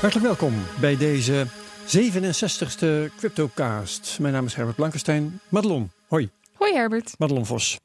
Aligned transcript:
Hartelijk 0.00 0.26
welkom 0.26 0.54
bij 0.80 0.96
deze 0.96 1.46
67ste 1.86 3.14
CryptoCast. 3.18 4.16
Mijn 4.20 4.32
naam 4.32 4.46
is 4.46 4.54
Herbert 4.54 4.76
Blankenstein. 4.76 5.40
Madelon, 5.48 5.90
hoi. 6.08 6.30
Hoi 6.54 6.74
Herbert. 6.74 7.14
Madelon 7.18 7.46
Vos 7.46 7.78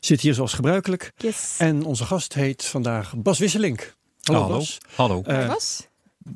zit 0.00 0.20
hier 0.20 0.34
zoals 0.34 0.52
gebruikelijk. 0.52 1.12
Yes. 1.16 1.54
En 1.58 1.84
onze 1.84 2.04
gast 2.04 2.34
heet 2.34 2.64
vandaag 2.64 3.16
Bas 3.16 3.38
Wisselink. 3.38 3.94
Hallo, 4.22 4.40
Hallo. 4.40 4.56
Bas. 4.56 4.78
Hallo. 4.94 5.22
Eh, 5.22 5.48
was? 5.48 5.88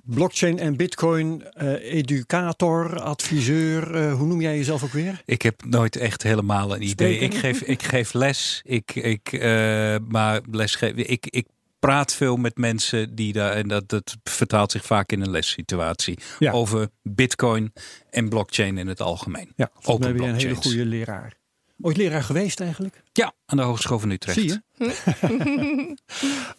blockchain 0.04 0.58
en 0.58 0.76
bitcoin 0.76 1.44
eh, 1.52 1.92
educator, 1.94 3.00
adviseur. 3.00 3.94
eh, 3.94 4.14
hoe 4.14 4.26
noem 4.26 4.40
jij 4.40 4.56
jezelf 4.56 4.82
ook 4.84 4.92
weer? 4.92 5.22
Ik 5.24 5.42
heb 5.42 5.64
nooit 5.64 5.96
echt 5.96 6.22
helemaal 6.22 6.74
een 6.74 6.82
idee. 6.82 7.18
Ik 7.18 7.34
geef, 7.34 7.60
ik 7.60 7.82
geef 7.82 8.12
les. 8.12 8.60
Ik, 8.64 8.94
ik, 8.94 9.32
eh, 9.32 9.96
maar 10.08 10.40
lesgeven. 10.50 11.10
Ik, 11.10 11.26
ik 11.30 11.46
praat 11.86 12.14
veel 12.14 12.36
met 12.36 12.56
mensen 12.56 13.14
die 13.14 13.32
daar. 13.32 13.52
En 13.52 13.68
dat, 13.68 13.88
dat 13.88 14.16
vertaalt 14.22 14.72
zich 14.72 14.84
vaak 14.84 15.12
in 15.12 15.20
een 15.20 15.30
lessituatie. 15.30 16.18
Ja. 16.38 16.52
Over 16.52 16.88
bitcoin 17.02 17.72
en 18.10 18.28
blockchain 18.28 18.78
in 18.78 18.86
het 18.86 19.00
algemeen. 19.00 19.52
Ja, 19.56 19.70
Open 19.82 20.16
ben 20.16 20.22
je 20.22 20.28
een 20.28 20.34
hele 20.34 20.54
goede 20.54 20.86
leraar. 20.86 21.36
Ooit 21.80 21.96
leraar 21.96 22.22
geweest 22.22 22.60
eigenlijk? 22.60 23.02
Ja, 23.12 23.32
aan 23.46 23.56
de 23.56 23.62
Hogeschool 23.62 23.98
van 23.98 24.10
Utrecht. 24.10 24.38
Zie 24.38 24.60
je? 24.76 25.96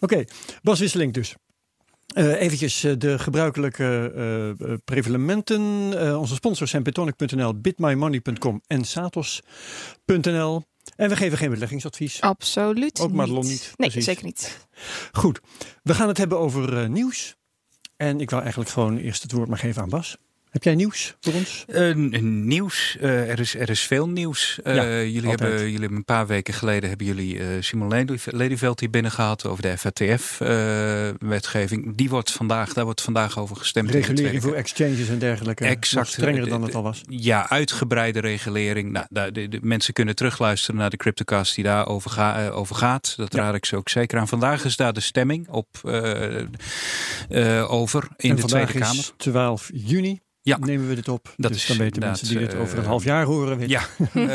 Oké, 0.00 0.24
Bas 0.62 0.78
Wisselink 0.78 1.14
dus. 1.14 1.34
Eh 2.06 2.40
eventjes 2.40 2.84
eh, 2.84 2.92
de 2.98 3.18
gebruikelijke 3.18 4.12
eh, 4.14 4.48
eh, 4.48 4.78
prevalementen. 4.84 5.92
Eh, 5.98 6.18
onze 6.20 6.34
sponsors 6.34 6.70
zijn 6.70 6.82
betonic.nl, 6.82 7.60
bitmymoney.com 7.60 8.62
en 8.66 8.84
satos.nl. 8.84 10.64
En 10.96 11.08
we 11.08 11.16
geven 11.16 11.38
geen 11.38 11.50
beleggingsadvies. 11.50 12.20
Absoluut 12.20 13.00
Ook. 13.00 13.12
Madelon 13.12 13.46
niet, 13.46 13.62
Nee, 13.76 13.88
precies. 13.90 14.04
zeker 14.04 14.24
niet. 14.24 14.66
Goed, 15.12 15.40
we 15.82 15.94
gaan 15.94 16.08
het 16.08 16.18
hebben 16.18 16.38
over 16.38 16.82
eh, 16.82 16.88
nieuws. 16.88 17.36
En 17.96 18.20
ik 18.20 18.30
wil 18.30 18.40
eigenlijk 18.40 18.70
gewoon 18.70 18.96
eerst 18.96 19.22
het 19.22 19.32
woord 19.32 19.48
maar 19.48 19.58
geven 19.58 19.82
aan 19.82 19.88
Bas. 19.88 20.16
Heb 20.56 20.64
jij 20.64 20.74
nieuws 20.74 21.16
voor 21.20 21.32
ons? 21.32 21.64
Een, 21.66 22.14
een 22.14 22.46
nieuws. 22.46 22.96
Eh, 23.00 23.30
er, 23.30 23.40
is, 23.40 23.54
er 23.54 23.70
is 23.70 23.80
veel 23.80 24.08
nieuws. 24.08 24.58
Eh, 24.62 24.74
Ja, 24.74 24.82
jullie, 24.84 25.16
altijd. 25.16 25.40
hebben, 25.40 25.58
jullie 25.60 25.78
hebben 25.78 25.98
een 25.98 26.04
paar 26.04 26.26
weken 26.26 26.54
geleden 26.54 26.88
hebben 26.88 27.06
jullie 27.06 27.62
Simon 27.62 27.88
Lely- 27.88 28.18
Lelyveld 28.24 28.80
hier 28.80 28.90
binnen 28.90 29.10
gehad 29.10 29.46
over 29.46 29.62
de 29.62 29.78
FATF-wetgeving. 29.78 31.96
Die 31.96 32.08
wordt 32.08 32.32
vandaag, 32.32 32.72
daar 32.72 32.84
wordt 32.84 33.00
vandaag 33.02 33.38
over 33.38 33.56
gestemd. 33.56 33.90
Regulering 33.90 34.42
voor 34.42 34.54
exchanges 34.54 35.08
en 35.08 35.18
dergelijke. 35.18 35.64
Exact. 35.64 36.08
Strenger 36.08 36.48
dan 36.48 36.62
het 36.62 36.74
al 36.74 36.82
was. 36.82 37.02
Ja, 37.08 37.48
uitgebreide 37.48 38.20
regulering. 38.20 38.92
Nou, 38.92 39.06
daar- 39.10 39.32
de, 39.32 39.48
de 39.48 39.58
mensen 39.62 39.92
kunnen 39.94 40.14
terugluisteren 40.14 40.80
naar 40.80 40.90
de 40.90 40.96
Cryptocast 40.96 41.54
die 41.54 41.64
ga, 41.64 41.86
eh, 42.46 42.56
over 42.56 42.76
gaat. 42.76 43.14
Dat 43.16 43.34
Ja. 43.34 43.40
raad 43.40 43.54
ik 43.54 43.64
ze 43.64 43.76
ook 43.76 43.88
zeker 43.88 44.18
aan. 44.18 44.28
Vandaag 44.28 44.64
is 44.64 44.76
daar 44.76 44.92
de 44.92 45.00
stemming 45.00 45.48
op 45.48 45.66
over 47.68 48.08
in 48.16 48.30
en 48.30 48.36
de 48.36 48.42
Tweede 48.42 48.72
Kamer. 48.72 48.98
is 48.98 49.12
12 49.16 49.70
juni. 49.72 50.20
Ja. 50.46 50.58
Nemen 50.58 50.88
we 50.88 50.94
dit 50.94 51.08
op. 51.08 51.34
Dat 51.36 51.52
dus 51.52 51.62
is 51.62 51.68
dan 51.68 51.76
weten 51.76 52.02
mensen 52.02 52.28
die 52.28 52.38
dit 52.38 52.54
over 52.54 52.76
een 52.76 52.82
eh, 52.82 52.88
half 52.88 53.04
jaar 53.04 53.24
horen. 53.24 53.68
Ja, 53.68 53.82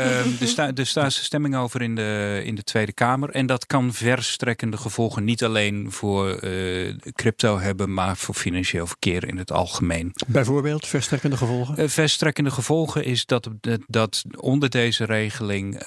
sta, 0.40 0.74
er 0.74 0.86
staat 0.86 1.12
stemming 1.12 1.56
over 1.56 1.82
in 1.82 1.94
de, 1.94 2.42
in 2.44 2.54
de 2.54 2.62
Tweede 2.62 2.92
Kamer. 2.92 3.30
En 3.30 3.46
dat 3.46 3.66
kan 3.66 3.92
verstrekkende 3.92 4.76
gevolgen 4.76 5.24
niet 5.24 5.44
alleen 5.44 5.92
voor 5.92 6.30
eh, 6.30 6.94
crypto 7.12 7.58
hebben, 7.58 7.94
maar 7.94 8.16
voor 8.16 8.34
financieel 8.34 8.86
verkeer 8.86 9.28
in 9.28 9.36
het 9.36 9.52
algemeen. 9.52 10.12
Bijvoorbeeld 10.26 10.86
verstrekkende 10.86 11.36
gevolgen. 11.36 11.76
Eh, 11.76 11.88
verstrekkende 11.88 12.50
gevolgen 12.50 13.04
is 13.04 13.26
dat, 13.26 13.48
dat, 13.86 14.22
onder 14.36 14.70
deze 14.70 15.04
regeling 15.04 15.82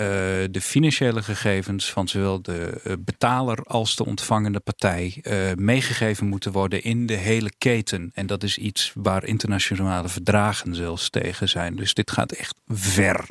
de 0.52 0.62
financiële 0.62 1.24
gegevens 1.24 1.92
van 1.92 2.08
zowel 2.08 2.42
de 2.42 2.82
betaler 3.00 3.64
als 3.64 3.96
de 3.96 4.06
ontvangende 4.06 4.60
partij 4.60 5.24
meegegeven 5.56 6.28
moeten 6.28 6.52
worden 6.52 6.84
in 6.84 7.06
de 7.06 7.14
hele 7.14 7.52
keten. 7.58 8.12
En 8.14 8.28
dat 8.28 8.44
is 8.44 8.58
iets 8.58 8.92
waar 8.96 9.26
internationale 9.26 10.10
verdragen 10.16 10.76
zelfs 10.76 11.10
tegen 11.10 11.50
zijn. 11.50 11.76
Dus 11.76 11.94
dit 11.94 12.12
gaat 12.12 12.32
echt 12.32 12.56
ver. 12.68 13.28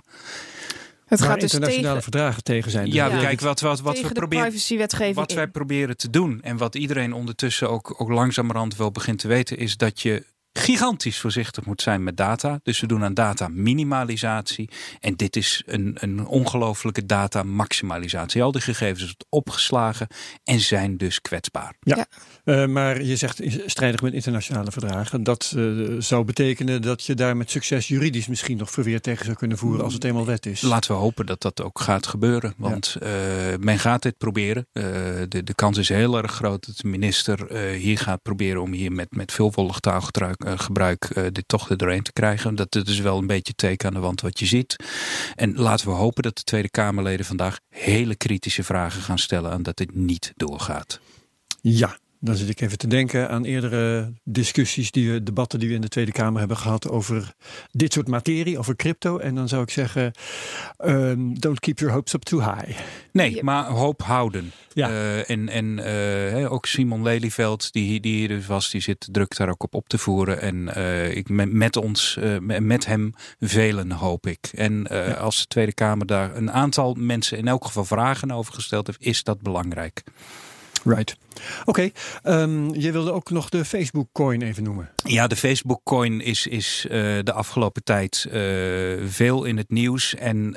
Het 1.06 1.20
Waar 1.20 1.28
gaat 1.28 1.40
dus 1.40 1.52
internationale 1.52 1.88
tegen, 1.88 2.02
verdragen 2.02 2.42
tegen 2.42 2.70
zijn. 2.70 2.84
Dus 2.84 2.94
Ja, 2.94 3.08
kijk, 3.08 3.40
wat, 3.40 3.60
wat, 3.60 3.80
wat 3.80 3.94
tegen 3.94 4.08
we 4.08 4.14
proberen. 4.14 4.44
Wat 5.14 5.32
wij 5.32 5.44
in. 5.44 5.50
proberen 5.50 5.96
te 5.96 6.10
doen 6.10 6.42
en 6.42 6.56
wat 6.56 6.74
iedereen 6.74 7.12
ondertussen 7.12 7.70
ook, 7.70 8.00
ook 8.00 8.08
langzamerhand 8.08 8.76
wel 8.76 8.90
begint 8.90 9.18
te 9.18 9.28
weten, 9.28 9.56
is 9.56 9.76
dat 9.76 10.00
je 10.00 10.24
gigantisch 10.58 11.18
voorzichtig 11.18 11.64
moet 11.64 11.82
zijn 11.82 12.02
met 12.02 12.16
data. 12.16 12.60
Dus 12.62 12.80
we 12.80 12.86
doen 12.86 13.04
aan 13.04 13.14
data 13.14 13.48
minimalisatie. 13.48 14.68
En 15.00 15.14
dit 15.14 15.36
is 15.36 15.62
een, 15.66 15.96
een 16.00 16.26
ongelofelijke 16.26 17.06
data 17.06 17.42
maximalisatie. 17.42 18.42
Al 18.42 18.52
die 18.52 18.60
gegevens 18.60 19.00
worden 19.00 19.26
opgeslagen 19.28 20.06
en 20.44 20.60
zijn 20.60 20.96
dus 20.96 21.20
kwetsbaar. 21.20 21.74
Eh, 22.44 22.66
maar 22.66 23.02
je 23.02 23.16
zegt 23.16 23.42
strijdig 23.66 24.02
met 24.02 24.12
internationale 24.12 24.70
verdragen. 24.70 25.22
Dat 25.22 25.52
eh, 25.56 25.64
zou 25.98 26.24
betekenen 26.24 26.82
dat 26.82 27.04
je 27.04 27.14
daar 27.14 27.36
met 27.36 27.50
succes 27.50 27.88
juridisch 27.88 28.26
misschien 28.26 28.56
nog 28.56 28.70
verweer 28.70 29.00
tegen 29.00 29.24
zou 29.24 29.36
kunnen 29.36 29.58
voeren 29.58 29.84
als 29.84 29.94
het 29.94 30.04
eenmaal 30.04 30.26
wet 30.26 30.46
is. 30.46 30.60
Laten 30.60 30.90
we 30.90 30.96
hopen 30.96 31.26
dat 31.26 31.42
dat 31.42 31.62
ook 31.62 31.80
gaat 31.80 32.06
gebeuren. 32.06 32.54
Want 32.56 32.96
eh, 33.00 33.10
men 33.60 33.78
gaat 33.78 34.02
dit 34.02 34.18
proberen. 34.18 34.66
Eh, 34.72 34.84
de, 35.28 35.42
de 35.44 35.54
kans 35.54 35.78
is 35.78 35.88
heel 35.88 36.18
erg 36.18 36.32
groot 36.32 36.66
dat 36.66 36.76
de 36.76 36.88
minister 36.88 37.46
eh, 37.46 37.80
hier 37.80 37.98
gaat 37.98 38.22
proberen 38.22 38.62
om 38.62 38.72
hier 38.72 38.92
met, 38.92 39.16
met 39.16 39.32
veelvuldig 39.32 39.80
taalgebruik 39.80 40.43
gebruik, 40.44 41.04
eh, 41.04 41.24
dit 41.32 41.48
toch 41.48 41.70
er 41.70 41.76
doorheen 41.76 42.02
te 42.02 42.12
krijgen. 42.12 42.54
Dat, 42.54 42.72
dat 42.72 42.88
is 42.88 43.00
wel 43.00 43.18
een 43.18 43.26
beetje 43.26 43.54
teken 43.54 43.88
aan 43.88 43.94
de 43.94 44.00
wand 44.00 44.20
wat 44.20 44.38
je 44.38 44.46
ziet. 44.46 44.76
En 45.34 45.54
laten 45.56 45.86
we 45.86 45.92
hopen 45.92 46.22
dat 46.22 46.36
de 46.36 46.42
Tweede 46.42 46.70
Kamerleden 46.70 47.26
vandaag 47.26 47.58
hele 47.68 48.14
kritische 48.14 48.64
vragen 48.64 49.02
gaan 49.02 49.18
stellen 49.18 49.50
aan 49.50 49.62
dat 49.62 49.76
dit 49.76 49.94
niet 49.94 50.32
doorgaat. 50.36 51.00
Ja, 51.60 51.98
dan 52.24 52.36
zit 52.36 52.48
ik 52.48 52.60
even 52.60 52.78
te 52.78 52.86
denken 52.86 53.28
aan 53.30 53.44
eerdere 53.44 54.12
discussies, 54.24 54.90
die 54.90 55.12
we, 55.12 55.22
debatten 55.22 55.58
die 55.58 55.68
we 55.68 55.74
in 55.74 55.80
de 55.80 55.88
Tweede 55.88 56.12
Kamer 56.12 56.38
hebben 56.38 56.56
gehad 56.56 56.88
over 56.88 57.34
dit 57.70 57.92
soort 57.92 58.08
materie, 58.08 58.58
over 58.58 58.76
crypto. 58.76 59.18
En 59.18 59.34
dan 59.34 59.48
zou 59.48 59.62
ik 59.62 59.70
zeggen, 59.70 60.12
ehm, 60.76 61.34
don't 61.34 61.60
keep 61.60 61.78
your 61.78 61.94
hopes 61.94 62.12
up 62.14 62.22
too 62.22 62.40
high. 62.40 62.78
Nee, 63.12 63.42
maar 63.42 63.64
hoop 63.66 64.02
houden. 64.02 64.52
Ja. 64.72 64.88
Eh, 64.88 65.30
en 65.30 65.48
en 65.48 65.78
eh, 65.78 65.84
hè, 66.32 66.50
ook 66.50 66.66
Simon 66.66 67.02
Lelyveld, 67.02 67.72
die, 67.72 68.00
die 68.00 68.16
hier 68.16 68.28
dus 68.28 68.46
was, 68.46 68.70
die 68.70 68.80
zit 68.80 69.08
druk 69.12 69.36
daar 69.36 69.48
ook 69.48 69.62
op 69.62 69.74
op 69.74 69.88
te 69.88 69.98
voeren. 69.98 70.40
En 70.40 70.74
eh, 70.74 71.16
ik, 71.16 71.28
met, 71.28 71.52
met 71.52 71.76
ons, 71.76 72.16
eh, 72.20 72.38
met- 72.60 72.86
hem, 72.86 73.14
velen 73.40 73.90
hoop 73.92 74.26
ik. 74.26 74.48
En 74.54 74.86
eh, 74.86 75.06
Ja. 75.06 75.12
als 75.12 75.40
de 75.40 75.46
Tweede 75.46 75.72
Kamer 75.74 76.06
daar 76.06 76.36
een 76.36 76.52
aantal 76.52 76.94
mensen 76.98 77.38
in 77.38 77.48
elk 77.48 77.64
geval 77.64 77.84
vragen 77.84 78.30
over 78.30 78.54
gesteld 78.54 78.86
heeft, 78.86 79.02
is 79.02 79.22
dat 79.22 79.40
belangrijk. 79.42 80.02
Right. 80.84 81.16
Oké, 81.64 81.90
ehm, 82.22 82.74
je 82.74 82.92
wilde 82.92 83.12
ook 83.12 83.30
nog 83.30 83.48
de 83.48 83.64
Facebook 83.64 84.08
coin 84.12 84.42
even 84.42 84.62
noemen. 84.62 84.90
Ja, 85.04 85.26
de 85.26 85.36
Facebook 85.36 85.80
coin 85.84 86.20
is, 86.20 86.46
is 86.46 86.86
eh, 86.90 86.98
de 87.22 87.32
afgelopen 87.32 87.84
tijd 87.84 88.26
eh, 88.30 88.42
veel 89.06 89.44
in 89.44 89.56
het 89.56 89.70
nieuws. 89.70 90.14
En 90.14 90.56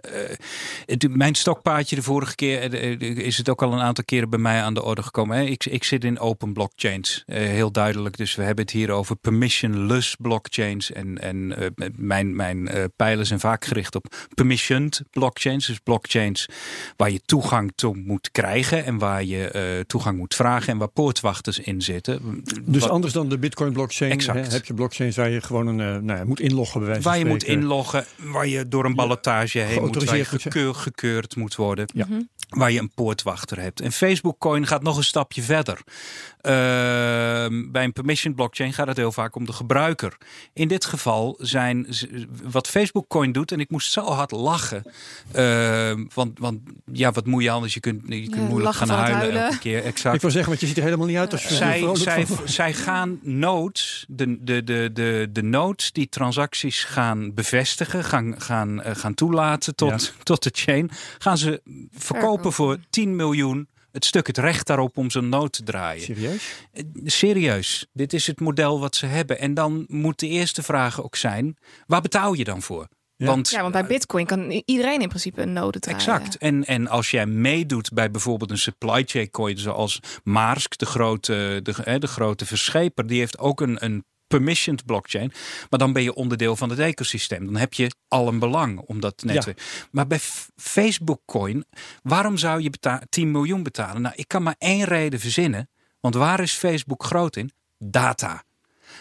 eh, 0.86 1.10
mijn 1.10 1.36
stokpaardje 1.36 1.96
de 1.96 2.02
vorige 2.02 2.36
keer 2.36 2.74
is 3.18 3.38
het 3.38 3.50
ook 3.50 3.62
al 3.62 3.74
een 3.74 3.80
aantal 3.80 4.04
keren 4.04 4.30
bij 4.30 4.40
mij 4.40 4.62
aan 4.62 4.74
de 4.74 4.84
orde 4.84 5.04
gekomen. 5.04 5.38
Hè? 5.38 5.44
Ik, 5.44 5.66
ik 5.66 5.84
zit 5.84 6.04
in 6.04 6.20
open 6.20 6.54
blockchains, 6.54 7.24
heel 7.26 7.72
duidelijk. 7.72 8.18
Dus 8.18 8.36
we 8.36 8.44
hebben 8.44 8.64
het 8.64 8.74
hier 8.74 8.92
over 8.92 9.16
permissionless 9.16 10.16
blockchains. 10.20 10.92
En, 10.92 11.22
en 11.22 11.56
mijn, 11.96 12.36
mijn 12.36 12.70
pijlen 12.96 13.26
zijn 13.26 13.40
vaak 13.40 13.66
gericht 13.66 13.96
op 13.96 14.16
permissioned 14.34 15.02
blockchains. 15.12 15.66
Dus 15.68 15.80
blockchains 15.80 16.50
waar 16.96 17.12
je 17.12 17.22
toegang 17.26 17.72
toe 17.76 17.96
moet 17.96 18.32
krijgen 18.32 18.86
en 18.86 18.98
waar 18.98 19.24
je 19.24 19.84
toegang 19.88 20.17
moet 20.18 20.36
vragen 20.36 20.74
en 20.74 20.78
waar 20.78 20.88
poortwachters 20.88 21.60
in 21.60 21.82
zitten. 21.82 22.44
Dus 22.64 22.82
Wat- 22.82 22.90
anders 22.90 23.14
dan 23.14 23.30
de 23.30 23.38
Bitcoin 23.38 23.74
blockchain 23.74 24.12
Exact. 24.12 24.48
hè, 24.48 24.54
heb 24.54 24.66
je 24.66 24.74
blockchains 24.74 25.16
waar 25.16 25.30
je 25.30 25.42
gewoon 25.42 25.68
een, 25.68 25.80
eh, 25.80 26.02
nou 26.02 26.20
ja, 26.20 26.26
moet 26.26 26.40
inloggen 26.40 26.80
bij 26.80 26.90
wijze 26.90 27.04
Waar 27.04 27.18
je 27.18 27.26
moet 27.26 27.44
inloggen, 27.44 28.06
waar 28.18 28.48
je 28.48 28.68
door 28.68 28.86
een 28.86 28.96
ballotage 28.96 29.60
heen 29.60 29.82
moet, 29.82 30.04
waar 30.04 30.18
je 30.18 30.26
gekeur, 30.26 30.76
gekeurd 30.76 31.36
moet 31.36 31.56
worden. 31.56 31.86
Ja. 31.94 32.06
Mhm. 32.10 32.22
Waar 32.50 32.72
je 32.72 32.80
een 32.80 32.92
poortwachter 32.96 33.60
hebt. 33.60 33.82
En 33.82 33.92
Facebook 33.92 34.40
Coin 34.40 34.68
gaat 34.68 34.84
nog 34.84 34.98
een 34.98 35.04
stapje 35.04 35.42
verder. 35.42 35.82
Ehm, 36.48 37.72
bij 37.72 37.84
een 37.84 37.94
permission 37.94 38.34
blockchain 38.36 38.74
gaat 38.74 38.88
het 38.88 38.98
heel 38.98 39.12
vaak 39.12 39.36
om 39.36 39.46
de 39.46 39.54
gebruiker. 39.54 40.18
In 40.54 40.68
dit 40.68 40.86
geval 40.86 41.36
zijn 41.40 41.88
wat 42.44 42.68
Facebook 42.68 43.08
Coin 43.08 43.32
doet, 43.32 43.52
en 43.52 43.60
ik 43.60 43.70
moest 43.70 43.92
zo 43.92 44.02
hard 44.06 44.32
lachen. 44.32 44.84
Ehm, 45.32 46.06
want, 46.14 46.40
want 46.40 46.60
ja, 46.92 47.12
wat 47.12 47.26
moet 47.26 47.44
je 47.44 47.50
anders? 47.52 47.74
Je 47.74 47.80
kunt, 47.80 48.02
je 48.08 48.22
kunt 48.22 48.36
Ja, 48.36 48.40
moeilijk 48.42 48.64
lachen 48.64 48.88
gaan 48.88 48.98
huilen, 48.98 49.18
huilen. 49.20 49.42
elke 49.44 49.58
keer. 49.60 49.84
Exact. 49.84 50.16
Ik 50.16 50.22
wil 50.22 50.32
zeggen, 50.32 50.50
want 50.50 50.62
je 50.62 50.68
ziet 50.68 50.78
er 50.78 50.84
helemaal 50.84 51.08
niet 51.08 51.18
uit 51.18 51.32
als 51.32 51.42
je 51.44 51.50
er 51.50 51.56
Zij, 51.56 51.96
zij, 51.96 52.28
van- 52.28 52.48
zij 52.48 52.74
gaan 52.74 53.20
nodes, 53.22 54.06
de, 54.08 54.44
de, 54.44 54.64
de, 54.64 54.90
de, 54.94 55.30
de 55.32 55.44
nodes 55.44 55.92
die 55.92 56.10
transacties 56.10 56.84
gaan 56.84 57.34
bevestigen, 57.34 58.04
gaan, 58.04 58.42
gaan, 58.42 58.82
eh, 58.82 58.96
gaan 58.96 59.14
toelaten 59.14 59.76
tot, 59.76 60.14
tot 60.24 60.44
de 60.44 60.50
chain, 60.54 60.90
gaan 61.18 61.38
ze 61.38 61.62
verkopen 61.64 62.00
Verkopen. 62.00 62.52
voor 62.54 62.78
10 62.90 63.16
miljoen 63.16 63.68
het 63.92 64.06
stuk 64.06 64.28
het 64.28 64.38
recht 64.38 64.68
daarop 64.68 64.98
om 64.98 65.10
zo'n 65.10 65.30
node 65.30 65.50
te 65.50 65.64
draaien. 65.64 66.04
Serieus? 66.04 66.66
Eh, 66.72 66.84
Serieus, 67.06 67.88
dit 67.94 68.14
is 68.14 68.28
het 68.28 68.40
model 68.40 68.80
wat 68.80 68.96
ze 68.96 69.06
hebben. 69.06 69.40
En 69.40 69.54
dan 69.54 69.86
moet 69.88 70.20
de 70.20 70.28
eerste 70.28 70.64
vraag 70.64 71.04
ook 71.04 71.16
zijn, 71.16 71.58
waar 71.86 72.02
betaal 72.02 72.34
je 72.34 72.44
dan 72.44 72.62
voor? 72.62 72.88
Ja. 73.16 73.26
Want 73.26 73.50
Ja, 73.50 73.62
want 73.62 73.74
bij 73.74 73.86
Bitcoin 73.86 74.26
kan 74.26 74.52
iedereen 74.66 75.02
in 75.02 75.08
principe 75.08 75.42
een 75.42 75.54
node 75.54 75.80
draaien. 75.80 76.00
Exact. 76.00 76.38
En, 76.38 76.66
en 76.66 76.88
als 76.88 77.12
jij 77.12 77.26
meedoet 77.26 77.94
bij 77.94 78.12
bijvoorbeeld 78.12 78.52
een 78.52 78.58
supply 78.58 79.04
chain 79.06 79.30
coin 79.30 79.58
zoals 79.58 80.00
Maersk, 80.24 80.78
de 80.78 80.86
grote, 80.86 81.60
de, 81.64 81.76
hè, 81.84 82.00
de 82.00 82.08
grote 82.08 82.46
verscheper, 82.46 83.08
die 83.08 83.20
heeft 83.20 83.38
ook 83.38 83.62
een, 83.62 83.84
een 83.86 84.06
permissioned 84.28 84.86
blockchain. 84.86 85.32
Maar 85.70 85.80
dan 85.80 85.94
ben 85.94 86.04
je 86.04 86.14
onderdeel 86.14 86.56
van 86.56 86.70
het 86.70 86.80
ecosysteem. 86.80 87.46
Dan 87.46 87.56
heb 87.56 87.74
je 87.74 87.92
al 88.08 88.28
een 88.28 88.40
belang 88.40 88.80
om 88.80 89.00
dat 89.00 89.24
netwerk. 89.24 89.88
Maar 89.92 90.08
bij 90.08 90.20
Facebook 90.56 91.22
Coin, 91.26 91.66
waarom 92.04 92.38
zou 92.38 92.62
je 92.62 92.70
beta- 92.70 93.02
10 93.10 93.32
miljoen 93.32 93.64
betalen? 93.64 94.02
Nou, 94.02 94.16
ik 94.18 94.28
kan 94.28 94.44
maar 94.44 94.56
één 94.58 94.84
reden 94.86 95.20
verzinnen. 95.20 95.70
Want 96.00 96.16
waar 96.16 96.40
is 96.40 96.52
Facebook 96.54 97.04
groot 97.04 97.36
in? 97.36 97.52
Data. 97.78 98.44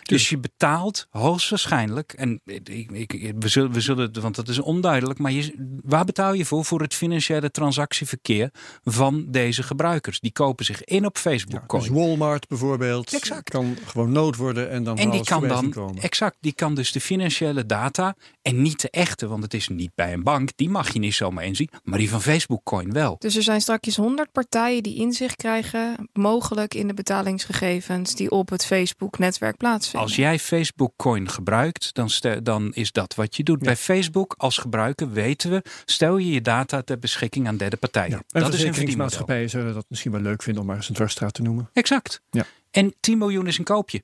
Dus 0.08 0.28
je 0.28 0.38
betaalt 0.38 1.06
hoogstwaarschijnlijk, 1.10 2.12
en 2.12 2.40
ik, 2.44 2.88
ik, 3.12 3.32
we, 3.38 3.48
zullen, 3.48 3.72
we 3.72 3.80
zullen 3.80 4.06
het, 4.06 4.16
want 4.16 4.34
dat 4.34 4.48
is 4.48 4.58
onduidelijk, 4.58 5.18
maar 5.18 5.32
je, 5.32 5.54
waar 5.84 6.04
betaal 6.04 6.32
je 6.32 6.44
voor? 6.44 6.64
Voor 6.64 6.80
het 6.80 6.94
financiële 6.94 7.50
transactieverkeer 7.50 8.50
van 8.84 9.24
deze 9.28 9.62
gebruikers. 9.62 10.20
Die 10.20 10.32
kopen 10.32 10.64
zich 10.64 10.84
in 10.84 11.04
op 11.06 11.18
Facebook 11.18 11.60
Ja, 11.60 11.66
Coin. 11.66 11.82
dus 11.82 11.92
Walmart 11.92 12.48
bijvoorbeeld 12.48 13.14
Exact. 13.14 13.50
kan 13.50 13.76
gewoon 13.86 14.12
nood 14.12 14.36
worden 14.36 14.70
en 14.70 14.84
dan 14.84 14.96
En 14.98 15.10
die 15.10 15.24
kan 15.24 15.48
dan, 15.48 15.70
komen. 15.70 16.02
exact, 16.02 16.36
die 16.40 16.52
kan 16.52 16.74
dus 16.74 16.92
de 16.92 17.00
financiële 17.00 17.66
data 17.66 18.14
en 18.42 18.62
niet 18.62 18.80
de 18.80 18.90
echte, 18.90 19.26
want 19.28 19.42
het 19.42 19.54
is 19.54 19.68
niet 19.68 19.90
bij 19.94 20.12
een 20.12 20.22
bank, 20.22 20.50
die 20.56 20.68
mag 20.68 20.92
je 20.92 20.98
niet 20.98 21.14
zomaar 21.14 21.44
inzien, 21.44 21.68
maar 21.84 21.98
die 21.98 22.10
van 22.10 22.20
Facebook 22.22 22.60
Coin 22.64 22.92
wel. 22.92 23.16
Dus 23.18 23.36
er 23.36 23.42
zijn 23.42 23.60
straks 23.60 23.96
100 23.96 24.32
partijen 24.32 24.82
die 24.82 24.96
inzicht 24.96 25.36
krijgen, 25.36 26.08
mogelijk 26.12 26.74
in 26.74 26.86
de 26.86 26.94
betalingsgegevens 26.94 28.14
die 28.14 28.30
op 28.30 28.48
het 28.50 28.66
Facebook-netwerk 28.66 29.56
plaatsvinden. 29.56 29.94
Als 29.96 30.16
jij 30.16 30.38
Facebook 30.38 30.92
Coin 30.96 31.28
gebruikt, 31.28 31.94
dan, 31.94 32.10
stel- 32.10 32.42
dan 32.42 32.74
is 32.74 32.92
dat 32.92 33.14
wat 33.14 33.36
je 33.36 33.42
doet. 33.42 33.58
Bij 33.58 33.76
Facebook 33.76 34.34
als 34.38 34.58
gebruiker 34.58 35.10
weten 35.12 35.50
we, 35.50 35.62
stel 35.84 36.16
je 36.16 36.32
je 36.32 36.40
data 36.42 36.82
ter 36.82 36.98
beschikking 36.98 37.46
aan 37.46 37.56
derde 37.56 37.76
partijen. 37.76 38.10
Ja. 38.10 38.16
En 38.16 38.24
dat 38.28 38.40
is 38.40 38.54
een 38.54 38.64
verzekeringsmaatschappijen 38.66 39.50
zullen 39.50 39.74
dat 39.74 39.84
misschien 39.88 40.12
wel 40.12 40.20
leuk 40.20 40.42
vinden 40.42 40.62
om 40.62 40.68
maar 40.68 40.76
eens 40.76 40.88
een 40.88 40.94
dwarsstraat 40.94 41.34
te 41.34 41.42
noemen. 41.42 41.70
Exact. 41.72 42.20
Ja. 42.30 42.44
En 42.70 42.94
10 43.00 43.18
miljoen 43.18 43.46
is 43.46 43.58
een 43.58 43.64
koopje. 43.64 44.02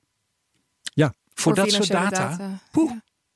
Ja. 0.93 1.13
Voor, 1.33 1.55
dat 1.55 1.71
soort 1.71 1.85
financiële 1.85 2.19
data. 2.27 2.59
Poeh. 2.71 2.91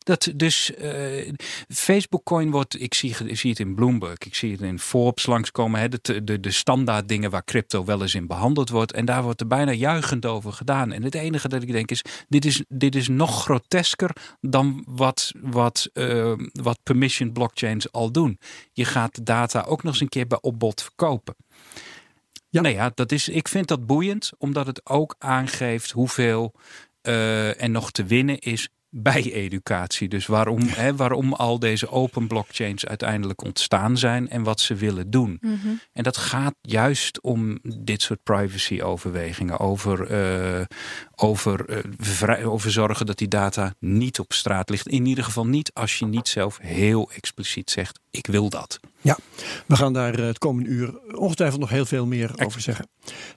Dat 0.08 0.32
dus 0.36 0.74
eh, 0.74 1.32
Facebook 1.68 2.24
Coin 2.24 2.52
wordt, 2.52 2.82
ik 2.82 2.94
zie, 2.94 3.16
ik 3.26 3.38
zie 3.38 3.50
het 3.50 3.60
in 3.60 3.76
Bloomberg, 3.76 4.18
ik 4.26 4.36
zie 4.36 4.52
het 4.52 4.62
in 4.62 4.80
Forbes 4.80 5.26
langskomen, 5.26 5.80
hè, 5.80 5.90
de, 5.90 6.24
de, 6.24 6.40
de 6.40 6.52
standaard 6.52 7.08
dingen 7.08 7.30
waar 7.30 7.44
crypto 7.44 7.86
wel 7.86 8.02
eens 8.02 8.16
in 8.16 8.28
behandeld 8.28 8.70
wordt. 8.70 8.92
En 8.94 9.06
daar 9.06 9.24
wordt 9.24 9.42
er 9.42 9.48
bijna 9.48 9.72
juichend 9.72 10.26
over 10.26 10.54
gedaan. 10.54 10.92
En 10.92 11.04
het 11.04 11.16
enige 11.16 11.48
dat 11.48 11.62
ik 11.62 11.72
denk 11.72 11.92
is, 11.92 12.02
dit 12.28 12.46
is, 12.46 12.64
dit 12.68 12.96
is 12.96 13.08
nog 13.08 13.44
grotesker 13.44 14.10
dan 14.42 14.84
wat, 14.88 15.32
wat, 15.42 15.90
eh, 15.94 16.34
wat 16.52 16.80
permission 16.84 17.32
blockchains 17.32 17.92
al 17.92 18.12
doen. 18.12 18.40
Je 18.74 18.86
gaat 18.86 19.16
de 19.16 19.24
data 19.24 19.62
ook 19.62 19.84
nog 19.84 19.92
eens 19.92 20.02
een 20.02 20.10
keer 20.10 20.28
bij 20.28 20.42
opbod 20.42 20.82
verkopen. 20.82 21.36
Ja. 22.50 22.62
Nou 22.62 22.76
ja, 22.76 22.92
dat 22.94 23.12
is, 23.12 23.30
ik 23.30 23.48
vind 23.48 23.68
dat 23.68 23.86
boeiend, 23.86 24.32
omdat 24.38 24.68
het 24.68 24.90
ook 24.90 25.16
aangeeft 25.20 25.92
hoeveel 25.92 26.54
eh 27.02 27.62
er 27.62 27.70
nog 27.70 27.92
te 27.92 28.04
winnen 28.04 28.40
is 28.40 28.70
bij 28.90 29.32
educatie. 29.34 30.08
Dus 30.08 30.26
waarom, 30.26 30.62
hè, 30.62 30.96
waarom 30.96 31.34
al 31.34 31.60
deze 31.60 31.90
open 31.90 32.28
blockchains 32.28 32.86
uiteindelijk 32.86 33.44
ontstaan 33.44 33.98
zijn 33.98 34.30
en 34.30 34.44
wat 34.44 34.60
ze 34.60 34.76
willen 34.76 35.10
doen. 35.10 35.38
Mhm. 35.42 35.68
En 35.94 36.04
dat 36.04 36.18
gaat 36.18 36.56
juist 36.62 37.22
om 37.22 37.60
dit 37.78 38.02
soort 38.02 38.24
privacy-overwegingen. 38.24 39.60
Over, 39.60 40.08
eh, 40.08 40.66
over, 41.16 41.70
eh, 41.70 41.78
vrij- 41.98 42.46
over 42.46 42.72
zorgen 42.72 43.06
dat 43.06 43.18
die 43.18 43.28
data 43.28 43.74
niet 43.80 44.20
op 44.20 44.34
straat 44.34 44.70
ligt. 44.70 44.88
In 44.88 45.06
ieder 45.06 45.24
geval 45.24 45.46
niet 45.48 45.72
als 45.74 46.00
je 46.00 46.06
niet 46.06 46.28
zelf 46.28 46.58
heel 46.62 47.12
expliciet 47.12 47.70
zegt: 47.70 48.00
ik 48.12 48.28
wil 48.28 48.50
dat. 48.50 48.80
We 49.68 49.76
gaan 49.76 49.94
daar 49.94 50.14
eh, 50.14 50.26
het 50.26 50.38
komende 50.38 50.70
uur 50.70 51.16
ongetwijfeld 51.16 51.60
nog 51.60 51.70
heel 51.70 51.86
veel 51.86 52.06
meer 52.06 52.32
over 52.46 52.62
zeggen. 52.62 52.88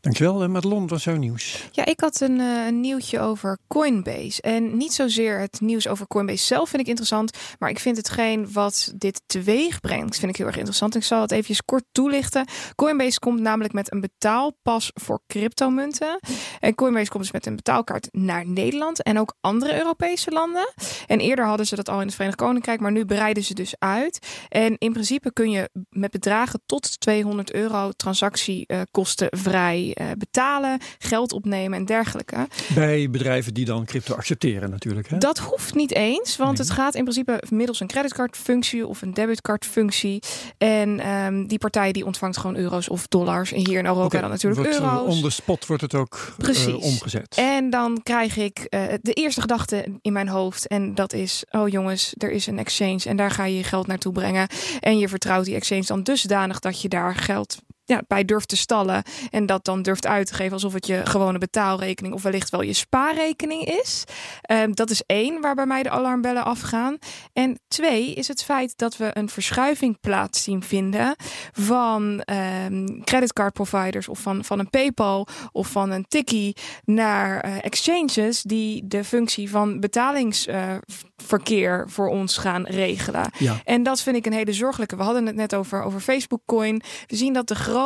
Dankjewel, 0.01 0.43
eh, 0.43 0.49
Madelon. 0.49 0.81
Wat 0.81 0.91
was 0.91 1.05
jouw 1.05 1.17
nieuws? 1.17 1.69
Ja, 1.73 1.85
ik 1.85 2.01
had 2.01 2.21
een, 2.21 2.41
eh, 2.41 2.67
een 2.67 2.81
nieuwtje 2.81 3.21
over 3.21 3.59
Coinbase. 3.69 4.43
En 4.43 4.77
niet 4.77 4.93
zozeer 4.93 5.39
het 5.39 5.61
nieuws 5.61 5.89
over 5.89 6.07
Coinbase 6.07 6.45
zelf 6.45 6.69
vind 6.69 6.83
ik 6.83 6.89
interessant. 6.89 7.39
Maar 7.59 7.71
ik 7.71 7.79
vind 7.79 7.97
hetgeen 7.97 8.53
wat 8.53 8.93
dit 8.97 9.23
teweeg 9.27 9.81
brengt, 9.81 10.19
vind 10.19 10.31
ik 10.31 10.37
heel 10.37 10.47
erg 10.47 10.57
interessant. 10.57 10.95
Ik 10.95 11.05
zal 11.05 11.21
het 11.21 11.31
even 11.31 11.65
kort 11.65 11.85
toelichten. 11.93 12.47
Coinbase 12.75 13.19
komt 13.19 13.41
namelijk 13.41 13.75
met 13.75 13.93
een 13.93 14.01
betaalpas 14.01 14.91
voor 14.95 15.21
cryptomunten. 15.27 16.21
En 16.61 16.75
Coinbase 16.75 17.11
komt 17.11 17.23
dus 17.23 17.33
met 17.33 17.47
een 17.47 17.57
betaalkaart 17.57 18.09
naar 18.13 18.47
Nederland 18.47 19.03
en 19.03 19.19
ook 19.19 19.35
andere 19.41 19.79
Europese 19.79 20.31
landen. 20.31 20.73
En 21.07 21.21
eerder 21.21 21.47
hadden 21.47 21.67
ze 21.67 21.77
dat 21.77 21.89
al 21.89 22.01
in 22.01 22.07
het 22.07 22.15
Verenigd 22.15 22.39
Koninkrijk, 22.39 22.81
maar 22.81 22.93
nu 22.93 23.05
breiden 23.05 23.45
ze 23.45 23.55
dus 23.55 23.75
uit. 23.79 24.27
En 24.49 24.79
in 24.79 24.93
principe 24.93 25.33
kun 25.33 25.51
je 25.51 25.60
met 25.89 26.11
bedragen 26.11 26.61
tot 26.67 27.01
200 27.01 27.53
euro 27.53 27.91
transactiekostenvrij 27.97 29.91
eh, 29.95 30.07
betalen, 30.19 30.79
geld 30.99 31.33
opnemen 31.33 31.79
en 31.79 31.85
dergelijke. 31.85 32.49
Bij 32.75 33.11
bedrijven 33.11 33.55
die 33.55 33.65
dan 33.65 33.85
crypto 33.85 34.15
accepteren 34.15 34.71
natuurlijk. 34.71 35.09
Hè? 35.09 35.19
Dat 35.19 35.39
hoeft 35.39 35.75
niet 35.75 35.95
eens, 35.95 36.37
want 36.37 36.59
het 36.59 36.71
gaat 36.71 36.95
in 36.95 37.03
principe 37.03 37.43
middels 37.49 37.81
een 37.81 37.87
creditcardfunctie 37.87 38.87
of 38.87 39.03
een 39.03 39.15
debitcardfunctie. 39.15 40.23
En 40.59 41.01
ehm, 41.01 41.47
die 41.47 41.59
partij 41.59 41.93
die 41.93 42.07
ontvangt 42.07 42.37
gewoon 42.37 42.57
euro's 42.57 42.89
of 42.89 43.07
dollars. 43.07 43.53
En 43.53 43.67
hier 43.67 43.79
in 43.79 43.87
Europa 43.87 44.21
dan 44.21 44.31
natuurlijk 44.31 44.61
wordt, 44.61 44.77
eh, 44.79 44.85
euro's. 44.85 45.15
On 45.15 45.23
the 45.23 45.31
spot 45.31 45.67
wordt 45.67 45.83
het 45.83 45.95
ook 45.95 46.35
eh, 46.39 46.83
omgezet. 46.83 47.37
En 47.37 47.71
dan 47.71 48.01
krijg 48.03 48.37
ik 48.37 48.59
eh, 48.59 48.83
de 49.03 49.13
eerste 49.13 49.41
gedachte 49.41 49.85
in 50.03 50.13
mijn 50.13 50.29
hoofd. 50.29 50.67
En 50.67 50.95
dat 50.95 51.13
is: 51.13 51.45
oh 51.51 51.69
jongens, 51.69 52.15
er 52.17 52.31
is 52.31 52.47
een 52.47 52.59
exchange. 52.59 53.01
En 53.05 53.17
daar 53.17 53.31
ga 53.31 53.45
je 53.45 53.57
je 53.57 53.65
geld 53.65 53.87
naartoe 53.87 54.13
brengen. 54.13 54.49
En 54.81 54.99
je 54.99 55.09
vertrouwt 55.09 55.47
die 55.51 55.59
exchange 55.59 55.85
dan 55.85 56.03
dusdanig 56.03 56.61
dat 56.61 56.81
je 56.81 56.89
daar 56.89 57.15
geld 57.15 57.63
ja, 57.91 58.03
bij 58.07 58.25
durft 58.25 58.49
te 58.49 58.57
stallen. 58.57 59.03
En 59.31 59.47
dat 59.47 59.65
dan 59.65 59.83
durft 59.83 60.07
uit 60.07 60.27
te 60.27 60.35
geven 60.35 60.53
alsof 60.53 60.73
het 60.73 60.87
je 60.87 61.01
gewone 61.05 61.39
betaalrekening 61.39 62.15
of 62.15 62.23
wellicht 62.23 62.51
wel 62.51 62.63
je 62.63 62.73
spaarrekening 62.73 63.65
is. 63.65 64.05
Ehm, 64.43 64.73
dat 64.73 64.91
is 64.91 65.03
één 65.07 65.41
waar 65.41 65.55
bij 65.55 65.67
mij 65.67 65.83
de 65.83 65.91
alarmbellen 65.91 66.45
afgaan. 66.45 66.99
En 67.33 67.61
twee 67.69 68.15
is 68.15 68.29
het 68.29 68.45
feit 68.45 68.73
dat 68.77 68.97
we 68.97 69.11
een 69.13 69.29
verschuiving 69.29 70.01
plaats 70.01 70.43
zien 70.43 70.63
vinden 70.63 71.17
van 71.53 72.21
ehm 72.21 73.03
creditcard 73.05 73.53
providers 73.53 74.09
of 74.09 74.19
van, 74.19 74.45
van 74.45 74.59
een 74.59 74.71
PayPal 74.71 75.27
of 75.53 75.69
van 75.69 75.91
een 75.91 76.05
Tikkie 76.09 76.57
naar 76.85 77.41
eh, 77.41 77.53
exchanges 77.61 78.43
die 78.43 78.87
de 78.87 79.05
functie 79.05 79.51
van 79.51 79.81
betalingsverkeer 79.81 81.85
voor 81.89 82.09
ons 82.09 82.37
gaan 82.37 82.67
regelen. 82.67 83.31
Ja. 83.39 83.61
En 83.65 83.83
dat 83.83 84.01
vind 84.01 84.17
ik 84.17 84.27
een 84.27 84.33
hele 84.33 84.53
zorgelijke. 84.53 84.97
We 84.97 85.03
hadden 85.03 85.27
het 85.27 85.37
net 85.37 85.55
over, 85.55 85.83
over 85.83 86.01
Facebook 86.01 86.41
Coin. 86.47 86.83
We 87.07 87.17
zien 87.17 87.33
dat 87.33 87.49
de 87.49 87.55
grote 87.55 87.80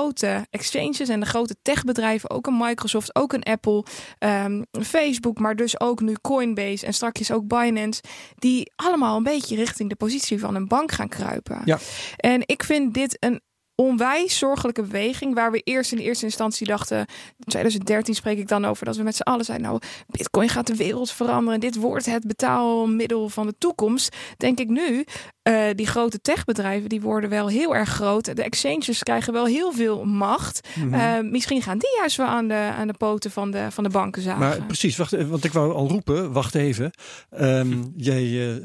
exchanges 0.50 1.08
en 1.08 1.20
de 1.20 1.26
grote 1.26 1.56
techbedrijven, 1.62 2.30
ook 2.30 2.46
een 2.46 2.56
Microsoft, 2.56 3.14
ook 3.14 3.32
een 3.32 3.42
Apple, 3.42 3.84
ehm, 4.18 4.62
Facebook, 4.82 5.38
maar 5.38 5.56
dus 5.56 5.80
ook 5.80 6.00
nu 6.00 6.14
Coinbase 6.20 6.86
en 6.86 6.94
straks 6.94 7.32
ook 7.32 7.46
Binance, 7.46 8.02
die 8.34 8.72
allemaal 8.76 9.16
een 9.16 9.22
beetje 9.22 9.56
richting 9.56 9.88
de 9.88 9.96
positie 9.96 10.40
van 10.40 10.54
een 10.54 10.68
bank 10.68 10.92
gaan 10.92 11.08
kruipen. 11.08 11.62
Ja. 11.64 11.78
En 12.16 12.42
ik 12.46 12.62
vind 12.62 12.94
dit 12.94 13.16
een 13.20 13.40
onwijs 13.74 14.38
zorgelijke 14.38 14.82
beweging. 14.82 15.34
Waar 15.34 15.50
we 15.52 15.60
eerst 15.64 15.92
in 15.92 15.98
eerste 15.98 16.24
instantie 16.24 16.66
dachten, 16.66 16.98
in 16.98 17.06
2013 17.46 18.14
spreek 18.14 18.38
ik 18.38 18.48
dan 18.48 18.64
over, 18.64 18.84
dat 18.84 18.96
we 18.96 19.02
met 19.02 19.16
z'n 19.16 19.22
allen 19.22 19.44
zeiden, 19.44 19.66
nou, 19.66 19.80
Bitcoin 20.06 20.48
gaat 20.48 20.66
de 20.66 20.76
wereld 20.76 21.10
veranderen. 21.10 21.60
Dit 21.60 21.76
wordt 21.76 22.06
het 22.06 22.26
betaalmiddel 22.26 23.28
van 23.28 23.46
de 23.46 23.54
toekomst. 23.58 24.16
Denk 24.36 24.58
ik 24.58 24.68
nu, 24.68 25.04
eh, 25.42 25.64
die 25.74 25.86
grote 25.86 26.20
techbedrijven, 26.20 26.88
die 26.88 27.00
worden 27.00 27.30
wel 27.30 27.48
heel 27.48 27.74
erg 27.74 27.88
groot. 27.88 28.36
De 28.36 28.42
exchanges 28.42 29.02
krijgen 29.02 29.32
wel 29.32 29.46
heel 29.46 29.72
veel 29.72 30.04
macht. 30.04 30.68
Mhm. 30.74 30.94
Eh, 30.94 31.20
misschien 31.30 31.62
gaan 31.62 31.78
die 31.78 31.94
juist 31.98 32.16
wel 32.16 32.26
aan 32.26 32.48
de, 32.48 32.54
aan 32.54 32.86
de 32.86 32.94
poten 32.98 33.30
van 33.30 33.50
de, 33.50 33.66
van 33.70 33.84
de 33.84 33.90
banken 33.90 34.22
zagen. 34.22 34.40
Maar 34.40 34.62
precies, 34.62 34.96
wacht, 34.96 35.12
even, 35.12 35.30
want 35.30 35.44
ik 35.44 35.52
wou 35.52 35.72
al 35.72 35.88
roepen, 35.88 36.32
wacht 36.32 36.54
even. 36.54 36.90
Ehm, 37.30 37.82
jij 37.96 38.48
eh, 38.48 38.56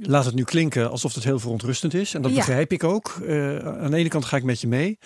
laat 0.00 0.24
het 0.24 0.34
nu 0.34 0.44
klinken 0.44 0.90
alsof 0.90 1.14
het 1.14 1.24
heel 1.24 1.38
verontrustend 1.38 1.94
is. 1.94 2.14
En 2.14 2.22
dat 2.22 2.30
Ja. 2.30 2.36
begrijp 2.36 2.72
ik 2.72 2.84
ook. 2.84 3.18
Eh, 3.26 3.58
aan 3.58 3.90
de 3.90 3.96
ene 3.96 4.08
kant 4.08 4.17
ga 4.24 4.36
ik 4.36 4.42
met 4.42 4.60
je 4.60 4.66
mee. 4.66 4.98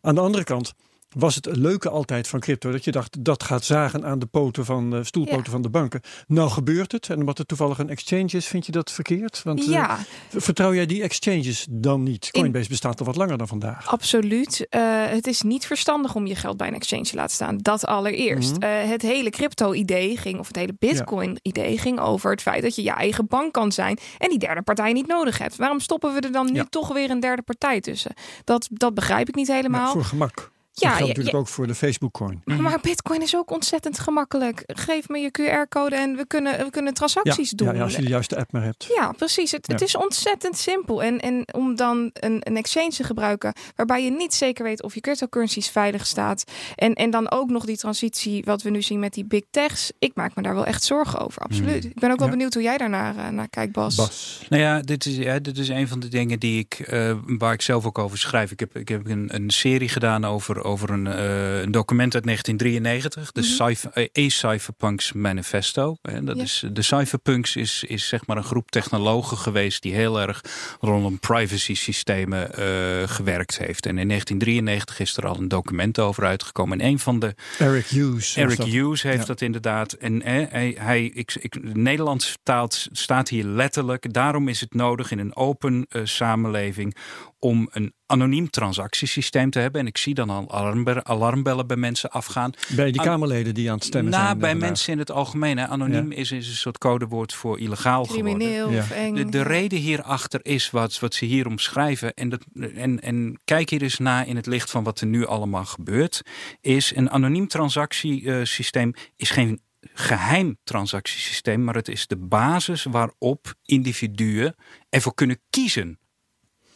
Aan 0.00 0.14
de 0.14 0.20
andere 0.20 0.44
kant 0.44 0.72
was 1.16 1.34
het 1.34 1.56
leuke 1.56 1.88
altijd 1.88 2.28
van 2.28 2.40
crypto. 2.40 2.70
Dat 2.70 2.84
je 2.84 2.90
dacht, 2.90 3.24
dat 3.24 3.42
gaat 3.42 3.64
zagen 3.64 4.04
aan 4.04 4.18
de 4.18 4.26
poten 4.26 4.64
van, 4.64 4.90
de 4.90 5.04
stoelpoten 5.04 5.44
Ja. 5.44 5.50
van 5.50 5.62
de 5.62 5.70
banken. 5.70 6.00
Nou 6.26 6.50
gebeurt 6.50 6.92
het. 6.92 7.08
En 7.10 7.18
omdat 7.18 7.38
het 7.38 7.48
toevallig 7.48 7.78
een 7.78 7.88
exchange 7.90 8.30
is, 8.30 8.46
vind 8.46 8.66
je 8.66 8.72
dat 8.72 8.90
verkeerd? 8.90 9.42
Want 9.42 9.60
eh, 9.60 9.66
ja, 9.66 9.98
vertrouw 10.28 10.74
jij 10.74 10.86
die 10.86 11.02
exchanges 11.02 11.66
dan 11.70 12.02
niet? 12.02 12.30
Coinbase 12.30 12.68
bestaat 12.68 13.00
al 13.00 13.06
wat 13.06 13.16
langer 13.16 13.38
dan 13.38 13.48
vandaag. 13.48 13.86
Absoluut. 13.86 14.66
Eh, 14.68 14.80
het 15.06 15.26
is 15.26 15.42
niet 15.42 15.66
verstandig 15.66 16.14
om 16.14 16.26
je 16.26 16.34
geld 16.34 16.56
bij 16.56 16.68
een 16.68 16.74
exchange 16.74 17.02
te 17.04 17.14
laten 17.16 17.34
staan. 17.34 17.58
Dat 17.58 17.86
allereerst. 17.86 18.50
Mhm. 18.50 18.62
Eh, 18.62 18.88
het 18.88 19.02
hele 19.02 19.30
crypto-idee 19.30 20.16
ging, 20.16 20.38
of 20.38 20.46
het 20.46 20.56
hele 20.56 20.74
Bitcoin-idee 20.78 21.78
ging 21.78 22.00
over 22.00 22.30
het 22.30 22.42
feit 22.42 22.62
dat 22.62 22.74
je 22.74 22.82
je 22.82 22.90
eigen 22.92 23.26
bank 23.26 23.52
kan 23.52 23.72
zijn 23.72 23.98
en 24.18 24.28
die 24.28 24.38
derde 24.38 24.62
partij 24.62 24.92
niet 24.92 25.06
nodig 25.06 25.38
hebt. 25.38 25.56
Waarom 25.56 25.80
stoppen 25.80 26.14
we 26.14 26.20
er 26.20 26.32
dan 26.32 26.52
nu 26.52 26.64
toch 26.70 26.92
weer 26.92 27.10
een 27.10 27.20
derde 27.20 27.42
partij 27.42 27.80
tussen? 27.80 28.14
Dat, 28.44 28.68
dat 28.72 28.94
begrijp 28.94 29.28
ik 29.28 29.34
niet 29.34 29.48
helemaal. 29.48 29.80
Maar 29.80 29.92
voor 29.92 30.04
gemak. 30.04 30.50
Ja, 30.72 30.88
dat 30.88 30.96
geldt 30.96 31.00
ja, 31.00 31.06
natuurlijk 31.06 31.34
ja. 31.34 31.38
ook 31.38 31.48
voor 31.48 31.66
de 31.66 31.74
Facebook 31.74 32.12
coin. 32.12 32.42
Maar 32.44 32.78
Bitcoin 32.80 33.22
is 33.22 33.36
ook 33.36 33.50
ontzettend 33.50 33.98
gemakkelijk. 33.98 34.62
Geef 34.66 35.08
me 35.08 35.18
je 35.18 35.30
QR-code 35.30 35.96
en 35.96 36.16
we 36.16 36.26
kunnen, 36.26 36.64
we 36.64 36.70
kunnen 36.70 36.94
transacties 36.94 37.50
ja, 37.50 37.56
doen. 37.56 37.74
Ja, 37.74 37.82
als 37.82 37.96
je 37.96 38.02
de 38.02 38.08
juiste 38.08 38.36
app 38.36 38.52
maar 38.52 38.62
hebt. 38.62 38.88
Ja, 38.94 39.12
precies. 39.12 39.50
Het, 39.52 39.66
het 39.66 39.80
is 39.80 39.96
ontzettend 39.96 40.56
simpel. 40.58 41.02
En, 41.02 41.20
en 41.20 41.54
om 41.54 41.76
dan 41.76 42.10
een, 42.12 42.36
een 42.40 42.56
exchange 42.56 42.90
te 42.90 43.04
gebruiken 43.04 43.52
waarbij 43.76 44.04
je 44.04 44.10
niet 44.10 44.34
zeker 44.34 44.64
weet 44.64 44.82
of 44.82 44.94
je 44.94 45.00
cryptocurrencies 45.00 45.68
veilig 45.68 46.06
staat. 46.06 46.44
En, 46.74 46.94
en 46.94 47.10
dan 47.10 47.30
ook 47.30 47.50
nog 47.50 47.64
die 47.64 47.76
transitie, 47.76 48.44
wat 48.44 48.62
we 48.62 48.70
nu 48.70 48.82
zien 48.82 48.98
met 48.98 49.12
die 49.14 49.24
big 49.24 49.42
techs. 49.50 49.92
Ik 49.98 50.14
maak 50.14 50.34
me 50.34 50.42
daar 50.42 50.54
wel 50.54 50.66
echt 50.66 50.82
zorgen 50.82 51.18
over, 51.18 51.42
absoluut. 51.42 51.84
Ik 51.84 52.00
ben 52.00 52.10
ook 52.10 52.18
wel 52.18 52.26
Ja. 52.26 52.32
benieuwd 52.32 52.54
hoe 52.54 52.62
jij 52.62 52.76
daarnaar 52.76 53.16
eh, 53.16 53.28
naar 53.28 53.48
kijkt, 53.48 53.72
Bas. 53.72 53.94
Bas. 53.94 54.46
Nou 54.48 54.62
ja, 54.62 54.80
dit 54.80 55.06
is, 55.06 55.16
ja, 55.16 55.38
dit 55.38 55.58
is 55.58 55.68
een 55.68 55.88
van 55.88 56.00
de 56.00 56.08
dingen 56.08 56.38
die 56.38 56.58
ik, 56.58 56.74
eh, 56.80 57.14
waar 57.26 57.52
ik 57.52 57.62
zelf 57.62 57.86
ook 57.86 57.98
over 57.98 58.18
schrijf. 58.18 58.50
Ik 58.50 58.60
heb, 58.60 58.76
ik 58.76 58.88
heb 58.88 59.06
een, 59.06 59.34
een 59.34 59.50
serie 59.50 59.88
gedaan 59.88 60.24
over, 60.24 60.59
over 60.64 60.90
een, 60.90 61.06
eh, 61.06 61.60
een 61.60 61.70
document 61.70 62.14
uit 62.14 62.24
1993, 62.24 63.32
de 63.32 63.40
Mhm. 63.40 63.50
cypher, 63.50 63.90
eh, 63.92 64.24
A-Cypherpunks 64.24 65.12
Manifesto. 65.12 65.96
En 66.02 66.24
dat 66.24 66.36
Ja. 66.36 66.42
is, 66.42 66.64
de 66.72 66.82
Cypherpunks 66.82 67.56
is, 67.56 67.84
is 67.86 68.08
zeg 68.08 68.26
maar 68.26 68.36
een 68.36 68.44
groep 68.44 68.70
technologen 68.70 69.36
geweest 69.36 69.82
die 69.82 69.94
heel 69.94 70.20
erg 70.20 70.40
rondom 70.80 71.18
privacy 71.18 71.74
systemen 71.74 72.54
eh, 72.54 73.08
gewerkt 73.08 73.58
heeft. 73.58 73.86
En 73.86 73.98
in 73.98 74.06
1993 74.06 75.00
is 75.00 75.16
er 75.16 75.26
al 75.26 75.36
een 75.36 75.48
document 75.48 75.98
over 75.98 76.24
uitgekomen. 76.24 76.80
En 76.80 76.86
een 76.86 76.98
van 76.98 77.18
de 77.18 77.34
Eric 77.58 77.86
Hughes. 77.86 78.36
Eric 78.36 78.56
dat. 78.56 78.66
Hughes 78.66 79.02
heeft 79.02 79.18
Ja. 79.20 79.24
dat 79.24 79.40
inderdaad. 79.40 79.92
En 79.92 80.22
eh, 80.22 80.46
hij, 80.50 80.74
hij, 80.78 81.04
ik, 81.04 81.34
ik, 81.40 81.52
de 81.52 81.80
Nederlandse 81.80 82.36
taal 82.42 82.68
staat 82.92 83.28
hier 83.28 83.44
letterlijk. 83.44 84.12
Daarom 84.12 84.48
is 84.48 84.60
het 84.60 84.74
nodig 84.74 85.10
in 85.10 85.18
een 85.18 85.36
open 85.36 85.86
eh, 85.88 86.00
samenleving 86.04 86.96
om 87.40 87.68
een 87.72 87.92
anoniem 88.06 88.50
transactiesysteem 88.50 89.50
te 89.50 89.58
hebben. 89.58 89.80
En 89.80 89.86
ik 89.86 89.98
zie 89.98 90.14
dan 90.14 90.30
al 90.30 90.50
alarmbellen, 90.52 91.06
alarmbellen 91.06 91.66
bij 91.66 91.76
mensen 91.76 92.10
afgaan. 92.10 92.52
Bij 92.76 92.92
die 92.92 93.00
Kamerleden 93.02 93.54
die 93.54 93.68
aan 93.70 93.74
het 93.76 93.84
stemmen 93.84 94.10
Nou, 94.12 94.24
zijn. 94.24 94.38
bij 94.38 94.44
eh, 94.46 94.50
vandaag. 94.52 94.68
mensen 94.70 94.92
in 94.92 94.98
het 94.98 95.10
algemeen. 95.10 95.58
Hè. 95.58 95.66
Anoniem 95.66 96.12
is, 96.12 96.32
is 96.32 96.48
een 96.48 96.54
soort 96.54 96.78
codewoord 96.78 97.34
voor 97.34 97.58
illegaal 97.58 98.04
geworden. 98.04 98.24
Crimineel 98.34 98.70
Ja. 98.70 98.78
of 98.80 98.90
eng. 98.90 99.14
De, 99.14 99.28
de 99.28 99.42
reden 99.42 99.78
hierachter 99.78 100.40
is 100.42 100.70
wat, 100.70 100.98
wat 100.98 101.14
ze 101.14 101.24
hier 101.24 101.46
omschrijven. 101.46 102.14
En, 102.14 102.28
dat, 102.28 102.44
en, 102.74 103.00
en 103.00 103.40
kijk 103.44 103.70
hier 103.70 103.82
eens 103.82 103.98
naar 103.98 104.26
in 104.28 104.36
het 104.36 104.46
licht 104.46 104.70
van 104.70 104.84
wat 104.84 105.00
er 105.00 105.06
nu 105.06 105.26
allemaal 105.26 105.64
gebeurt. 105.64 106.22
Is 106.60 106.96
een 106.96 107.10
anoniem 107.10 107.48
transactiesysteem 107.48 108.92
is 109.16 109.30
geen 109.30 109.60
geheim 109.94 110.58
transactiesysteem. 110.64 111.64
Maar 111.64 111.74
het 111.74 111.88
is 111.88 112.06
de 112.06 112.16
basis 112.16 112.84
waarop 112.84 113.54
individuen 113.64 114.54
ervoor 114.88 115.14
kunnen 115.14 115.40
kiezen 115.50 115.98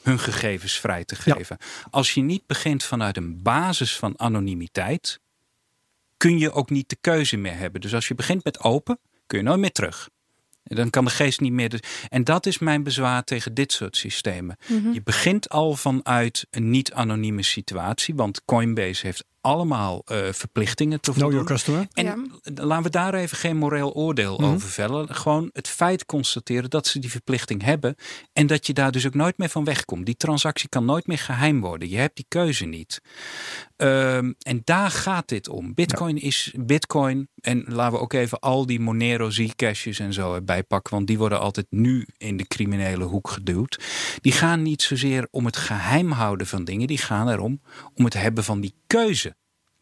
hun 0.04 0.18
gegevens 0.18 0.72
vrij 0.80 1.04
te 1.04 1.16
Ja. 1.24 1.34
geven. 1.34 1.56
Als 1.90 2.14
je 2.14 2.20
niet 2.20 2.46
begint 2.46 2.84
vanuit 2.84 3.16
een 3.16 3.42
basis 3.42 3.96
van 3.96 4.18
anonimiteit, 4.18 5.20
kun 6.16 6.38
je 6.38 6.52
ook 6.52 6.70
niet 6.70 6.88
de 6.88 6.96
keuze 7.00 7.36
meer 7.36 7.56
hebben. 7.56 7.80
Dus 7.80 7.94
als 7.94 8.08
je 8.08 8.14
begint 8.14 8.44
met 8.44 8.60
open, 8.60 8.98
kun 9.26 9.38
je 9.38 9.44
nooit 9.44 9.60
meer 9.60 9.72
terug. 9.72 10.08
Dan 10.62 10.90
kan 10.90 11.04
de 11.04 11.10
geest 11.10 11.40
niet 11.40 11.52
meer. 11.52 11.84
En 12.08 12.24
dat 12.24 12.46
is 12.46 12.58
mijn 12.58 12.82
bezwaar 12.82 13.24
tegen 13.24 13.54
dit 13.54 13.72
soort 13.72 13.96
systemen. 13.96 14.56
Mhm. 14.68 14.92
Je 14.92 15.02
begint 15.02 15.48
al 15.48 15.74
vanuit 15.76 16.46
een 16.50 16.70
niet-anonieme 16.70 17.42
situatie, 17.42 18.14
want 18.14 18.44
Coinbase 18.44 19.06
heeft 19.06 19.24
allemaal 19.44 20.02
eh, 20.04 20.18
verplichtingen 20.32 21.00
te 21.00 21.10
Know 21.12 21.16
your 21.32 21.36
voldoen. 21.36 21.56
customer. 21.56 21.86
En 21.92 22.04
Ja. 22.04 22.62
laten 22.64 22.84
we 22.84 22.90
daar 22.90 23.14
even 23.14 23.36
geen 23.36 23.56
moreel 23.56 23.92
oordeel 23.94 24.38
Mhm. 24.38 24.50
over 24.54 24.68
vellen. 24.68 25.14
Gewoon 25.14 25.50
het 25.52 25.68
feit 25.68 26.06
constateren 26.06 26.70
dat 26.70 26.86
ze 26.86 26.98
die 26.98 27.10
verplichting 27.10 27.62
hebben. 27.62 27.94
En 28.32 28.46
dat 28.46 28.66
je 28.66 28.72
daar 28.72 28.92
dus 28.92 29.06
ook 29.06 29.14
nooit 29.14 29.38
meer 29.38 29.48
van 29.48 29.64
wegkomt. 29.64 30.06
Die 30.06 30.16
transactie 30.16 30.68
kan 30.68 30.84
nooit 30.84 31.06
meer 31.06 31.18
geheim 31.18 31.60
worden. 31.60 31.88
Je 31.88 31.96
hebt 31.96 32.16
die 32.16 32.24
keuze 32.28 32.64
niet. 32.64 33.00
Ehm, 33.76 34.32
en 34.38 34.60
daar 34.64 34.90
gaat 34.90 35.28
dit 35.28 35.48
om. 35.48 35.74
Bitcoin 35.74 36.16
is 36.20 36.52
Bitcoin. 36.58 37.28
En 37.40 37.64
laten 37.68 37.92
we 37.96 38.00
ook 38.02 38.12
even 38.12 38.38
al 38.40 38.66
die 38.66 38.80
Monero 38.80 39.30
Zcaches 39.30 39.98
en 39.98 40.12
zo 40.12 40.34
erbij 40.34 40.62
pakken. 40.62 40.94
Want 40.94 41.06
die 41.06 41.18
worden 41.18 41.40
altijd 41.40 41.66
nu 41.70 42.06
in 42.16 42.36
de 42.36 42.46
criminele 42.46 43.04
hoek 43.04 43.28
geduwd. 43.28 43.80
Die 44.20 44.32
gaan 44.32 44.62
niet 44.62 44.82
zozeer 44.82 45.28
om 45.30 45.44
het 45.46 45.56
geheim 45.56 46.10
houden 46.10 46.46
van 46.46 46.64
dingen. 46.64 46.86
Die 46.86 46.98
gaan 46.98 47.28
erom 47.28 47.60
om 47.94 48.04
het 48.04 48.14
hebben 48.14 48.44
van 48.44 48.60
die 48.60 48.74
keuze. 48.86 49.33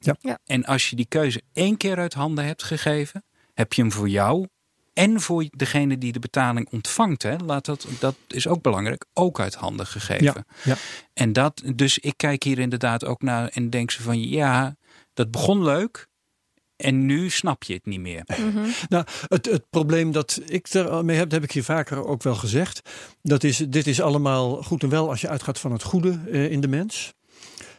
Ja. 0.04 0.16
Ja. 0.21 0.38
En 0.44 0.64
als 0.64 0.90
je 0.90 0.97
die 0.97 1.06
keuze 1.09 1.42
één 1.52 1.76
keer 1.76 1.97
uit 1.97 2.14
handen 2.14 2.44
hebt 2.44 2.62
gegeven, 2.62 3.25
heb 3.54 3.73
je 3.73 3.82
hem 3.82 3.92
voor 3.92 4.09
jou 4.09 4.47
en 4.92 5.21
voor 5.21 5.47
degene 5.50 5.99
die 5.99 6.12
de 6.12 6.18
betaling 6.18 6.68
ontvangt. 6.71 7.23
Hè, 7.23 7.37
laat 7.37 7.64
dat, 7.64 7.87
dat 7.99 8.16
is 8.28 8.47
ook 8.47 8.62
belangrijk, 8.62 9.04
ook 9.12 9.40
uit 9.40 9.54
handen 9.54 9.87
gegeven. 9.87 10.25
Ja, 10.25 10.44
ja. 10.64 10.76
En 11.12 11.32
dat, 11.32 11.62
dus 11.75 11.99
ik 11.99 12.14
kijk 12.16 12.42
hier 12.42 12.59
inderdaad 12.59 13.04
ook 13.04 13.23
naar 13.23 13.49
en 13.49 13.71
denk 13.71 13.90
ze 13.90 14.02
van 14.02 14.28
ja, 14.28 14.76
dat 15.14 15.30
begon 15.30 15.64
leuk. 15.64 16.11
En 16.76 17.06
nu 17.06 17.30
snap 17.30 17.62
je 17.62 17.73
het 17.73 17.87
niet 17.87 18.00
meer. 18.00 18.23
Mhm. 18.26 18.68
Nou, 18.88 19.04
het, 19.28 19.47
het 19.47 19.71
probleem 19.71 20.12
dat 20.12 20.40
ik 20.47 20.68
ermee 20.68 21.16
heb, 21.16 21.25
dat 21.25 21.40
heb 21.40 21.49
ik 21.49 21.54
hier 21.54 21.64
vaker 21.64 22.06
ook 22.06 22.23
wel 22.23 22.35
gezegd. 22.35 22.90
Dat 23.23 23.44
is, 23.44 23.56
dit 23.56 23.87
is 23.87 24.00
allemaal 24.00 24.62
goed 24.62 24.82
en 24.82 24.88
wel 24.88 25.09
als 25.09 25.21
je 25.21 25.28
uitgaat 25.28 25.61
van 25.61 25.73
het 25.73 25.82
goede 25.82 26.21
eh, 26.30 26.50
in 26.50 26.61
de 26.61 26.68
mens. 26.68 27.12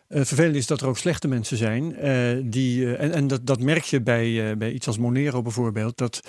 Eh 0.08 0.22
vervelend 0.24 0.56
is 0.56 0.68
dat 0.68 0.82
er 0.82 0.88
ook 0.88 0.98
slechte 0.98 1.28
mensen 1.28 1.58
zijn. 1.58 1.96
eh, 1.96 2.38
die, 2.44 2.96
eh, 2.96 3.04
en 3.06 3.12
en 3.14 3.28
dat, 3.28 3.46
dat 3.46 3.60
merk 3.60 3.84
je 3.84 4.02
bij, 4.02 4.58
bij 4.58 4.72
iets 4.72 4.88
als 4.88 4.98
Monero 4.98 5.42
bijvoorbeeld. 5.42 5.98
Dat 5.98 6.20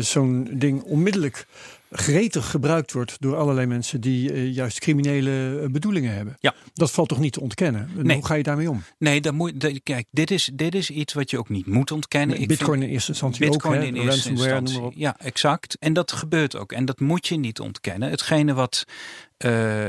zo'n 0.00 0.48
ding 0.52 0.82
onmiddellijk 0.82 1.46
gretig 1.90 2.50
gebruikt 2.50 2.92
wordt 2.92 3.16
door 3.20 3.36
allerlei 3.36 3.66
mensen 3.66 4.00
die 4.00 4.52
juist 4.52 4.78
criminele 4.78 5.66
bedoelingen 5.70 6.14
hebben. 6.14 6.36
Ja. 6.40 6.54
Dat 6.74 6.90
valt 6.90 7.08
toch 7.08 7.18
niet 7.18 7.32
te 7.32 7.40
ontkennen? 7.40 7.90
Nee. 7.96 8.16
Hoe 8.16 8.26
ga 8.26 8.34
je 8.34 8.42
daarmee 8.42 8.70
om? 8.70 8.82
Nee, 8.98 9.20
dat 9.20 9.32
moet, 9.32 9.60
dat- 9.60 9.80
kijk, 9.82 10.06
dit 10.10 10.30
is, 10.30 10.50
dit 10.54 10.74
is 10.74 10.90
iets 10.90 11.12
wat 11.14 11.30
je 11.30 11.38
ook 11.38 11.48
niet 11.48 11.66
moet 11.66 11.90
ontkennen. 11.90 12.46
Bitcoin 12.46 12.70
vind- 12.72 12.82
in 12.82 12.88
eerste 12.94 13.10
instantie 13.10 13.48
Bitcoin 13.50 13.74
ook. 13.76 13.80
hè? 13.82 13.86
in 13.88 13.94
eerste 13.94 14.28
Ransomware, 14.28 14.60
instantie. 14.60 15.00
Ja, 15.00 15.16
exact. 15.18 15.76
En 15.78 15.92
dat 15.92 16.12
gebeurt 16.12 16.56
ook. 16.56 16.72
En 16.72 16.84
dat 16.84 17.00
moet 17.00 17.26
je 17.26 17.36
niet 17.36 17.60
ontkennen. 17.60 18.10
Hetgene 18.10 18.54
wat, 18.54 18.84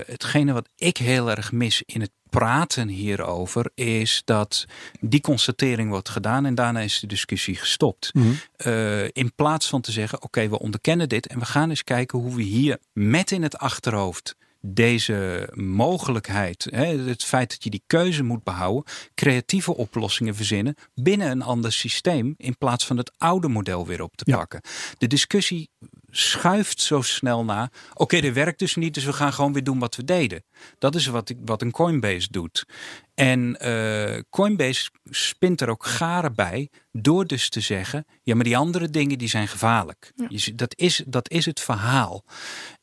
hetgene 0.06 0.54
wat 0.54 0.70
ik 0.76 0.98
heel 0.98 1.30
erg 1.30 1.52
mis 1.52 1.84
in 1.86 2.02
het 2.02 2.12
praten 2.30 2.88
hierover 2.88 3.72
is 3.76 4.22
dat 4.26 4.66
die 5.00 5.22
constatering 5.22 5.90
wordt 5.90 6.10
gedaan 6.10 6.46
en 6.46 6.56
daarna 6.56 6.80
is 6.80 7.00
de 7.00 7.08
discussie 7.08 7.56
gestopt. 7.56 8.14
Mhm. 8.14 8.28
Eh, 8.56 9.04
in 9.04 9.32
plaats 9.36 9.68
van 9.68 9.82
te 9.82 9.92
zeggen, 9.92 10.22
oké, 10.22 10.50
we 10.50 10.60
onderkennen 10.60 11.10
dit 11.10 11.28
en 11.28 11.40
we 11.40 11.46
gaan 11.46 11.70
eens 11.70 11.84
kijken 11.84 12.20
hoe 12.20 12.36
we 12.36 12.42
hier 12.44 12.78
met 12.94 13.32
in 13.32 13.44
het 13.44 13.58
achterhoofd 13.58 14.36
deze 14.62 15.50
mogelijkheid, 15.54 16.68
hè, 16.70 16.86
het 16.86 17.24
feit 17.24 17.50
dat 17.50 17.64
je 17.64 17.70
die 17.70 17.84
keuze 17.88 18.24
moet 18.24 18.44
behouden, 18.44 18.84
creatieve 19.16 19.76
oplossingen 19.76 20.36
verzinnen 20.36 20.76
binnen 20.96 21.32
een 21.32 21.42
ander 21.42 21.72
systeem 21.72 22.34
in 22.38 22.58
plaats 22.58 22.86
van 22.86 22.98
het 22.98 23.12
oude 23.18 23.48
model 23.48 23.86
weer 23.86 24.02
op 24.04 24.16
te 24.16 24.24
Ja. 24.28 24.38
pakken. 24.38 24.62
De 24.98 25.08
discussie 25.08 25.70
schuift 26.12 26.82
zo 26.82 27.02
snel 27.02 27.44
na. 27.44 27.70
Oké, 27.94 28.20
dit 28.22 28.34
werkt 28.34 28.60
dus 28.60 28.76
niet, 28.76 28.94
dus 28.94 29.04
we 29.06 29.14
gaan 29.14 29.34
gewoon 29.34 29.54
weer 29.54 29.64
doen 29.64 29.80
wat 29.80 29.96
we 29.96 30.04
deden. 30.04 30.44
Dat 30.80 30.96
is 30.96 31.06
wat, 31.06 31.30
ik- 31.30 31.38
wat 31.46 31.62
een 31.62 31.72
Coinbase 31.72 32.28
doet. 32.32 32.66
En 33.14 33.60
eh, 33.60 34.22
Coinbase 34.30 34.90
spint 35.10 35.62
er 35.62 35.70
ook 35.70 35.86
garen 35.86 36.36
bij 36.36 36.70
door 36.92 37.26
dus 37.26 37.50
te 37.50 37.60
zeggen: 37.60 38.06
ja, 38.24 38.36
maar 38.36 38.44
die 38.44 38.58
andere 38.58 38.90
dingen 38.90 39.18
die 39.18 39.28
zijn 39.30 39.48
gevaarlijk. 39.48 40.12
Ja. 40.16 40.26
Je 40.30 40.38
ziet, 40.38 40.58
dat, 40.58 40.74
is, 40.78 41.04
dat 41.08 41.30
is 41.30 41.46
het 41.46 41.60
verhaal. 41.60 42.24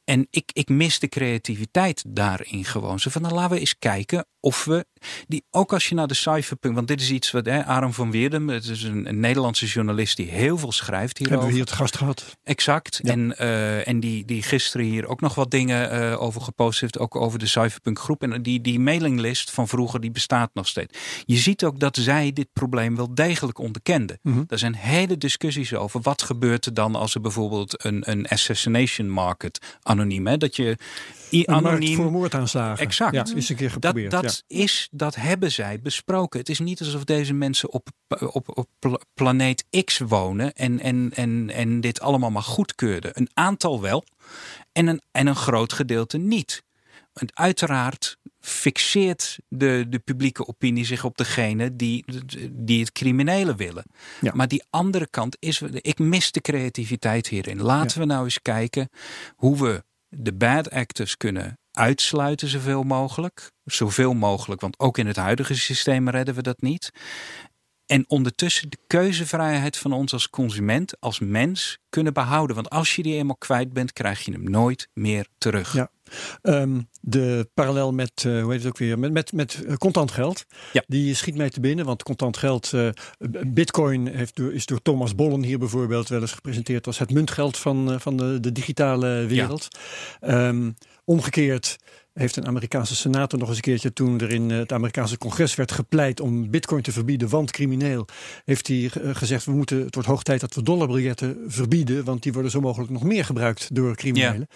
En 0.04 0.26
ik, 0.30 0.50
ik 0.52 0.68
mis 0.68 0.98
de 0.98 1.08
creativiteit 1.08 2.04
daarin 2.08 2.64
gewoon. 2.64 3.00
Zo 3.00 3.10
van, 3.10 3.22
nou, 3.22 3.34
laten 3.34 3.50
we 3.50 3.60
eens 3.60 3.78
kijken 3.78 4.26
of 4.44 4.64
we, 4.64 4.86
die, 5.28 5.44
ook 5.50 5.72
als 5.72 5.88
je 5.88 5.94
naar 5.94 6.06
de 6.06 6.14
cypherpunk, 6.14 6.74
want 6.74 6.88
dit 6.88 7.00
is 7.00 7.10
iets 7.10 7.30
wat, 7.30 7.46
hè, 7.46 7.64
Aram 7.64 7.92
van 7.92 8.10
Weerdem, 8.10 8.48
het 8.48 8.64
is 8.64 8.82
een, 8.82 9.08
een 9.08 9.20
Nederlandse 9.20 9.66
journalist 9.66 10.16
die 10.16 10.30
heel 10.30 10.58
veel 10.58 10.72
schrijft 10.72 11.18
hierover. 11.18 11.42
Hebben 11.42 11.46
we 11.48 11.54
hier 11.54 11.70
het 11.70 11.82
gast 11.82 11.96
gehad? 11.96 12.36
Exact. 12.42 13.00
Ja. 13.02 13.12
En, 13.12 13.38
eh, 13.38 13.88
en 13.88 14.00
die, 14.00 14.24
die 14.24 14.42
gisteren 14.42 14.86
hier 14.86 15.06
ook 15.06 15.20
nog 15.20 15.34
wat 15.34 15.50
dingen 15.50 15.90
eh, 15.90 16.22
over 16.22 16.40
gepost 16.40 16.80
heeft. 16.80 16.98
Ook 16.98 17.16
over 17.16 17.38
de 17.38 17.46
Cypherpunk 17.46 17.98
groep. 17.98 18.22
En 18.22 18.42
die, 18.42 18.60
die 18.60 18.80
mailinglist 18.80 19.50
van 19.50 19.68
vroeger 19.68 20.00
die 20.00 20.10
bestaat 20.10 20.50
nog 20.54 20.68
steeds. 20.68 20.98
Je 21.24 21.36
ziet 21.36 21.64
ook 21.64 21.80
dat 21.80 21.96
zij 21.96 22.32
dit 22.32 22.48
probleem 22.52 22.96
wel 22.96 23.14
degelijk 23.14 23.58
onderkenden. 23.58 24.18
Mhm. 24.22 24.42
Er 24.48 24.58
zijn 24.58 24.74
hele 24.74 25.18
discussies 25.18 25.74
over. 25.74 26.00
Wat 26.00 26.22
gebeurt 26.22 26.66
er 26.66 26.74
dan 26.74 26.94
als 26.94 27.14
er 27.14 27.20
bijvoorbeeld 27.20 27.84
een, 27.84 28.10
een 28.10 28.26
assassination 28.26 29.10
market 29.10 29.78
anoniem. 29.94 30.26
Hè, 30.26 30.36
dat 30.36 30.56
je 30.56 30.76
anoniem 31.46 31.96
voor 31.96 32.10
moordaanslagen. 32.10 32.84
Exact. 32.84 33.14
Ja, 33.14 33.26
is 33.34 33.48
een 33.48 33.56
keer 33.56 33.70
geprobeerd. 33.70 34.10
dat, 34.10 34.22
dat, 34.22 34.44
is, 34.46 34.88
dat 34.90 35.14
hebben 35.14 35.52
zij 35.52 35.80
besproken. 35.80 36.40
Het 36.40 36.48
is 36.48 36.58
niet 36.58 36.80
alsof 36.80 37.04
deze 37.04 37.32
mensen 37.32 37.72
op, 37.72 37.88
op, 38.08 38.58
op 38.58 38.68
pla- 38.78 39.00
planeet 39.14 39.64
X 39.84 39.98
wonen 39.98 40.52
en, 40.52 40.80
en, 40.80 41.10
en, 41.14 41.50
en 41.50 41.80
dit 41.80 42.00
allemaal 42.00 42.30
maar 42.30 42.42
goedkeurden. 42.42 43.10
Een 43.14 43.30
aantal 43.34 43.80
wel 43.80 44.04
en 44.72 44.86
een, 44.86 45.02
en 45.10 45.26
een 45.26 45.36
groot 45.36 45.72
gedeelte 45.72 46.18
niet. 46.18 46.62
Uiteraard 47.32 48.16
fixeert 48.44 49.38
de, 49.48 49.86
de 49.88 49.98
publieke 49.98 50.46
opinie 50.46 50.84
zich 50.84 51.04
op 51.04 51.16
degene 51.16 51.76
die, 51.76 52.04
die 52.50 52.80
het 52.80 52.92
criminele 52.92 53.54
willen. 53.54 53.84
Ja. 54.20 54.32
Maar 54.34 54.48
die 54.48 54.64
andere 54.70 55.06
kant 55.10 55.36
is, 55.38 55.60
ik 55.60 55.98
mis 55.98 56.32
de 56.32 56.40
creativiteit 56.40 57.28
hierin. 57.28 57.62
Laten 57.62 57.98
we 57.98 58.04
nou 58.04 58.24
eens 58.24 58.42
kijken 58.42 58.88
hoe 59.36 59.58
we 59.58 59.84
de 60.08 60.32
bad 60.32 60.70
actors 60.70 61.16
kunnen 61.16 61.58
uitsluiten 61.70 62.48
zoveel 62.48 62.82
mogelijk. 62.82 63.50
Zoveel 63.64 64.14
mogelijk, 64.14 64.60
want 64.60 64.78
ook 64.78 64.98
in 64.98 65.06
het 65.06 65.16
huidige 65.16 65.54
systeem 65.54 66.08
redden 66.08 66.34
we 66.34 66.42
dat 66.42 66.60
niet. 66.60 66.90
En 67.86 68.04
ondertussen 68.08 68.70
de 68.70 68.78
keuzevrijheid 68.86 69.76
van 69.76 69.92
ons 69.92 70.12
als 70.12 70.30
consument, 70.30 71.00
als 71.00 71.18
mens 71.18 71.78
kunnen 71.88 72.12
behouden. 72.12 72.56
Want 72.56 72.70
als 72.70 72.96
je 72.96 73.02
die 73.02 73.14
eenmaal 73.14 73.36
kwijt 73.36 73.72
bent, 73.72 73.92
krijg 73.92 74.24
je 74.24 74.32
hem 74.32 74.50
nooit 74.50 74.88
meer 74.94 75.26
terug. 75.38 75.72
Ja. 75.72 75.90
Ehm, 76.42 76.80
de 77.00 77.48
parallel 77.54 77.92
met, 77.92 78.24
uh, 78.26 78.42
hoe 78.42 78.50
heet 78.52 78.60
het 78.60 78.68
ook 78.68 78.78
weer, 78.78 78.98
met, 78.98 79.12
met, 79.12 79.32
met 79.32 79.64
eh, 79.64 79.74
contant 79.74 80.10
geld. 80.10 80.44
Ja. 80.72 80.84
Die 80.86 81.14
schiet 81.14 81.36
mij 81.36 81.50
te 81.50 81.60
binnen, 81.60 81.84
want 81.84 82.02
contant 82.02 82.36
geld, 82.36 82.72
uh, 82.74 82.88
bitcoin 83.46 84.06
heeft 84.08 84.36
door, 84.36 84.52
is 84.52 84.66
door 84.66 84.82
Thomas 84.82 85.14
Bollen 85.14 85.42
hier 85.42 85.58
bijvoorbeeld 85.58 86.08
wel 86.08 86.20
eens 86.20 86.32
gepresenteerd 86.32 86.86
als 86.86 86.98
het 86.98 87.10
muntgeld 87.10 87.58
van, 87.58 88.00
van 88.00 88.16
de, 88.16 88.40
de 88.40 88.52
digitale 88.52 89.26
wereld. 89.26 89.68
Ja. 90.20 90.48
Um, 90.48 90.76
omgekeerd 91.04 91.76
heeft 92.14 92.36
een 92.36 92.46
Amerikaanse 92.46 92.96
senator 92.96 93.38
nog 93.38 93.48
eens 93.48 93.56
een 93.56 93.62
keertje 93.62 93.92
toen 93.92 94.20
er 94.20 94.32
in 94.32 94.50
het 94.50 94.72
Amerikaanse 94.72 95.18
congres 95.18 95.54
werd 95.54 95.72
gepleit 95.72 96.20
om 96.20 96.50
bitcoin 96.50 96.82
te 96.82 96.92
verbieden, 96.92 97.28
want 97.28 97.50
crimineel, 97.50 98.06
heeft 98.44 98.66
hij 98.66 98.90
gezegd 99.12 99.44
we 99.44 99.52
moeten, 99.52 99.84
het 99.84 99.94
wordt 99.94 100.08
hoog 100.08 100.22
tijd 100.22 100.40
dat 100.40 100.54
we 100.54 100.62
dollarbiljetten 100.62 101.38
verbieden, 101.46 102.04
want 102.04 102.22
die 102.22 102.32
worden 102.32 102.50
zo 102.50 102.60
mogelijk 102.60 102.90
nog 102.90 103.02
meer 103.02 103.24
gebruikt 103.24 103.74
door 103.74 103.96
criminelen. 103.96 104.48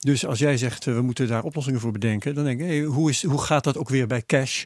Dus 0.00 0.26
als 0.26 0.38
jij 0.38 0.56
zegt 0.56 0.84
we 0.84 1.02
moeten 1.02 1.28
daar 1.28 1.42
oplossingen 1.42 1.80
voor 1.80 1.92
bedenken, 1.92 2.34
dan 2.34 2.44
denk 2.44 2.60
ik, 2.60 2.84
hoe, 2.84 3.10
is, 3.10 3.24
hoe 3.24 3.40
gaat 3.40 3.64
dat 3.64 3.76
ook 3.76 3.88
weer 3.88 4.06
bij 4.06 4.22
cash? 4.26 4.64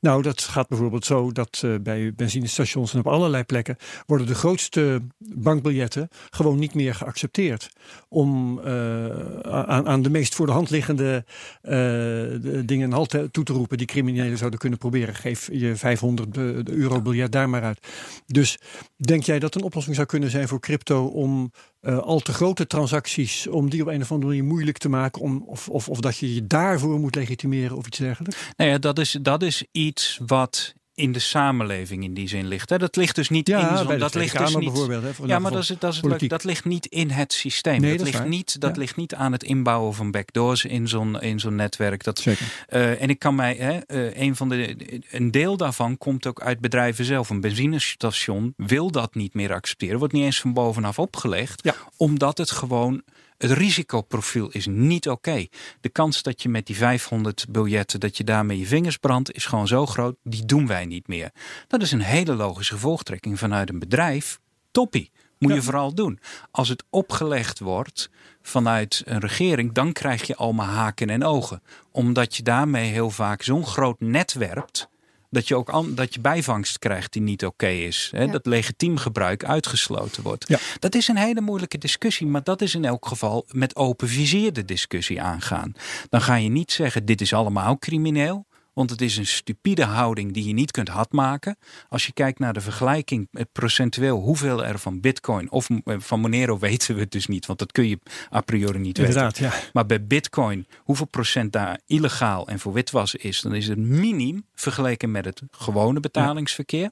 Nou, 0.00 0.22
dat 0.22 0.40
gaat 0.40 0.68
bijvoorbeeld 0.68 1.04
zo 1.04 1.32
dat 1.32 1.62
uh, 1.64 1.74
bij 1.80 2.12
benzinestations 2.14 2.92
en 2.92 2.98
op 2.98 3.06
allerlei 3.06 3.44
plekken 3.44 3.76
worden 4.06 4.26
de 4.26 4.34
grootste 4.34 5.02
bankbiljetten 5.18 6.08
gewoon 6.30 6.58
niet 6.58 6.74
meer 6.74 6.94
geaccepteerd. 6.94 7.70
Om 8.08 8.58
uh, 8.58 9.06
aan, 9.40 9.88
aan, 9.88 10.02
de 10.02 10.10
meest 10.10 10.34
voor 10.34 10.46
de 10.46 10.52
hand 10.52 10.70
liggende 10.70 11.24
uh, 11.62 12.62
dingen 12.64 12.92
halt 12.92 13.18
toe 13.30 13.44
te 13.44 13.52
roepen 13.52 13.78
die 13.78 13.86
criminelen 13.86 14.38
zouden 14.38 14.58
kunnen 14.58 14.78
proberen. 14.78 15.14
Geef 15.14 15.48
je 15.52 15.76
500 15.76 16.36
euro 16.68 17.02
biljet 17.02 17.32
daar 17.32 17.48
maar 17.48 17.62
uit. 17.62 17.86
Dus 18.26 18.58
denk 18.96 19.22
jij 19.22 19.38
dat 19.38 19.54
een 19.54 19.62
oplossing 19.62 19.94
zou 19.94 20.06
kunnen 20.06 20.30
zijn 20.30 20.48
voor 20.48 20.60
crypto 20.60 21.06
om 21.06 21.52
al 21.80 22.20
te 22.20 22.32
grote 22.32 22.66
transacties, 22.66 23.46
om 23.46 23.70
die 23.70 23.82
op 23.82 23.88
een 23.88 24.02
of 24.02 24.12
andere 24.12 24.30
manier 24.30 24.44
moeilijk 24.44 24.75
te 24.78 24.88
maken, 24.88 25.22
om, 25.22 25.44
of, 25.46 25.68
of, 25.68 25.88
of 25.88 26.00
dat 26.00 26.16
je 26.16 26.34
je 26.34 26.46
daarvoor 26.46 27.00
moet 27.00 27.14
legitimeren 27.14 27.76
of 27.76 27.86
iets 27.86 27.98
dergelijks? 27.98 28.36
Nou 28.56 28.70
ja, 28.70 28.78
dat 28.78 28.98
is, 28.98 29.18
dat 29.22 29.42
is 29.42 29.64
iets 29.72 30.20
wat 30.26 30.74
in 30.96 31.12
de 31.12 31.18
samenleving 31.18 32.04
in 32.04 32.14
die 32.14 32.28
zin 32.28 32.46
ligt. 32.46 32.70
Hè? 32.70 32.78
Dat 32.78 32.96
ligt 32.96 33.14
dus 33.14 33.28
niet 33.28 33.48
ja, 33.48 33.58
in. 33.90 33.98
Dat 33.98 34.14
ligt 34.14 34.38
dus 34.38 34.54
niet. 34.54 34.72
Bijvoorbeeld, 34.72 35.02
hè, 35.02 35.24
ja, 35.26 35.38
maar 35.38 35.50
dat, 35.50 35.62
is, 35.62 35.72
dat, 35.78 35.94
is, 35.94 36.28
dat 36.28 36.44
ligt 36.44 36.64
niet 36.64 36.86
in 36.86 37.10
het 37.10 37.32
systeem. 37.32 37.80
Nee, 37.80 37.96
dat, 37.96 37.98
dat, 37.98 38.14
ligt 38.14 38.28
niet, 38.28 38.60
dat 38.60 38.74
ja. 38.74 38.80
ligt 38.80 38.96
niet 38.96 39.14
aan 39.14 39.32
het 39.32 39.42
inbouwen 39.42 39.94
van 39.94 40.10
backdoors 40.10 40.64
in 40.64 40.88
zo'n 40.88 41.20
in 41.20 41.40
zo'n 41.40 41.54
netwerk. 41.54 42.04
Dat, 42.04 42.18
Zeker. 42.18 42.66
Uh, 42.68 43.02
en 43.02 43.08
ik 43.08 43.18
kan 43.18 43.34
mij, 43.34 43.54
hè, 43.54 43.80
uh, 43.86 44.20
een 44.20 44.36
van 44.36 44.48
de, 44.48 44.76
een 45.10 45.30
deel 45.30 45.56
daarvan 45.56 45.98
komt 45.98 46.26
ook 46.26 46.40
uit 46.40 46.60
bedrijven 46.60 47.04
zelf. 47.04 47.30
Een 47.30 47.40
benzinestation 47.40 48.54
wil 48.56 48.90
dat 48.90 49.14
niet 49.14 49.34
meer 49.34 49.52
accepteren. 49.52 49.98
Wordt 49.98 50.14
niet 50.14 50.24
eens 50.24 50.40
van 50.40 50.52
bovenaf 50.52 50.98
opgelegd, 50.98 51.64
ja. 51.64 51.74
omdat 51.96 52.38
het 52.38 52.50
gewoon 52.50 53.02
het 53.38 53.50
risicoprofiel 53.50 54.48
is 54.50 54.66
niet 54.66 55.08
oké. 55.08 55.28
Okay. 55.30 55.50
De 55.80 55.88
kans 55.88 56.22
dat 56.22 56.42
je 56.42 56.48
met 56.48 56.66
die 56.66 56.76
500 56.76 57.46
biljetten, 57.48 58.00
dat 58.00 58.16
je 58.16 58.24
daarmee 58.24 58.58
je 58.58 58.66
vingers 58.66 58.96
brandt, 58.96 59.32
is 59.32 59.46
gewoon 59.46 59.66
zo 59.66 59.86
groot. 59.86 60.16
Die 60.22 60.44
doen 60.44 60.66
wij 60.66 60.84
niet 60.84 61.08
meer. 61.08 61.30
Dat 61.66 61.82
is 61.82 61.92
een 61.92 62.00
hele 62.00 62.34
logische 62.34 62.72
gevolgtrekking 62.72 63.38
vanuit 63.38 63.68
een 63.68 63.78
bedrijf. 63.78 64.38
Toppie. 64.70 65.10
Moet 65.38 65.50
ja. 65.50 65.56
je 65.56 65.62
vooral 65.62 65.94
doen. 65.94 66.18
Als 66.50 66.68
het 66.68 66.84
opgelegd 66.90 67.58
wordt 67.58 68.10
vanuit 68.42 69.02
een 69.04 69.20
regering, 69.20 69.72
dan 69.72 69.92
krijg 69.92 70.26
je 70.26 70.36
allemaal 70.36 70.66
haken 70.66 71.10
en 71.10 71.24
ogen. 71.24 71.62
Omdat 71.90 72.36
je 72.36 72.42
daarmee 72.42 72.90
heel 72.90 73.10
vaak 73.10 73.42
zo'n 73.42 73.66
groot 73.66 74.00
net 74.00 74.32
werpt 74.32 74.88
dat 75.36 75.48
je 75.48 75.56
ook 75.56 75.68
an, 75.68 75.94
dat 75.94 76.14
je 76.14 76.20
bijvangst 76.20 76.78
krijgt 76.78 77.12
die 77.12 77.22
niet 77.22 77.44
oké 77.44 77.64
okay 77.64 77.84
is. 77.84 78.08
Hè? 78.12 78.22
Ja. 78.22 78.32
Dat 78.32 78.46
legitiem 78.46 78.96
gebruik 78.96 79.44
uitgesloten 79.44 80.22
wordt. 80.22 80.48
Ja. 80.48 80.58
Dat 80.78 80.94
is 80.94 81.08
een 81.08 81.16
hele 81.16 81.40
moeilijke 81.40 81.78
discussie, 81.78 82.26
maar 82.26 82.42
dat 82.42 82.62
is 82.62 82.74
in 82.74 82.84
elk 82.84 83.06
geval 83.06 83.46
met 83.50 83.76
open 83.76 84.08
vizier 84.08 84.52
de 84.52 84.64
discussie 84.64 85.22
aangaan. 85.22 85.72
Dan 86.08 86.20
ga 86.20 86.34
je 86.34 86.48
niet 86.48 86.72
zeggen 86.72 87.04
dit 87.04 87.20
is 87.20 87.32
allemaal 87.32 87.78
crimineel. 87.78 88.46
Want 88.76 88.90
het 88.90 89.00
is 89.00 89.16
een 89.16 89.26
stupide 89.26 89.84
houding 89.84 90.32
die 90.32 90.46
je 90.46 90.52
niet 90.52 90.70
kunt 90.70 90.88
hadmaken. 90.88 91.58
Als 91.88 92.06
je 92.06 92.12
kijkt 92.12 92.38
naar 92.38 92.52
de 92.52 92.60
vergelijking 92.60 93.28
procentueel 93.52 94.18
hoeveel 94.18 94.64
er 94.64 94.78
van 94.78 95.00
bitcoin 95.00 95.50
of 95.50 95.68
van 95.84 96.20
Monero 96.20 96.58
weten 96.58 96.94
we 96.94 97.00
het 97.00 97.10
dus 97.10 97.26
niet. 97.26 97.46
Want 97.46 97.58
dat 97.58 97.72
kun 97.72 97.88
je 97.88 97.98
a 98.34 98.40
priori 98.40 98.78
niet 98.78 98.98
Inderdaad, 98.98 99.38
weten. 99.38 99.58
Ja. 99.58 99.64
Maar 99.72 99.86
bij 99.86 100.06
bitcoin, 100.06 100.66
hoeveel 100.76 101.06
procent 101.06 101.52
daar 101.52 101.80
illegaal 101.86 102.48
en 102.48 102.58
voor 102.58 102.72
witwassen 102.72 103.20
is. 103.20 103.40
Dan 103.40 103.54
is 103.54 103.68
het 103.68 103.78
miniem 103.78 104.46
vergeleken 104.54 105.10
met 105.10 105.24
het 105.24 105.42
gewone 105.50 106.00
betalingsverkeer. 106.00 106.90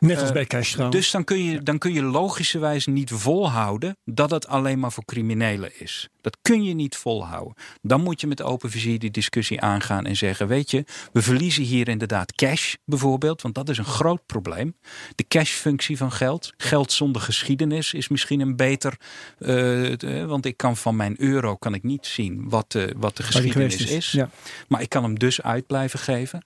Net 0.00 0.18
als 0.18 0.28
uh, 0.28 0.34
bij 0.34 0.46
cash 0.46 0.72
trouwens. 0.72 1.00
Dus 1.00 1.10
dan 1.10 1.24
kun, 1.24 1.44
je, 1.44 1.62
dan 1.62 1.78
kun 1.78 1.92
je 1.92 2.02
logischerwijs 2.02 2.86
niet 2.86 3.10
volhouden 3.10 3.96
dat 4.04 4.30
het 4.30 4.46
alleen 4.46 4.78
maar 4.78 4.92
voor 4.92 5.04
criminelen 5.04 5.80
is. 5.80 6.08
Dat 6.22 6.38
kun 6.42 6.64
je 6.64 6.74
niet 6.74 6.96
volhouden. 6.96 7.54
Dan 7.82 8.02
moet 8.02 8.20
je 8.20 8.26
met 8.26 8.42
open 8.42 8.70
vizier 8.70 8.98
die 8.98 9.10
discussie 9.10 9.60
aangaan 9.60 10.06
en 10.06 10.16
zeggen, 10.16 10.46
weet 10.46 10.70
je, 10.70 10.84
we 11.12 11.22
verliezen 11.22 11.62
hier 11.62 11.88
inderdaad 11.88 12.34
cash 12.34 12.74
bijvoorbeeld, 12.84 13.42
want 13.42 13.54
dat 13.54 13.68
is 13.68 13.78
een 13.78 13.84
groot 13.84 14.26
probleem. 14.26 14.76
De 15.14 15.24
cashfunctie 15.28 15.96
van 15.96 16.12
geld. 16.12 16.52
Geld 16.56 16.92
zonder 16.92 17.22
geschiedenis 17.22 17.94
is 17.94 18.08
misschien 18.08 18.40
een 18.40 18.56
beter, 18.56 18.96
uh, 19.38 20.24
want 20.24 20.46
ik 20.46 20.56
kan 20.56 20.76
van 20.76 20.96
mijn 20.96 21.20
euro 21.20 21.56
kan 21.56 21.74
ik 21.74 21.82
niet 21.82 22.06
zien 22.06 22.48
wat 22.48 22.72
de, 22.72 22.94
wat 22.96 23.16
de 23.16 23.22
geschiedenis 23.22 23.76
is. 23.76 23.90
is. 23.90 24.10
Ja. 24.12 24.30
Maar 24.68 24.80
ik 24.80 24.88
kan 24.88 25.02
hem 25.02 25.18
dus 25.18 25.42
uit 25.42 25.66
blijven 25.66 25.98
geven. 25.98 26.42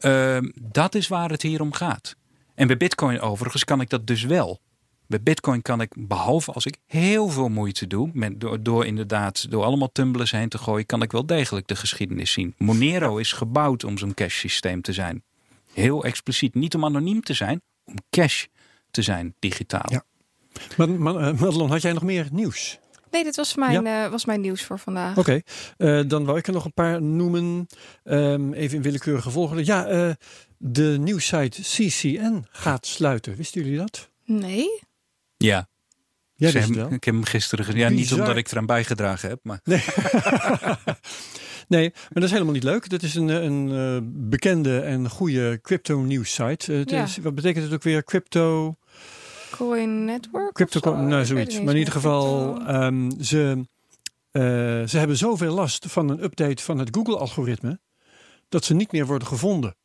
Uh, 0.00 0.38
dat 0.62 0.94
is 0.94 1.08
waar 1.08 1.30
het 1.30 1.42
hier 1.42 1.60
om 1.60 1.72
gaat. 1.72 2.16
En 2.54 2.66
bij 2.66 2.76
bitcoin 2.76 3.20
overigens 3.20 3.64
kan 3.64 3.80
ik 3.80 3.90
dat 3.90 4.06
dus 4.06 4.24
wel. 4.24 4.60
Bij 5.06 5.22
Bitcoin 5.22 5.62
kan 5.62 5.80
ik, 5.80 5.94
behalve 5.98 6.52
als 6.52 6.66
ik 6.66 6.76
heel 6.86 7.28
veel 7.28 7.48
moeite 7.48 7.86
doe, 7.86 8.10
met, 8.12 8.40
door, 8.40 8.62
door 8.62 8.86
inderdaad 8.86 9.50
door 9.50 9.64
allemaal 9.64 9.92
tumblers 9.92 10.30
heen 10.30 10.48
te 10.48 10.58
gooien, 10.58 10.86
kan 10.86 11.02
ik 11.02 11.12
wel 11.12 11.26
degelijk 11.26 11.66
de 11.66 11.76
geschiedenis 11.76 12.32
zien. 12.32 12.54
Monero 12.58 13.16
is 13.16 13.32
gebouwd 13.32 13.84
om 13.84 13.98
zo'n 13.98 14.14
cash 14.14 14.38
systeem 14.38 14.82
te 14.82 14.92
zijn. 14.92 15.22
Heel 15.72 16.04
expliciet. 16.04 16.54
Niet 16.54 16.74
om 16.74 16.84
anoniem 16.84 17.22
te 17.22 17.34
zijn, 17.34 17.62
om 17.84 17.94
cash 18.10 18.44
te 18.90 19.02
zijn, 19.02 19.34
digitaal. 19.38 19.92
Ja. 19.92 20.04
Maar, 20.76 20.90
maar 20.90 21.14
uh, 21.14 21.40
Madelon, 21.40 21.70
had 21.70 21.82
jij 21.82 21.92
nog 21.92 22.02
meer 22.02 22.28
nieuws? 22.32 22.78
Nee, 23.10 23.24
dit 23.24 23.36
was 23.36 23.54
mijn, 23.54 23.82
ja? 23.82 24.04
uh, 24.04 24.10
was 24.10 24.24
mijn 24.24 24.40
nieuws 24.40 24.62
voor 24.62 24.78
vandaag. 24.78 25.18
Oké, 25.18 25.20
okay. 25.20 26.00
uh, 26.00 26.08
dan 26.08 26.24
wil 26.24 26.36
ik 26.36 26.46
er 26.46 26.52
nog 26.52 26.64
een 26.64 26.72
paar 26.72 27.02
noemen. 27.02 27.66
Um, 28.04 28.52
even 28.52 28.76
in 28.76 28.82
willekeurige 28.82 29.30
volgorde. 29.30 29.64
Ja, 29.64 29.90
uh, 29.90 30.10
de 30.58 30.96
nieuwssite 31.00 31.60
CCN 31.62 32.44
gaat 32.50 32.86
sluiten. 32.86 33.36
Wisten 33.36 33.62
jullie 33.62 33.78
dat? 33.78 34.10
Nee. 34.24 34.82
Ja. 35.44 35.68
Jij 36.36 36.50
hem, 36.50 36.74
wel. 36.74 36.92
ik 36.92 37.04
heb 37.04 37.14
hem 37.14 37.24
gisteren 37.24 37.64
gezien. 37.64 37.80
Ja, 37.80 37.88
niet 37.88 38.12
omdat 38.12 38.36
ik 38.36 38.50
eraan 38.50 38.66
bijgedragen 38.66 39.28
heb, 39.28 39.38
maar 39.42 39.60
Nee. 39.64 39.84
nee, 41.74 41.90
maar 41.92 42.12
dat 42.12 42.22
is 42.22 42.30
helemaal 42.30 42.52
niet 42.52 42.62
leuk. 42.62 42.88
Dat 42.88 43.02
is 43.02 43.14
een, 43.14 43.28
een 43.28 43.68
uh, 43.68 43.98
bekende 44.28 44.80
en 44.80 45.10
goede 45.10 45.58
crypto 45.62 46.00
nieuws 46.00 46.34
site. 46.34 46.72
Uh, 46.72 46.84
Ja. 46.84 47.02
is, 47.02 47.16
wat 47.16 47.34
betekent 47.34 47.64
het 47.64 47.74
ook 47.74 47.82
weer? 47.82 48.04
Crypto. 48.04 48.76
Coin 49.50 50.04
Network? 50.04 50.52
Crypto, 50.54 50.78
of 50.78 50.96
zo? 50.96 51.02
nou 51.02 51.24
zoiets. 51.24 51.60
Maar 51.60 51.72
in 51.72 51.78
ieder 51.78 51.94
geval, 51.94 52.56
ehm, 52.66 53.10
ze, 53.20 53.66
eh, 54.30 54.42
ze 54.86 54.98
hebben 54.98 55.16
zoveel 55.16 55.54
last 55.54 55.86
van 55.88 56.08
een 56.08 56.22
update 56.24 56.62
van 56.62 56.78
het 56.78 56.88
Google-algoritme. 56.92 57.80
dat 58.48 58.64
ze 58.64 58.74
niet 58.74 58.92
meer 58.92 59.06
worden 59.06 59.28
gevonden. 59.28 59.76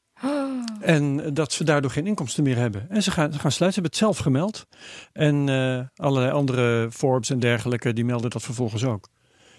En 0.82 1.34
dat 1.34 1.54
ze 1.54 1.63
daardoor 1.63 1.92
geen 1.92 2.08
inkomsten 2.08 2.44
meer 2.44 2.58
hebben. 2.58 2.89
En 2.89 3.04
ze 3.04 3.12
gaan, 3.12 3.34
ze 3.34 3.39
gaan 3.39 3.52
sluiten. 3.52 3.84
Ze 3.84 3.89
hebben 3.89 3.92
het 3.92 3.96
zelf 3.96 4.18
gemeld. 4.18 4.68
En 5.12 5.50
eh, 5.50 6.06
allerlei 6.06 6.32
andere 6.32 6.92
Forbes 6.92 7.30
en 7.30 7.39
dergelijke, 7.39 7.94
die 7.94 8.06
melden 8.06 8.30
dat 8.30 8.42
vervolgens 8.42 8.84
ook. 8.84 9.08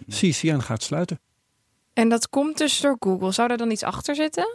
CCN 0.08 0.58
gaat 0.58 0.82
sluiten. 0.82 1.20
En 1.92 2.08
dat 2.08 2.28
komt 2.28 2.58
dus 2.58 2.80
door 2.80 2.96
Google. 2.98 3.32
Zou 3.32 3.48
daar 3.48 3.56
dan 3.56 3.70
iets 3.70 3.82
achter 3.82 4.14
zitten? 4.14 4.48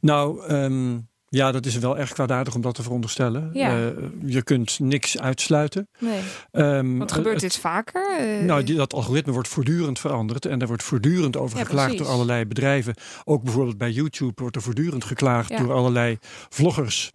Nou, 0.00 0.46
ehm, 0.46 0.98
ja, 1.28 1.52
dat 1.52 1.66
is 1.66 1.78
wel 1.78 1.98
erg 1.98 2.12
kwaadaardig 2.12 2.54
om 2.54 2.60
dat 2.60 2.74
te 2.74 2.82
veronderstellen. 2.82 3.50
Ja. 3.52 3.76
Eh, 3.76 3.86
je 4.24 4.42
kunt 4.42 4.78
niks 4.78 5.18
uitsluiten. 5.18 5.88
Nee. 5.98 6.20
Ehm, 6.50 6.96
Want 6.98 7.12
gebeurt 7.12 7.40
het- 7.42 7.50
dit 7.52 7.60
vaker? 7.60 8.18
Eh, 8.18 8.44
Nou, 8.46 8.62
die, 8.64 8.76
dat 8.76 8.92
algoritme 8.94 9.32
wordt 9.32 9.48
voortdurend 9.48 9.98
veranderd 9.98 10.46
en 10.46 10.58
daar 10.58 10.68
wordt 10.68 10.82
voortdurend 10.82 11.36
over 11.36 11.58
Ja, 11.58 11.64
geklaagd 11.64 11.86
precies. 11.88 12.04
door 12.06 12.14
allerlei 12.14 12.44
bedrijven. 12.46 12.94
Ook 13.24 13.42
bijvoorbeeld 13.42 13.78
bij 13.78 13.90
YouTube 13.90 14.32
wordt 14.40 14.56
er 14.56 14.62
voortdurend 14.62 15.04
geklaagd 15.04 15.48
Ja. 15.48 15.58
door 15.58 15.72
allerlei 15.72 16.18
vloggers. 16.48 17.10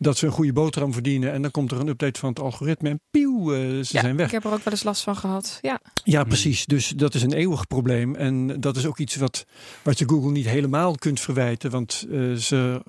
Dat 0.00 0.16
ze 0.18 0.26
een 0.26 0.32
goede 0.32 0.52
boterham 0.52 0.92
verdienen 0.92 1.32
en 1.32 1.42
dan 1.42 1.50
komt 1.50 1.70
er 1.70 1.80
een 1.80 1.88
update 1.88 2.20
van 2.20 2.28
het 2.28 2.40
algoritme 2.40 2.88
en 2.88 3.00
pieuw, 3.10 3.52
eh, 3.52 3.58
ze 3.60 3.74
ja, 3.76 4.00
zijn 4.00 4.16
weg. 4.16 4.26
ik 4.26 4.32
heb 4.32 4.44
er 4.44 4.52
ook 4.52 4.64
wel 4.64 4.72
eens 4.72 4.82
last 4.82 5.02
van 5.02 5.16
gehad. 5.16 5.58
Ja. 5.60 5.80
Ja, 6.04 6.24
precies. 6.24 6.66
Dus 6.66 6.88
dat 6.88 7.14
is 7.14 7.22
een 7.22 7.32
eeuwig 7.32 7.66
probleem. 7.66 8.14
En 8.14 8.60
dat 8.60 8.76
is 8.76 8.86
ook 8.86 8.98
iets 8.98 9.16
wat, 9.16 9.44
wat 9.82 9.98
je 9.98 10.08
Google 10.08 10.30
niet 10.30 10.48
helemaal 10.48 10.94
kunt 10.94 11.20
verwijten. 11.20 11.70
Want 11.70 12.06
eh, 12.10 12.32
ze 12.32 12.82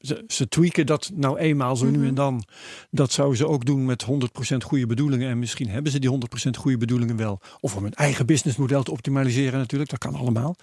ze, 0.00 0.24
ze 0.26 0.48
tweaken 0.48 0.86
dat 0.86 1.10
nou 1.14 1.38
eenmaal 1.38 1.76
zo 1.76 1.84
nu 1.86 1.98
Mhm. 1.98 2.06
en 2.06 2.14
dan. 2.14 2.44
Dat 2.90 3.12
zouden 3.12 3.36
ze 3.36 3.48
ook 3.48 3.64
doen 3.64 3.84
met 3.84 4.02
100% 4.02 4.64
goede 4.64 4.86
bedoelingen. 4.86 5.30
En 5.30 5.38
misschien 5.38 5.68
hebben 5.68 5.92
ze 5.92 5.98
die 5.98 6.10
100% 6.10 6.56
goede 6.56 6.76
bedoelingen 6.76 7.16
wel. 7.16 7.40
Of 7.60 7.76
om 7.76 7.82
hun 7.82 7.94
eigen 7.94 8.26
businessmodel 8.26 8.82
te 8.82 8.90
optimaliseren 8.90 9.58
natuurlijk. 9.58 9.90
Dat 9.90 9.98
kan 9.98 10.14
allemaal. 10.14 10.56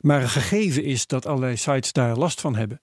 Maar 0.00 0.22
een 0.22 0.28
gegeven 0.28 0.84
is 0.84 1.06
dat 1.06 1.26
allerlei 1.26 1.56
sites 1.56 1.92
daar 1.92 2.16
last 2.16 2.40
van 2.40 2.54
hebben. 2.56 2.80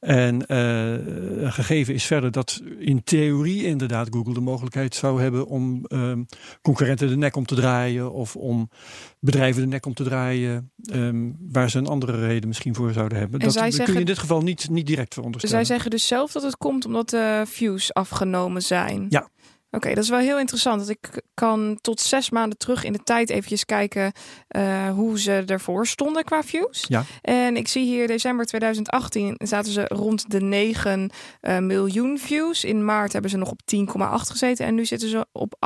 En 0.00 0.46
eh, 0.46 1.52
gegeven 1.52 1.94
is 1.94 2.04
verder 2.04 2.30
dat 2.30 2.62
in 2.78 3.04
theorie 3.04 3.64
inderdaad 3.64 4.08
Google 4.10 4.34
de 4.34 4.40
mogelijkheid 4.40 4.94
zou 4.94 5.22
hebben 5.22 5.46
om 5.46 5.84
ehm, 5.86 6.22
concurrenten 6.62 7.08
de 7.08 7.16
nek 7.16 7.36
om 7.36 7.46
te 7.46 7.54
draaien 7.54 8.12
of 8.12 8.36
om 8.36 8.70
bedrijven 9.18 9.62
de 9.62 9.68
nek 9.68 9.86
om 9.86 9.94
te 9.94 10.04
draaien 10.04 10.72
ehm, 10.82 11.30
waar 11.40 11.70
ze 11.70 11.78
een 11.78 11.86
andere 11.86 12.26
reden 12.26 12.48
misschien 12.48 12.74
voor 12.74 12.92
zouden 12.92 13.18
hebben. 13.18 13.40
En 13.40 13.46
dat 13.48 13.82
kun 13.84 13.92
je 13.92 14.00
in 14.00 14.06
dit 14.06 14.18
geval 14.18 14.42
niet, 14.42 14.68
niet 14.68 14.86
direct 14.86 15.14
veronderstellen. 15.14 15.56
Zij 15.56 15.74
zeggen 15.74 15.90
dus 15.90 16.06
zelf 16.06 16.32
dat 16.32 16.42
het 16.42 16.56
komt 16.56 16.86
omdat 16.86 17.10
de 17.10 17.42
views 17.46 17.94
afgenomen 17.94 18.62
zijn. 18.62 19.06
Ja. 19.08 19.28
Oké, 19.70 19.88
dat 19.94 20.04
is 20.04 20.10
wel 20.10 20.18
heel 20.18 20.38
interessant. 20.38 20.80
Dat 20.80 20.88
ik 20.88 21.22
kan 21.34 21.78
tot 21.80 22.00
zes 22.00 22.30
maanden 22.30 22.58
terug 22.58 22.84
in 22.84 22.92
de 22.92 23.02
tijd 23.04 23.30
eventjes 23.30 23.64
kijken 23.64 24.12
eh, 24.48 24.90
hoe 24.90 25.20
ze 25.20 25.42
ervoor 25.46 25.86
stonden 25.86 26.24
qua 26.24 26.42
views. 26.42 26.84
Ja. 26.88 27.04
En 27.20 27.56
ik 27.56 27.68
zie 27.68 27.84
hier 27.84 28.06
december 28.06 28.46
2018 28.46 29.34
zaten 29.38 29.72
ze 29.72 29.84
rond 29.86 30.30
de 30.30 30.40
9 30.40 31.10
eh, 31.40 31.58
miljoen 31.58 32.18
views. 32.18 32.64
In 32.64 32.84
maart 32.84 33.12
hebben 33.12 33.30
ze 33.30 33.36
nog 33.36 33.50
op 33.50 33.60
10,8 33.74 33.84
gezeten. 34.30 34.66
En 34.66 34.74
nu 34.74 34.84
zitten 34.84 35.08
ze 35.08 35.26
op 35.32 35.56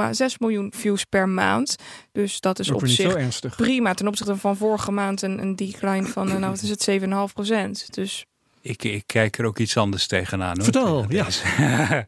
8,6 0.00 0.26
miljoen 0.38 0.72
views 0.76 1.04
per 1.04 1.28
maand. 1.28 1.76
Dus 2.12 2.40
dat 2.40 2.58
is 2.58 2.70
op 2.70 2.86
zich 2.86 3.56
prima. 3.56 3.94
Ten 3.94 4.08
opzichte 4.08 4.36
van 4.36 4.56
vorige 4.56 4.90
maand 4.90 5.22
een, 5.22 5.38
een 5.38 5.56
decline 5.56 6.06
van, 6.06 6.28
eh, 6.28 6.36
nou 6.36 6.50
wat 6.50 6.62
is 6.62 6.70
het, 6.70 6.82
7,5 6.82 7.32
procent. 7.32 7.94
Dus 7.94 8.26
Ik, 8.68 8.84
ik 8.84 9.02
kijk 9.06 9.38
er 9.38 9.44
ook 9.44 9.58
iets 9.58 9.76
anders 9.76 10.06
tegenaan. 10.06 10.54
Hoor. 10.56 10.64
Vertel, 10.64 11.06
ja. 11.08 11.26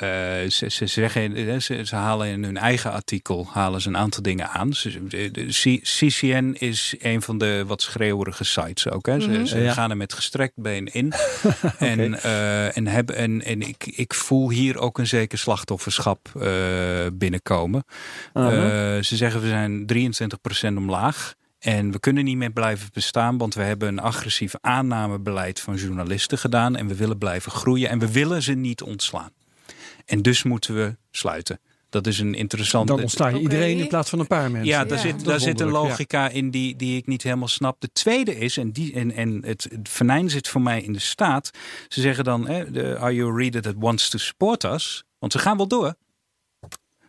Eh, 0.00 0.50
ze, 0.50 0.68
ze, 0.70 0.86
zeggen, 0.86 1.34
eh, 1.34 1.58
ze, 1.60 1.84
ze 1.84 1.96
halen 1.96 2.28
in 2.28 2.44
hun 2.44 2.56
eigen 2.56 2.92
artikel 2.92 3.48
halen 3.52 3.80
ze 3.80 3.88
een 3.88 3.96
aantal 3.96 4.22
dingen 4.22 4.48
aan. 4.48 4.74
Ze- 4.74 5.78
CCN 5.82 6.54
is 6.58 6.94
een 6.98 7.22
van 7.22 7.38
de 7.38 7.64
wat 7.66 7.82
schreeuwerige 7.82 8.44
sites 8.44 8.88
ook. 8.90 9.06
Hè. 9.06 9.20
Ze, 9.20 9.28
Mhm. 9.28 9.44
ze 9.44 9.58
Ja. 9.58 9.72
gaan 9.72 9.90
er 9.90 9.96
met 9.96 10.12
gestrekt 10.12 10.52
been 10.56 10.86
in. 10.86 11.12
en, 11.78 12.22
eh, 12.22 12.76
en, 12.76 12.86
hebben, 12.86 13.16
en, 13.16 13.42
en 13.44 13.62
ik, 13.62 13.86
ik 13.86 14.14
voel 14.14 14.50
hier 14.50 14.78
ook 14.78 14.98
een 14.98 15.06
zeker 15.06 15.38
slachtofferschap 15.38 16.28
binnenkomen. 17.12 17.84
Ze 18.34 19.16
zeggen 19.16 19.40
we 19.40 19.48
zijn 19.48 19.86
23% 19.86 20.76
omlaag. 20.76 21.34
En 21.58 21.90
we 21.90 22.00
kunnen 22.00 22.24
niet 22.24 22.36
meer 22.36 22.52
blijven 22.52 22.88
bestaan, 22.92 23.38
want 23.38 23.54
we 23.54 23.62
hebben 23.62 23.88
een 23.88 23.98
agressief 23.98 24.54
aannamebeleid 24.60 25.60
van 25.60 25.76
journalisten 25.76 26.38
gedaan. 26.38 26.76
En 26.76 26.86
we 26.86 26.94
willen 26.94 27.18
blijven 27.18 27.52
groeien 27.52 27.88
en 27.88 27.98
we 27.98 28.12
willen 28.12 28.42
ze 28.42 28.52
niet 28.52 28.82
ontslaan. 28.82 29.30
En 30.04 30.22
dus 30.22 30.42
moeten 30.42 30.74
we 30.74 30.96
sluiten. 31.10 31.60
Dat 31.88 32.06
is 32.06 32.18
een 32.18 32.34
interessante. 32.34 32.92
Dan 32.92 33.02
ontsla 33.02 33.28
je 33.28 33.38
iedereen 33.38 33.78
in 33.78 33.88
plaats 33.88 34.10
van 34.10 34.18
een 34.18 34.26
paar 34.26 34.50
mensen. 34.50 34.70
Ja, 34.70 34.84
daar, 34.84 34.96
Ja. 34.96 35.02
Zit, 35.02 35.24
daar 35.24 35.40
zit 35.40 35.60
een 35.60 35.70
logica 35.70 36.28
in 36.28 36.50
die, 36.50 36.76
die 36.76 36.96
ik 36.96 37.06
niet 37.06 37.22
helemaal 37.22 37.48
snap. 37.48 37.80
De 37.80 37.92
tweede 37.92 38.38
is, 38.38 38.56
en, 38.56 38.70
die, 38.70 38.92
en, 38.94 39.12
en 39.12 39.42
het, 39.44 39.66
het 39.70 39.88
venijn 39.88 40.30
zit 40.30 40.48
voor 40.48 40.60
mij 40.60 40.82
in 40.82 40.92
de 40.92 40.98
staat. 40.98 41.50
Ze 41.88 42.00
zeggen 42.00 42.24
dan, 42.24 42.48
hè, 42.48 42.70
de, 42.70 42.98
are 42.98 43.14
you 43.14 43.32
a 43.32 43.36
reader 43.36 43.62
that 43.62 43.74
wants 43.78 44.08
to 44.08 44.18
support 44.18 44.64
us? 44.64 45.04
Want 45.18 45.32
ze 45.32 45.38
gaan 45.38 45.56
wel 45.56 45.68
door. 45.68 45.94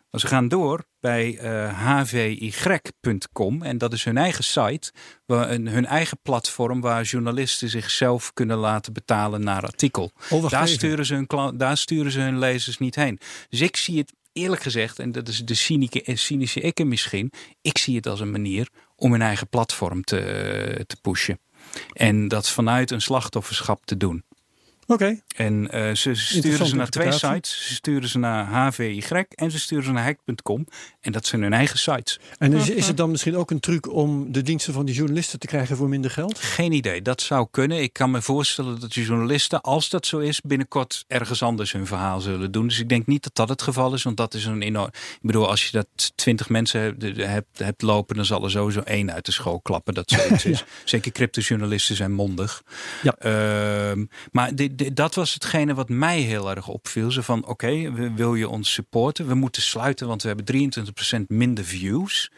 Maar 0.09 0.21
ze 0.21 0.27
gaan 0.27 0.47
door 0.47 0.85
bij 0.99 1.37
eh, 1.37 2.01
hvi.com. 2.03 3.61
En 3.61 3.77
dat 3.77 3.93
is 3.93 4.03
hun 4.03 4.17
eigen 4.17 4.43
site, 4.43 4.91
waar, 5.25 5.49
een- 5.49 5.67
hun 5.67 5.85
eigen 5.85 6.17
platform... 6.21 6.81
waar 6.81 7.03
journalisten 7.03 7.69
zichzelf 7.69 8.33
kunnen 8.33 8.57
laten 8.57 8.93
betalen 8.93 9.43
naar 9.43 9.61
artikel. 9.63 10.11
Oh, 10.29 10.49
Daar 10.49 10.63
even. 10.63 10.73
sturen, 10.75 11.05
ze 11.05 11.13
hun, 11.13 11.57
daar 11.57 11.77
sturen 11.77 12.11
ze 12.11 12.19
hun 12.19 12.39
lezers 12.39 12.77
niet 12.77 12.95
heen. 12.95 13.19
Dus 13.49 13.61
ik 13.61 13.75
zie 13.75 13.97
het 13.97 14.13
eerlijk 14.33 14.61
gezegd, 14.61 14.99
en 14.99 15.11
dat 15.11 15.27
is 15.27 15.45
de 15.45 15.53
cynische, 15.53 16.01
eh, 16.03 16.15
cynische 16.15 16.61
ik 16.61 16.85
misschien, 16.85 17.31
ik 17.61 17.77
zie 17.77 17.95
het 17.95 18.07
als 18.07 18.19
een 18.19 18.31
manier 18.31 18.67
om 18.95 19.11
hun 19.11 19.21
eigen 19.21 19.47
platform 19.49 20.03
te, 20.03 20.83
te 20.87 20.95
pushen. 21.01 21.39
En 21.93 22.27
dat 22.27 22.49
vanuit 22.49 22.91
een 22.91 23.01
slachtofferschap 23.01 23.85
te 23.85 23.97
doen. 23.97 24.23
Oké, 24.89 25.19
En 25.35 25.71
eh, 25.71 25.93
ze 25.95 26.15
sturen 26.15 26.65
ze 26.67 26.75
naar 26.75 26.89
twee 26.89 27.11
sites. 27.11 27.67
Ze 27.67 27.73
sturen 27.73 28.09
ze 28.09 28.17
naar 28.19 28.45
HVY 28.45 29.03
en 29.35 29.51
ze 29.51 29.59
sturen 29.59 29.83
ze 29.83 29.91
naar 29.91 30.03
hack.com. 30.03 30.67
En 31.01 31.11
dat 31.11 31.25
zijn 31.25 31.41
hun 31.41 31.53
eigen 31.53 31.79
sites. 31.79 32.19
en 32.37 32.53
is, 32.53 32.69
is 32.69 32.87
het 32.87 32.97
dan 32.97 33.11
misschien 33.11 33.35
ook 33.37 33.51
een 33.51 33.59
truc 33.59 33.93
om 33.93 34.31
de 34.31 34.41
diensten 34.41 34.73
van 34.73 34.85
die 34.85 34.95
journalisten 34.95 35.39
te 35.39 35.47
krijgen 35.47 35.77
voor 35.77 35.89
minder 35.89 36.11
geld? 36.11 36.39
Geen 36.39 36.71
idee, 36.71 37.01
dat 37.01 37.21
zou 37.21 37.47
kunnen. 37.51 37.81
Ik 37.81 37.93
kan 37.93 38.11
me 38.11 38.21
voorstellen 38.21 38.79
dat 38.79 38.93
de 38.93 39.03
journalisten, 39.03 39.61
als 39.61 39.89
dat 39.89 40.05
zo 40.05 40.17
is, 40.19 40.41
binnenkort 40.41 41.03
ergens 41.07 41.41
anders 41.43 41.71
hun 41.71 41.85
verhaal 41.87 42.19
zullen 42.21 42.51
doen. 42.51 42.67
Dus 42.67 42.79
ik 42.79 42.89
denk 42.89 43.05
niet 43.05 43.23
dat 43.23 43.35
dat 43.35 43.49
het 43.49 43.61
geval 43.61 43.93
is, 43.93 44.03
want 44.03 44.17
dat 44.17 44.33
is 44.33 44.45
een 44.45 44.61
enorm. 44.61 44.87
Ik 44.87 45.17
bedoel, 45.21 45.47
als 45.49 45.65
je 45.65 45.71
dat 45.71 45.87
twintig 46.15 46.49
mensen 46.49 46.81
hebt, 46.81 47.17
hebt, 47.17 47.59
hebt 47.59 47.81
lopen, 47.81 48.15
dan 48.15 48.25
zal 48.25 48.43
er 48.43 48.51
sowieso 48.51 48.79
één 48.81 49.13
uit 49.13 49.25
de 49.25 49.31
school 49.31 49.59
klappen. 49.61 49.93
Dat 49.93 50.09
zoiets 50.09 50.45
is. 50.53 50.63
Zeker 50.85 51.11
cryptojournalisten 51.11 51.95
zijn 51.95 52.11
mondig. 52.13 52.63
Ja. 53.03 53.15
Ehm, 53.17 54.05
maar 54.31 54.55
dit- 54.55 54.76
dat 54.93 55.15
was 55.15 55.33
hetgene 55.33 55.73
wat 55.73 55.89
mij 55.89 56.19
heel 56.19 56.49
erg 56.49 56.67
opviel. 56.67 57.11
Ze 57.11 57.23
van, 57.23 57.45
oké, 57.45 57.91
we- 57.91 58.13
wil 58.13 58.35
je 58.35 58.49
ons 58.49 58.73
supporten? 58.73 59.27
We 59.27 59.33
moeten 59.33 59.61
sluiten, 59.61 60.07
want 60.07 60.21
we 60.21 60.27
hebben 60.27 60.45
23% 60.45 61.27
minder 61.27 61.65
views. 61.65 62.31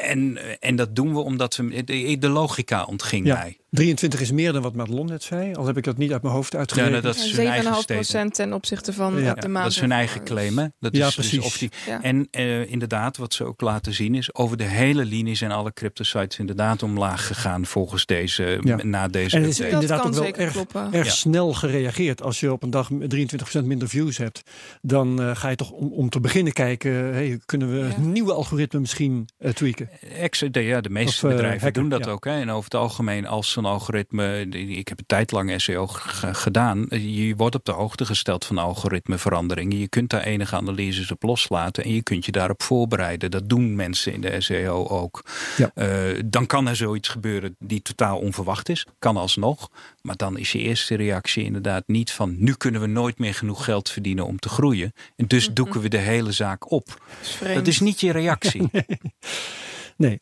En, 0.00 0.38
en 0.60 0.76
dat 0.76 0.96
doen 0.96 1.12
we 1.12 1.20
omdat 1.20 1.56
we. 1.56 1.84
De, 1.84 2.18
de 2.18 2.28
logica 2.28 2.84
ontging 2.84 3.26
Ja. 3.26 3.34
mij. 3.34 3.59
23 3.70 4.20
is 4.20 4.32
meer 4.32 4.52
dan 4.52 4.62
wat 4.62 4.74
Madelon 4.74 5.06
net 5.06 5.22
zei. 5.22 5.54
Al 5.54 5.66
heb 5.66 5.76
ik 5.76 5.84
dat 5.84 5.96
niet 5.96 6.12
uit 6.12 6.22
mijn 6.22 6.34
hoofd 6.34 6.56
uitgerekend. 6.56 6.94
Ja, 6.94 7.00
nou, 7.02 7.14
dat 7.14 7.24
is 7.24 7.36
hun 7.36 7.46
eigen 7.46 7.64
7,5 7.72 7.80
statement. 7.82 8.06
procent 8.08 8.34
ten 8.34 8.52
opzichte 8.52 8.92
van 8.92 9.20
Ja. 9.22 9.34
de 9.34 9.48
maand. 9.48 9.64
dat 9.64 9.72
is 9.74 9.80
hun 9.80 9.92
eigen 9.92 10.24
claim. 10.24 10.58
Hè? 10.58 10.66
Dat 10.80 10.96
Ja, 10.96 11.06
is 11.06 11.14
dus 11.14 11.28
precies. 11.28 11.46
of 11.46 11.58
die, 11.58 11.70
Ja. 11.86 12.02
En 12.02 12.28
eh, 12.30 12.70
inderdaad, 12.70 13.16
wat 13.16 13.34
ze 13.34 13.44
ook 13.44 13.60
laten 13.60 13.94
zien 13.94 14.14
is, 14.14 14.34
over 14.34 14.56
de 14.56 14.64
hele 14.64 15.04
linie 15.04 15.34
zijn 15.34 15.50
alle 15.52 15.72
crypto 15.72 16.04
sites 16.04 16.38
inderdaad 16.38 16.82
omlaag 16.82 17.26
gegaan 17.26 17.66
volgens 17.66 18.06
deze, 18.06 18.58
Ja. 18.62 18.76
na 18.82 19.08
deze 19.08 19.36
En 19.36 19.42
het 19.42 19.50
is 19.50 19.60
inderdaad 19.60 19.98
kan 20.00 20.08
ook 20.08 20.14
wel 20.14 20.24
zeker 20.24 20.42
erg, 20.42 20.52
kloppen. 20.52 20.88
erg 20.92 21.06
Ja. 21.06 21.12
snel 21.12 21.52
gereageerd. 21.52 22.22
Als 22.22 22.40
je 22.40 22.52
op 22.52 22.62
een 22.62 22.70
dag 22.70 22.88
23% 23.08 23.64
minder 23.66 23.88
views 23.88 24.16
hebt, 24.16 24.42
dan 24.82 25.20
eh, 25.22 25.36
ga 25.36 25.48
je 25.48 25.56
toch 25.56 25.70
om, 25.70 25.92
om 25.92 26.08
te 26.08 26.20
beginnen 26.20 26.52
kijken, 26.52 26.92
hey, 26.92 27.40
kunnen 27.46 27.72
we 27.72 27.78
Ja. 27.78 27.94
een 27.96 28.12
nieuwe 28.12 28.32
algoritme 28.32 28.80
misschien 28.80 29.28
eh, 29.38 29.50
tweaken? 29.52 29.88
Ex- 30.16 30.44
de, 30.50 30.60
ja, 30.60 30.80
de 30.80 30.90
meeste 30.90 31.26
Of, 31.26 31.32
bedrijven 31.32 31.60
hacken, 31.62 31.80
doen 31.80 31.90
dat 31.90 32.04
ja. 32.04 32.10
ook. 32.10 32.24
Hè? 32.24 32.40
En 32.40 32.50
over 32.50 32.64
het 32.64 32.74
algemeen, 32.74 33.26
als 33.26 33.58
zo'n 33.62 33.72
algoritme. 33.72 34.48
Ik 34.50 34.88
heb 34.88 34.98
een 34.98 35.06
tijd 35.06 35.30
lang 35.32 35.60
SEO 35.60 35.86
gedaan. 36.32 36.86
Je 36.90 37.34
wordt 37.36 37.54
op 37.54 37.64
de 37.64 37.72
hoogte 37.72 38.06
gesteld 38.06 38.44
van 38.44 38.58
algoritmeveranderingen. 38.58 39.78
Je 39.78 39.88
kunt 39.88 40.10
daar 40.10 40.22
enige 40.22 40.56
analyses 40.56 41.10
op 41.10 41.22
loslaten. 41.22 41.84
En 41.84 41.94
je 41.94 42.02
kunt 42.02 42.24
je 42.24 42.32
daarop 42.32 42.62
voorbereiden. 42.62 43.30
Dat 43.30 43.48
doen 43.48 43.74
mensen 43.76 44.12
in 44.12 44.20
de 44.20 44.40
SEO 44.40 44.86
ook. 44.86 45.24
Ja. 45.56 45.70
Eh, 45.74 46.20
dan 46.24 46.46
kan 46.46 46.68
er 46.68 46.76
zoiets 46.76 47.08
gebeuren 47.08 47.56
die 47.58 47.82
totaal 47.82 48.18
onverwacht 48.18 48.68
is. 48.68 48.86
Kan 48.98 49.16
alsnog. 49.16 49.68
Maar 50.02 50.16
dan 50.16 50.38
is 50.38 50.52
je 50.52 50.58
eerste 50.58 50.94
reactie 50.94 51.44
inderdaad 51.44 51.82
niet 51.86 52.12
van. 52.12 52.34
Nu 52.38 52.52
kunnen 52.54 52.80
we 52.80 52.86
nooit 52.86 53.18
meer 53.18 53.34
genoeg 53.34 53.64
geld 53.64 53.90
verdienen 53.90 54.26
om 54.26 54.38
te 54.38 54.48
groeien. 54.48 54.92
En 55.16 55.26
dus 55.26 55.44
Mhm. 55.46 55.54
doeken 55.54 55.80
we 55.80 55.88
de 55.88 55.98
hele 55.98 56.32
zaak 56.32 56.70
op. 56.70 56.86
Dat 56.86 56.98
is 57.22 57.30
vreemd. 57.30 57.54
Dat 57.54 57.66
is 57.66 57.80
niet 57.80 58.00
je 58.00 58.12
reactie. 58.12 58.68
Nee, 58.72 58.84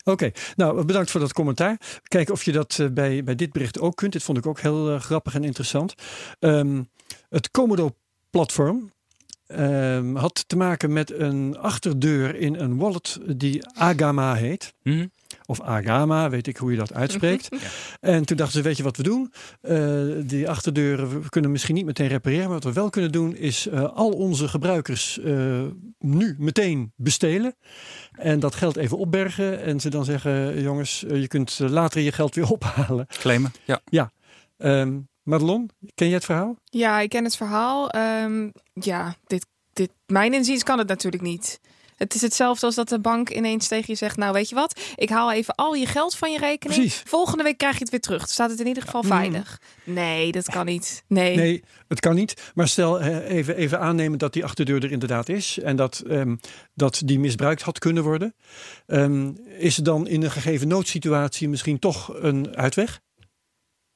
oké. 0.03 0.31
Nou, 0.55 0.85
bedankt 0.85 1.11
voor 1.11 1.19
dat 1.19 1.33
commentaar. 1.33 1.77
Kijken 2.03 2.33
of 2.33 2.43
je 2.43 2.51
dat 2.51 2.79
eh, 2.79 2.87
bij, 2.87 3.23
bij 3.23 3.35
dit 3.35 3.51
bericht 3.51 3.79
ook 3.79 3.95
kunt. 3.95 4.13
Dit 4.13 4.23
vond 4.23 4.37
ik 4.37 4.45
ook 4.45 4.59
heel 4.59 4.89
eh, 4.89 4.99
grappig 4.99 5.35
en 5.35 5.43
interessant. 5.43 5.93
Ehm, 6.39 6.83
het 7.29 7.51
Komodo-platform 7.51 8.91
ehm, 9.47 10.15
had 10.15 10.43
te 10.47 10.55
maken 10.57 10.93
met 10.93 11.11
een 11.11 11.57
achterdeur 11.57 12.35
in 12.35 12.55
een 12.55 12.77
wallet 12.77 13.19
die 13.25 13.67
Agama 13.67 14.35
heet. 14.35 14.73
Hm? 14.81 15.07
Of 15.49 15.61
Agama, 15.61 16.29
weet 16.29 16.47
ik 16.47 16.57
hoe 16.57 16.71
je 16.71 16.77
dat 16.77 16.93
uitspreekt. 16.93 17.47
Ja. 17.61 17.67
En 17.99 18.25
toen 18.25 18.37
dachten 18.37 18.57
ze, 18.57 18.63
weet 18.63 18.77
je 18.77 18.83
wat 18.83 18.97
we 18.97 19.03
doen? 19.03 19.33
Eh, 19.61 20.03
die 20.21 20.49
achterdeuren 20.49 21.21
we 21.21 21.29
kunnen 21.29 21.51
misschien 21.51 21.75
niet 21.75 21.85
meteen 21.85 22.07
repareren. 22.07 22.43
Maar 22.43 22.53
wat 22.53 22.63
we 22.63 22.73
wel 22.73 22.89
kunnen 22.89 23.11
doen 23.11 23.35
is 23.35 23.67
eh, 23.67 23.83
al 23.83 24.11
onze 24.11 24.47
gebruikers 24.47 25.19
eh, 25.19 25.61
nu 25.99 26.35
meteen 26.37 26.93
bestelen. 26.95 27.55
En 28.11 28.39
dat 28.39 28.55
geld 28.55 28.75
even 28.75 28.97
opbergen. 28.97 29.61
En 29.61 29.79
ze 29.79 29.89
dan 29.89 30.05
zeggen, 30.05 30.61
jongens, 30.61 30.99
je 30.99 31.27
kunt 31.27 31.59
later 31.59 32.01
je 32.01 32.11
geld 32.11 32.35
weer 32.35 32.51
ophalen. 32.57 33.05
Claimen? 33.07 33.51
Ja. 33.89 34.11
Ehm 34.57 34.97
Madelon, 35.23 35.69
ken 35.95 36.07
jij 36.07 36.15
het 36.15 36.25
verhaal? 36.25 36.55
Ja, 36.63 36.99
ik 36.99 37.09
ken 37.09 37.23
het 37.23 37.35
verhaal. 37.35 37.89
Ehm, 37.89 38.49
ja, 38.73 39.15
dit, 39.27 39.45
dit, 39.73 39.91
mijn 40.05 40.33
inziens 40.33 40.63
kan 40.63 40.77
het 40.77 40.87
natuurlijk 40.87 41.23
niet. 41.23 41.59
Het 41.99 42.15
is 42.15 42.21
hetzelfde 42.21 42.65
als 42.65 42.75
dat 42.75 42.89
de 42.89 42.99
bank 42.99 43.29
ineens 43.29 43.67
tegen 43.67 43.85
je 43.87 43.95
zegt: 43.95 44.17
Nou, 44.17 44.33
weet 44.33 44.49
je 44.49 44.55
wat? 44.55 44.79
Ik 44.95 45.09
haal 45.09 45.31
even 45.31 45.55
al 45.55 45.73
je 45.73 45.85
geld 45.85 46.15
van 46.15 46.31
je 46.31 46.37
rekening. 46.39 46.79
Precies. 46.79 47.01
Volgende 47.05 47.43
week 47.43 47.57
krijg 47.57 47.73
je 47.73 47.79
het 47.79 47.89
weer 47.89 47.99
terug. 47.99 48.19
Dan 48.19 48.27
staat 48.27 48.49
het 48.49 48.59
in 48.59 48.67
ieder 48.67 48.83
geval 48.83 49.01
Mm. 49.01 49.07
veilig. 49.07 49.61
Nee, 49.83 50.31
dat 50.31 50.49
kan 50.49 50.65
niet. 50.65 51.03
Nee. 51.07 51.35
Nee, 51.35 51.63
het 51.87 51.99
kan 51.99 52.15
niet. 52.15 52.51
Maar 52.55 52.67
stel 52.67 53.01
even, 53.01 53.55
even 53.55 53.79
aannemen 53.79 54.17
dat 54.19 54.33
die 54.33 54.43
achterdeur 54.43 54.83
er 54.83 54.91
inderdaad 54.91 55.29
is. 55.29 55.59
En 55.59 55.75
dat, 55.75 56.03
ehm, 56.07 56.35
dat 56.73 57.01
die 57.05 57.19
misbruikt 57.19 57.61
had 57.61 57.79
kunnen 57.79 58.03
worden. 58.03 58.35
Ehm, 58.85 59.31
is 59.57 59.77
er 59.77 59.83
dan 59.83 60.07
in 60.07 60.23
een 60.23 60.31
gegeven 60.31 60.67
noodsituatie 60.67 61.49
misschien 61.49 61.79
toch 61.79 62.13
een 62.13 62.55
uitweg? 62.55 62.99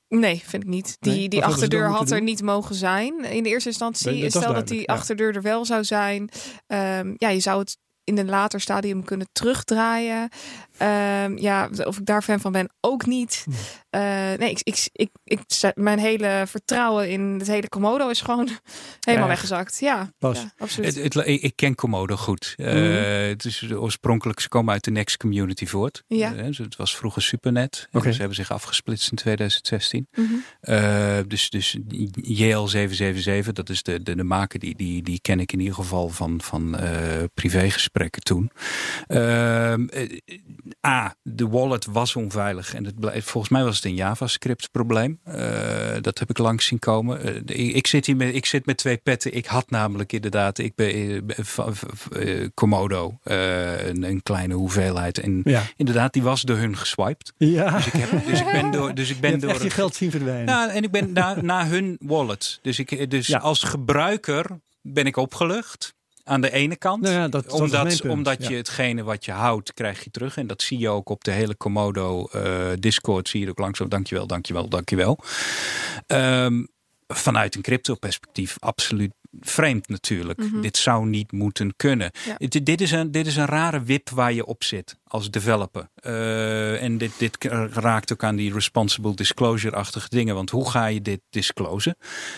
Nee, 0.07 0.41
vind 0.45 0.63
ik 0.63 0.69
niet. 0.69 0.97
Die, 0.99 1.13
Nee? 1.13 1.29
die 1.29 1.43
achterdeur 1.45 1.87
had 1.89 2.11
er 2.11 2.17
doen? 2.17 2.25
niet 2.25 2.41
mogen 2.41 2.75
zijn. 2.75 3.23
In 3.25 3.43
de 3.43 3.49
eerste 3.49 3.69
instantie, 3.69 4.11
Nee, 4.11 4.15
dat 4.21 4.25
is 4.35 4.41
stel 4.41 4.53
dat 4.53 4.67
die 4.67 4.79
ja. 4.79 4.85
achterdeur 4.93 5.35
er 5.35 5.41
wel 5.41 5.65
zou 5.65 5.83
zijn. 5.83 6.29
ehm, 6.67 7.13
ja, 7.17 7.29
je 7.29 7.39
zou 7.39 7.59
het 7.59 7.77
in 8.03 8.17
een 8.17 8.29
later 8.29 8.61
stadium 8.61 9.03
kunnen 9.03 9.27
terugdraaien. 9.31 10.29
Ehm, 10.77 11.37
ja, 11.37 11.69
of 11.85 11.97
ik 11.97 12.05
daar 12.05 12.21
fan 12.21 12.39
van 12.39 12.51
ben, 12.51 12.69
ook 12.81 13.05
niet. 13.05 13.45
Hm. 13.45 13.51
Eh, 13.89 14.01
nee, 14.37 14.49
ik, 14.49 14.59
ik, 14.63 14.89
ik, 14.91 15.09
ik, 15.23 15.39
zet- 15.47 15.75
mijn 15.75 15.99
hele 15.99 16.43
vertrouwen 16.47 17.09
in 17.09 17.21
het 17.21 17.47
hele 17.47 17.69
Komodo 17.69 18.09
is 18.09 18.21
gewoon 18.21 18.47
helemaal 18.99 19.29
Echt? 19.29 19.39
weggezakt. 19.41 19.79
Ja, 19.79 20.11
Bas? 20.19 20.37
ja 20.41 20.53
absoluut. 20.57 20.95
Het, 20.95 21.13
het- 21.13 21.27
ik 21.27 21.55
ken 21.55 21.75
Komodo 21.75 22.15
goed. 22.15 22.53
Eh, 22.57 22.65
Mhm. 22.73 22.83
het 23.29 23.45
is 23.45 23.71
oorspronkelijk, 23.71 24.39
ze 24.39 24.49
komen 24.49 24.73
uit 24.73 24.83
de 24.83 24.91
Next 24.91 25.17
Community 25.17 25.65
voort. 25.65 26.03
Ja. 26.07 26.33
Eh, 26.35 26.57
het 26.57 26.75
was 26.75 26.95
vroeger 26.95 27.21
Supernet. 27.21 27.87
Oké. 27.91 28.05
En 28.05 28.11
ze 28.13 28.19
hebben 28.19 28.35
zich 28.37 28.51
afgesplitst 28.51 29.11
in 29.11 29.17
2016. 29.17 30.07
Mhm. 30.15 30.33
Eh, 30.61 31.17
dus, 31.27 31.49
dus 31.49 31.77
JL777, 32.21 33.51
dat 33.53 33.69
is 33.69 33.83
de, 33.83 34.03
de, 34.03 34.15
de 34.15 34.23
maker, 34.23 34.59
die, 34.59 34.75
die, 34.75 35.01
die 35.03 35.19
ken 35.21 35.39
ik 35.39 35.51
in 35.51 35.59
ieder 35.59 35.75
geval 35.75 36.09
van, 36.09 36.41
van 36.41 36.77
eh, 36.77 37.23
privégesprekken 37.93 38.21
toen. 38.23 38.51
Ehm, 39.07 39.85
eh, 39.87 40.19
A, 40.87 41.15
de 41.23 41.47
wallet 41.47 41.85
was 41.85 42.15
onveilig. 42.15 42.73
En 42.75 42.85
het 42.85 42.99
ble- 42.99 43.21
volgens 43.21 43.53
mij 43.53 43.63
was 43.63 43.75
het 43.75 43.85
een 43.85 43.95
JavaScript 43.95 44.71
probleem. 44.71 45.19
Eh, 45.23 45.95
dat 46.01 46.19
heb 46.19 46.29
ik 46.29 46.37
langs 46.37 46.65
zien 46.65 46.79
komen. 46.79 47.45
Eh, 47.47 47.75
ik, 47.75 47.87
zit 47.87 48.05
hier 48.05 48.15
met, 48.15 48.35
ik 48.35 48.45
zit 48.45 48.65
met 48.65 48.77
twee 48.77 48.97
petten. 48.97 49.33
Ik 49.35 49.45
had 49.45 49.69
namelijk 49.69 50.13
inderdaad, 50.13 50.57
ik 50.57 50.75
ben, 50.75 51.25
Komodo, 52.53 53.17
een, 53.23 54.03
een 54.03 54.23
kleine 54.23 54.53
hoeveelheid. 54.53 55.17
En 55.19 55.41
Ja. 55.43 55.61
inderdaad, 55.75 56.13
die 56.13 56.21
was 56.23 56.41
door 56.41 56.57
hun 56.57 56.77
geswiped. 56.77 57.33
Ja. 57.37 57.71
Dus 57.75 57.85
ik, 57.87 57.93
heb, 57.93 58.25
dus 58.25 58.39
ik 58.39 58.51
ben 58.51 58.71
door, 58.71 58.93
dus 58.95 59.09
ik 59.09 59.15
Je 59.15 59.21
ben 59.21 59.29
hebt 59.29 59.41
door 59.41 59.51
echt 59.51 59.61
je 59.63 59.69
geld 59.69 59.95
zien 59.95 60.11
verdwijnen. 60.11 60.45
nou, 60.45 60.69
en 60.71 60.83
ik 60.83 60.91
ben 60.91 61.13
na, 61.13 61.41
na 61.41 61.67
hun 61.67 61.97
wallet. 62.01 62.59
Dus, 62.61 62.79
ik, 62.79 63.09
dus 63.09 63.27
Ja. 63.27 63.37
als 63.37 63.63
gebruiker 63.63 64.45
ben 64.81 65.05
ik 65.05 65.17
opgelucht. 65.17 65.93
Aan 66.23 66.41
de 66.41 66.51
ene 66.51 66.75
kant. 66.75 67.01
Nou 67.01 67.13
ja, 67.13 67.27
dat- 67.27 67.31
dat 67.49 67.53
is 67.53 67.59
mijn 67.59 67.71
omdat 67.71 68.01
punt, 68.01 68.13
omdat 68.13 68.43
ja. 68.43 68.49
je 68.49 68.55
hetgene 68.55 69.03
wat 69.03 69.25
je 69.25 69.31
houdt, 69.31 69.73
krijg 69.73 70.03
je 70.03 70.11
terug. 70.11 70.37
En 70.37 70.47
dat 70.47 70.61
zie 70.61 70.79
je 70.79 70.89
ook 70.89 71.09
op 71.09 71.23
de 71.23 71.31
hele 71.31 71.55
Komodo 71.55 72.25
eh, 72.25 72.67
Discord. 72.79 73.29
Zie 73.29 73.39
je 73.41 73.49
ook 73.49 73.59
langzaam. 73.59 73.89
Dankjewel, 73.89 74.27
dankjewel, 74.27 74.67
dankjewel. 74.69 75.19
Ehm 76.07 76.63
vanuit 77.07 77.55
een 77.55 77.61
crypto 77.61 77.95
perspectief 77.95 78.55
absoluut 78.59 79.11
vreemd 79.41 79.87
natuurlijk. 79.87 80.39
Mhm. 80.39 80.61
Dit 80.61 80.77
zou 80.77 81.05
niet 81.05 81.31
moeten 81.31 81.75
kunnen. 81.75 82.11
Ja. 82.25 82.35
Het- 82.37 82.65
dit, 82.65 82.81
is 82.81 82.91
een, 82.91 83.11
dit 83.11 83.27
is 83.27 83.35
een 83.35 83.45
rare 83.45 83.83
wip 83.83 84.09
waar 84.09 84.33
je 84.33 84.45
op 84.45 84.63
zit 84.63 84.97
als 85.03 85.31
developer. 85.31 85.89
Eh, 85.95 86.83
en 86.83 86.97
dit, 86.97 87.11
dit 87.17 87.37
raakt 87.71 88.11
ook 88.13 88.23
aan 88.23 88.35
die 88.35 88.53
responsible 88.53 89.15
disclosure-achtige 89.15 90.09
dingen. 90.09 90.35
Want 90.35 90.49
hoe 90.49 90.69
ga 90.69 90.85
je 90.85 91.01
dit 91.01 91.19
disclosen? 91.29 91.95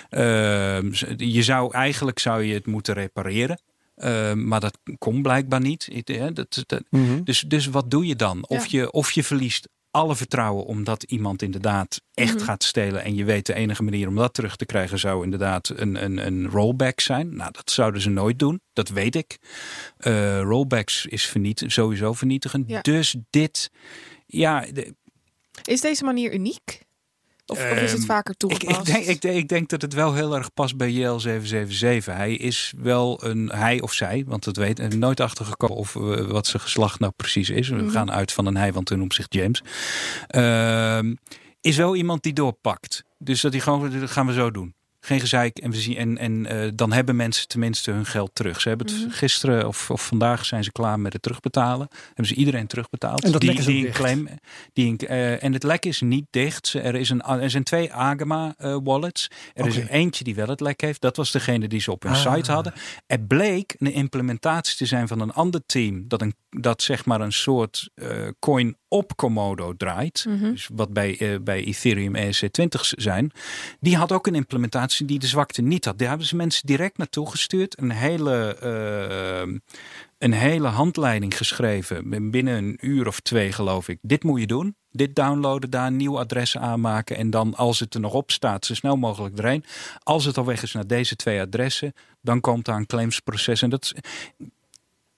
Ehm, 0.09 0.91
je 1.17 1.43
zou 1.43 1.73
eigenlijk 1.73 2.19
zou 2.19 2.43
je 2.43 2.53
het 2.53 2.65
moeten 2.65 2.93
repareren. 2.93 3.59
Ehm, 3.95 4.47
maar 4.47 4.59
dat 4.59 4.77
kon 4.97 5.21
blijkbaar 5.21 5.61
niet. 5.61 5.89
Hè, 6.05 6.31
dat, 6.33 6.63
dat, 6.65 6.83
Mhm. 6.89 7.23
dus, 7.23 7.39
dus 7.47 7.65
wat 7.67 7.91
doe 7.91 8.05
je 8.05 8.15
dan? 8.15 8.47
Of, 8.47 8.65
Ja. 8.65 8.79
je, 8.79 8.91
of 8.91 9.11
je 9.11 9.23
verliest 9.23 9.69
alle 9.91 10.15
vertrouwen 10.15 10.65
omdat 10.65 11.03
iemand 11.03 11.41
inderdaad 11.41 12.01
echt 12.13 12.33
Mhm. 12.35 12.43
gaat 12.43 12.63
stelen. 12.63 13.03
En 13.03 13.15
je 13.15 13.23
weet 13.23 13.45
de 13.45 13.53
enige 13.53 13.83
manier 13.83 14.07
om 14.07 14.15
dat 14.15 14.33
terug 14.33 14.55
te 14.55 14.65
krijgen 14.65 14.99
zou 14.99 15.23
inderdaad 15.23 15.69
een, 15.75 16.03
een, 16.03 16.25
een 16.25 16.47
rollback 16.49 16.99
zijn. 16.99 17.35
Nou, 17.35 17.51
dat 17.51 17.71
zouden 17.71 18.01
ze 18.01 18.09
nooit 18.09 18.39
doen. 18.39 18.61
Dat 18.73 18.89
weet 18.89 19.15
ik. 19.15 19.37
Eh, 19.97 20.41
rollbacks 20.41 21.05
is 21.05 21.25
verniet, 21.25 21.63
sowieso 21.67 22.13
vernietigend. 22.13 22.69
Ja. 22.69 22.81
Dus 22.81 23.15
dit, 23.29 23.71
ja, 24.25 24.65
de- 24.73 24.95
Is 25.63 25.81
deze 25.81 26.03
manier 26.03 26.33
uniek? 26.33 26.83
Of, 27.47 27.57
of 27.71 27.81
is 27.81 27.91
het 27.91 27.99
Ehm, 27.99 28.07
vaker 28.07 28.35
toegepast? 28.37 28.79
ik, 28.79 28.85
denk, 28.93 29.05
ik, 29.05 29.21
denk, 29.21 29.35
ik 29.37 29.47
denk 29.47 29.69
dat 29.69 29.81
het 29.81 29.93
wel 29.93 30.13
heel 30.13 30.35
erg 30.35 30.53
past 30.53 30.77
bij 30.77 30.93
JL777. 30.93 32.03
Hij 32.05 32.33
is 32.35 32.73
wel 32.77 33.23
een 33.25 33.49
hij 33.53 33.81
of 33.81 33.93
zij, 33.93 34.23
want 34.27 34.43
dat 34.43 34.55
weet 34.55 34.79
ik 34.79 34.95
nooit 34.95 35.19
achtergekomen 35.19 35.77
of 35.77 35.95
eh, 35.95 36.01
wat 36.27 36.47
zijn 36.47 36.61
geslacht 36.61 36.99
nou 36.99 37.13
precies 37.15 37.49
is. 37.49 37.69
We 37.69 37.75
Mhm. 37.75 37.89
gaan 37.89 38.11
uit 38.11 38.31
van 38.31 38.45
een 38.45 38.57
hij, 38.57 38.73
want 38.73 38.89
hij 38.89 38.97
noemt 38.97 39.13
zich 39.13 39.25
James. 39.29 39.61
Ehm, 40.27 41.15
is 41.61 41.77
wel 41.77 41.95
iemand 41.95 42.23
die 42.23 42.33
doorpakt. 42.33 43.03
Dus 43.17 43.41
dat 43.41 43.51
hij 43.51 43.61
gewoon, 43.61 43.99
dat 43.99 44.11
gaan 44.11 44.25
we 44.27 44.33
zo 44.33 44.51
doen. 44.51 44.75
Geen 45.05 45.19
gezeik. 45.19 45.57
En, 45.57 45.71
we 45.71 45.77
zien, 45.77 45.97
en, 45.97 46.17
en 46.17 46.45
eh, 46.45 46.69
dan 46.75 46.91
hebben 46.91 47.15
mensen 47.15 47.47
tenminste 47.47 47.91
hun 47.91 48.05
geld 48.05 48.29
terug. 48.33 48.61
Ze 48.61 48.67
hebben 48.69 48.87
het 48.87 48.95
Mhm. 48.99 49.09
gisteren 49.09 49.67
of, 49.67 49.89
of 49.91 50.05
vandaag 50.05 50.45
zijn 50.45 50.63
ze 50.63 50.71
klaar 50.71 50.99
met 50.99 51.13
het 51.13 51.21
terugbetalen. 51.21 51.87
Hebben 52.07 52.25
ze 52.25 52.33
iedereen 52.35 52.67
terugbetaald. 52.67 53.23
En 53.23 53.31
dat 53.31 53.41
die, 53.41 53.49
lek 53.49 53.59
is 53.59 53.65
ook 53.65 53.69
die 53.71 53.79
een 53.79 53.85
dicht. 53.85 53.97
claim. 53.97 54.27
Die 54.73 54.97
eh, 55.07 55.43
en 55.43 55.53
het 55.53 55.63
lek 55.63 55.85
is 55.85 56.01
niet 56.01 56.25
dicht. 56.29 56.73
Er, 56.73 56.95
is 56.95 57.09
een, 57.09 57.21
er 57.21 57.49
zijn 57.49 57.63
twee 57.63 57.93
Agama 57.93 58.53
eh, 58.57 58.77
wallets. 58.83 59.27
Er 59.53 59.65
is 59.67 59.77
er 59.77 59.89
eentje 59.89 60.23
die 60.23 60.35
wel 60.35 60.47
het 60.47 60.59
lek 60.59 60.81
heeft. 60.81 61.01
Dat 61.01 61.17
was 61.17 61.31
degene 61.31 61.67
die 61.67 61.79
ze 61.81 61.91
op 61.91 62.03
hun 62.03 62.11
Ah. 62.11 62.33
site 62.35 62.51
hadden. 62.51 62.73
Er 63.07 63.19
bleek 63.21 63.75
een 63.79 63.93
implementatie 63.93 64.75
te 64.77 64.85
zijn 64.85 65.07
van 65.07 65.19
een 65.19 65.31
ander 65.33 65.61
team. 65.65 66.07
Dat, 66.07 66.21
een, 66.21 66.35
dat 66.49 66.81
zeg 66.81 67.05
maar 67.05 67.21
een 67.21 67.33
soort 67.33 67.89
eh, 67.95 68.27
coin 68.39 68.77
op 68.87 69.15
Komodo 69.15 69.73
draait. 69.77 70.25
Mhm. 70.27 70.51
Dus 70.51 70.69
wat 70.73 70.93
bij, 70.93 71.17
eh, 71.19 71.39
bij 71.41 71.63
Ethereum 71.63 72.15
ERC20's 72.15 72.89
zijn. 72.89 73.31
Die 73.79 73.95
had 73.97 74.11
ook 74.11 74.27
een 74.27 74.35
implementatie 74.35 74.94
die 74.97 75.19
de 75.19 75.27
zwakte 75.27 75.61
niet 75.61 75.85
had. 75.85 75.97
Daar 75.97 76.07
hebben 76.07 76.27
ze 76.27 76.35
mensen 76.35 76.67
direct 76.67 76.97
naartoe 76.97 77.29
gestuurd. 77.29 77.81
Een 77.81 77.91
hele, 77.91 78.55
eh, 78.55 79.53
een 80.17 80.33
hele 80.33 80.67
handleiding 80.67 81.37
geschreven. 81.37 82.31
Binnen 82.31 82.57
een 82.57 82.77
uur 82.81 83.07
of 83.07 83.19
twee 83.19 83.51
geloof 83.51 83.87
ik. 83.87 83.99
Dit 84.01 84.23
moet 84.23 84.39
je 84.39 84.47
doen. 84.47 84.75
Dit 84.91 85.15
downloaden, 85.15 85.69
daar 85.69 85.87
een 85.87 85.95
nieuw 85.95 86.19
adres 86.19 86.57
aanmaken. 86.57 87.17
En 87.17 87.29
dan 87.29 87.55
als 87.55 87.79
het 87.79 87.93
er 87.93 87.99
nog 87.99 88.13
op 88.13 88.31
staat, 88.31 88.65
zo 88.65 88.73
snel 88.73 88.95
mogelijk 88.95 89.37
erheen. 89.37 89.63
Als 90.03 90.25
het 90.25 90.37
al 90.37 90.45
weg 90.45 90.63
is 90.63 90.73
naar 90.73 90.87
deze 90.87 91.15
twee 91.15 91.41
adressen. 91.41 91.93
Dan 92.21 92.41
komt 92.41 92.65
daar 92.65 92.77
een 92.77 92.85
claimsproces. 92.85 93.61
En 93.61 93.69
dat, 93.69 93.93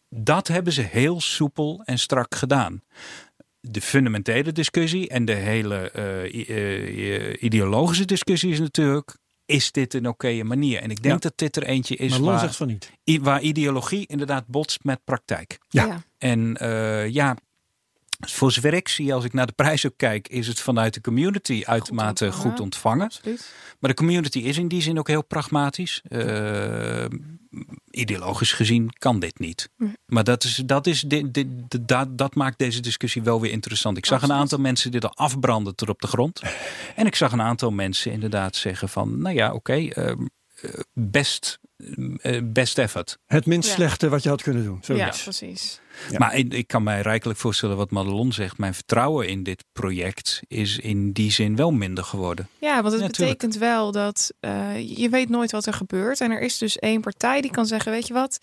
dat 0.10 0.48
hebben 0.48 0.74
ze 0.74 0.82
heel 0.82 1.22
soepel 1.22 1.82
en 1.86 2.00
strak 2.00 2.36
gedaan 2.36 2.82
de 3.72 3.82
fundamentele 3.82 4.52
discussie 4.52 5.10
en 5.10 5.26
de 5.26 5.34
hele 5.34 5.92
eh, 5.92 6.50
eh, 6.50 7.44
ideologische 7.44 8.06
discussie 8.06 8.52
is 8.52 8.60
natuurlijk. 8.60 9.18
Is 9.48 9.72
dit 9.72 9.94
een 9.94 10.08
oké 10.08 10.44
manier? 10.44 10.80
En 10.82 10.90
ik 10.92 11.02
denk 11.02 11.14
Ja. 11.14 11.20
dat 11.30 11.38
dit 11.38 11.56
er 11.56 11.64
eentje 11.64 11.96
is 11.96 12.18
waar, 12.18 12.40
zegt 12.40 12.56
van 12.56 12.68
niet. 12.68 12.92
waar 13.22 13.42
ideologie 13.42 14.06
inderdaad 14.08 14.48
botst 14.48 14.84
met 14.84 15.00
praktijk. 15.04 15.58
Ja. 15.70 16.04
En 16.18 16.58
eh, 16.58 17.08
ja, 17.10 17.38
voor 18.20 18.52
zover 18.52 18.74
ik 18.74 18.88
zie, 18.88 19.14
als 19.14 19.24
ik 19.24 19.34
naar 19.34 19.48
de 19.48 19.54
prijs 19.54 19.86
ook 19.86 19.98
kijk, 19.98 20.28
is 20.28 20.48
het 20.48 20.60
vanuit 20.60 20.94
de 20.94 21.02
community 21.02 21.64
uitermate 21.66 22.26
ontvangen. 22.26 22.50
goed 22.50 22.60
ontvangen. 22.60 23.06
Absoluut. 23.06 23.54
Maar 23.80 23.90
de 23.90 23.96
community 23.96 24.40
is 24.40 24.58
in 24.58 24.68
die 24.68 24.82
zin 24.82 25.00
ook 25.00 25.08
heel 25.08 25.24
pragmatisch. 25.24 26.02
Eh, 26.10 27.06
ideologisch 27.90 28.54
gezien 28.54 28.90
kan 28.98 29.20
dit 29.20 29.40
niet. 29.40 29.70
Maar 30.06 30.24
dat, 30.24 30.44
is, 30.44 30.56
dat, 30.66 30.88
is 30.88 31.02
dit, 31.02 31.34
dit, 31.34 31.48
dat, 31.88 32.18
dat 32.18 32.36
maakt 32.36 32.60
deze 32.60 32.80
discussie 32.80 33.24
wel 33.24 33.42
weer 33.42 33.52
interessant. 33.52 33.98
Ik 33.98 34.06
zag 34.06 34.22
een 34.22 34.34
aantal 34.34 34.60
mensen 34.60 34.92
dit 34.92 35.04
al 35.04 35.16
afbranden 35.16 35.76
tot 35.76 35.90
op 35.90 36.02
de 36.02 36.08
grond. 36.08 36.42
En 36.96 37.06
ik 37.06 37.16
zag 37.16 37.32
een 37.32 37.42
aantal 37.42 37.72
mensen 37.72 38.12
inderdaad 38.12 38.56
zeggen 38.56 38.90
van... 38.90 39.22
nou 39.22 39.36
ja, 39.36 39.54
oké, 39.54 39.74
ehm, 39.74 40.26
eh, 40.62 40.72
best, 40.94 41.60
best 42.44 42.78
effort. 42.78 43.18
Het 43.26 43.46
minst 43.46 43.70
Ja. 43.70 43.76
slechte 43.76 44.10
wat 44.10 44.24
je 44.24 44.30
had 44.30 44.42
kunnen 44.42 44.64
doen. 44.64 44.98
Ja, 44.98 45.14
precies. 45.24 45.80
Ja. 46.12 46.18
Maar 46.18 46.36
ik, 46.36 46.54
ik 46.54 46.68
kan 46.68 46.84
mij 46.84 47.02
rijkelijk 47.02 47.40
voorstellen 47.40 47.78
wat 47.78 47.92
Madelon 47.92 48.34
zegt. 48.34 48.58
Mijn 48.58 48.74
vertrouwen 48.74 49.28
in 49.28 49.44
dit 49.44 49.64
project 49.74 50.42
is 50.48 50.80
in 50.80 51.12
die 51.12 51.32
zin 51.32 51.56
wel 51.56 51.72
minder 51.72 52.04
geworden. 52.04 52.48
Ja, 52.60 52.82
want 52.82 52.94
het 52.94 53.02
Ja, 53.02 53.08
tuurlijk. 53.08 53.38
betekent 53.38 53.62
wel 53.62 53.92
dat 53.92 54.32
eh, 54.40 54.98
je 54.98 55.10
weet 55.10 55.30
nooit 55.30 55.52
wat 55.52 55.66
er 55.66 55.74
gebeurt. 55.74 56.22
En 56.22 56.32
er 56.32 56.42
is 56.42 56.58
dus 56.58 56.78
één 56.78 57.02
partij 57.02 57.42
die 57.42 57.52
kan 57.52 57.66
zeggen, 57.66 57.92
weet 57.92 58.08
je 58.08 58.14
wat, 58.14 58.40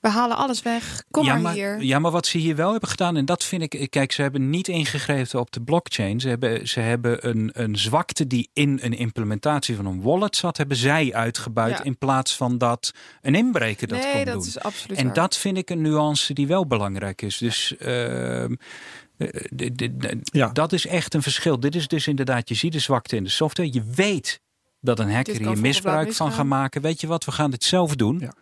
we 0.00 0.08
halen 0.08 0.36
alles 0.36 0.62
weg. 0.62 1.02
Kom 1.10 1.24
ja, 1.24 1.36
maar, 1.36 1.52
hier. 1.52 1.82
Ja, 1.82 1.98
maar 1.98 2.10
wat 2.10 2.26
ze 2.26 2.38
hier 2.38 2.56
wel 2.56 2.70
hebben 2.70 2.88
gedaan, 2.88 3.16
en 3.16 3.24
dat 3.24 3.44
vind 3.44 3.62
ik. 3.62 3.90
Kijk, 3.90 4.12
ze 4.12 4.22
hebben 4.22 4.50
niet 4.50 4.68
ingegrepen 4.68 5.40
op 5.40 5.50
de 5.52 5.60
blockchain. 5.60 6.20
Ze 6.20 6.28
hebben, 6.28 6.68
ze 6.68 6.80
hebben 6.80 7.28
een, 7.28 7.50
een 7.52 7.76
zwakte 7.76 8.26
die 8.26 8.50
in 8.52 8.78
een 8.82 8.92
implementatie 8.92 9.76
van 9.76 9.86
een 9.86 10.02
wallet 10.02 10.36
zat, 10.36 10.56
hebben 10.56 10.76
zij 10.76 11.14
uitgebuit. 11.14 11.78
Ja. 11.78 11.84
In 11.84 11.98
plaats 11.98 12.36
van 12.36 12.58
dat 12.58 12.92
een 13.22 13.34
inbreker 13.34 13.88
dat 13.88 13.98
nee, 13.98 14.12
kon 14.12 14.24
dat 14.24 14.34
doen. 14.34 14.46
is 14.46 14.60
absoluut 14.60 14.98
En 14.98 15.04
waar. 15.04 15.14
dat 15.14 15.36
vind 15.36 15.56
ik 15.56 15.70
een 15.70 15.82
nuance 15.82 16.34
die 16.34 16.46
wel 16.46 16.66
belangrijk 16.66 17.22
is. 17.22 17.38
Dus 17.38 17.76
ehm, 17.76 18.54
eh, 19.16 19.28
Ja. 20.22 20.48
dat 20.48 20.72
is 20.72 20.86
echt 20.86 21.14
een 21.14 21.22
verschil. 21.22 21.60
Dit 21.60 21.74
is 21.74 21.88
dus 21.88 22.06
inderdaad, 22.06 22.48
je 22.48 22.54
ziet 22.54 22.72
de 22.72 22.78
zwakte 22.78 23.16
in 23.16 23.24
de 23.24 23.30
software. 23.30 23.72
Je 23.72 23.82
weet 23.94 24.40
dat 24.80 24.98
een 24.98 25.12
hacker 25.12 25.36
hier 25.36 25.58
misbruik 25.58 26.12
van 26.12 26.32
gaat 26.32 26.46
maken. 26.46 26.82
Weet 26.82 27.00
je 27.00 27.06
wat, 27.06 27.24
we 27.24 27.32
gaan 27.32 27.50
dit 27.50 27.64
zelf 27.64 27.96
doen. 27.96 28.18
Ja. 28.18 28.32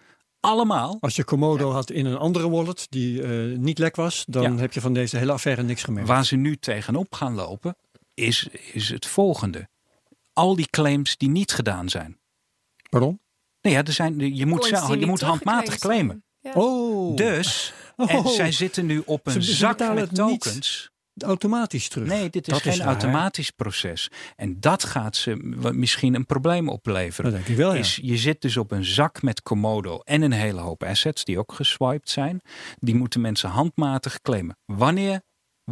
Allemaal. 0.40 0.96
Als 1.01 1.16
je 1.16 1.24
Komodo 1.24 1.70
had 1.70 1.90
in 1.90 2.07
een 2.07 2.16
andere 2.16 2.51
wallet 2.51 2.87
die 2.88 3.22
eh, 3.22 3.59
niet 3.59 3.79
lek 3.79 3.96
was, 3.96 4.24
dan 4.29 4.42
Ja. 4.42 4.57
heb 4.61 4.72
je 4.72 4.81
van 4.81 4.92
deze 4.94 5.16
hele 5.16 5.33
affaire 5.33 5.62
niks 5.62 5.83
gemerkt. 5.83 6.09
Waar 6.09 6.24
ze 6.24 6.37
nu 6.37 6.57
tegenop 6.57 7.14
gaan 7.14 7.35
lopen, 7.35 7.77
is, 8.14 8.46
is 8.72 8.88
het 8.88 9.07
volgende. 9.07 9.68
Al 10.33 10.57
die 10.57 10.66
claims 10.70 11.16
die 11.16 11.29
niet 11.29 11.53
gedaan 11.53 11.88
zijn. 11.88 12.18
Pardon? 12.88 13.20
Nee, 13.61 13.72
ja, 13.72 13.85
er 13.85 13.92
zijn, 13.92 14.37
je 14.37 14.46
moet, 14.46 14.64
zelf, 14.64 14.94
je 14.98 15.07
moet 15.07 15.20
handmatig 15.20 15.79
claimen. 15.79 16.24
Ja. 16.40 16.53
Oh. 16.55 17.16
Dus, 17.16 17.72
Oh. 17.96 18.11
en 18.14 18.29
zij 18.29 18.53
zitten 18.53 18.87
nu 18.87 19.03
op 19.07 19.27
een 19.27 19.42
zak 19.42 19.94
met 19.94 20.14
tokens. 20.14 20.90
Automatisch 21.22 21.88
terug. 21.88 22.09
Nee, 22.09 22.31
dit 22.31 22.46
is 22.46 22.52
Dat 22.52 22.62
geen 22.62 22.72
is 22.72 22.81
automatisch 22.81 23.50
proces. 23.50 24.11
En 24.37 24.61
dat 24.61 24.85
gaat 24.85 25.16
ze 25.16 25.37
misschien 25.72 26.14
een 26.14 26.26
probleem 26.26 26.68
opleveren. 26.68 27.31
Dat 27.31 27.40
denk 27.40 27.52
ik 27.52 27.57
wel, 27.57 27.72
ja. 27.72 27.78
is, 27.78 27.98
je 28.02 28.16
zit 28.16 28.40
dus 28.40 28.57
op 28.57 28.70
een 28.70 28.85
zak 28.85 29.22
met 29.22 29.42
Komodo 29.42 29.98
en 29.98 30.22
een 30.22 30.33
hele 30.33 30.61
hoop 30.61 30.83
assets 30.83 31.24
die 31.24 31.38
ook 31.38 31.52
geswiped 31.52 32.11
zijn. 32.11 32.40
Die 32.78 32.94
moeten 32.94 33.20
mensen 33.20 33.50
handmatig 33.50 34.20
claimen. 34.20 34.59
Wanneer, 34.64 35.20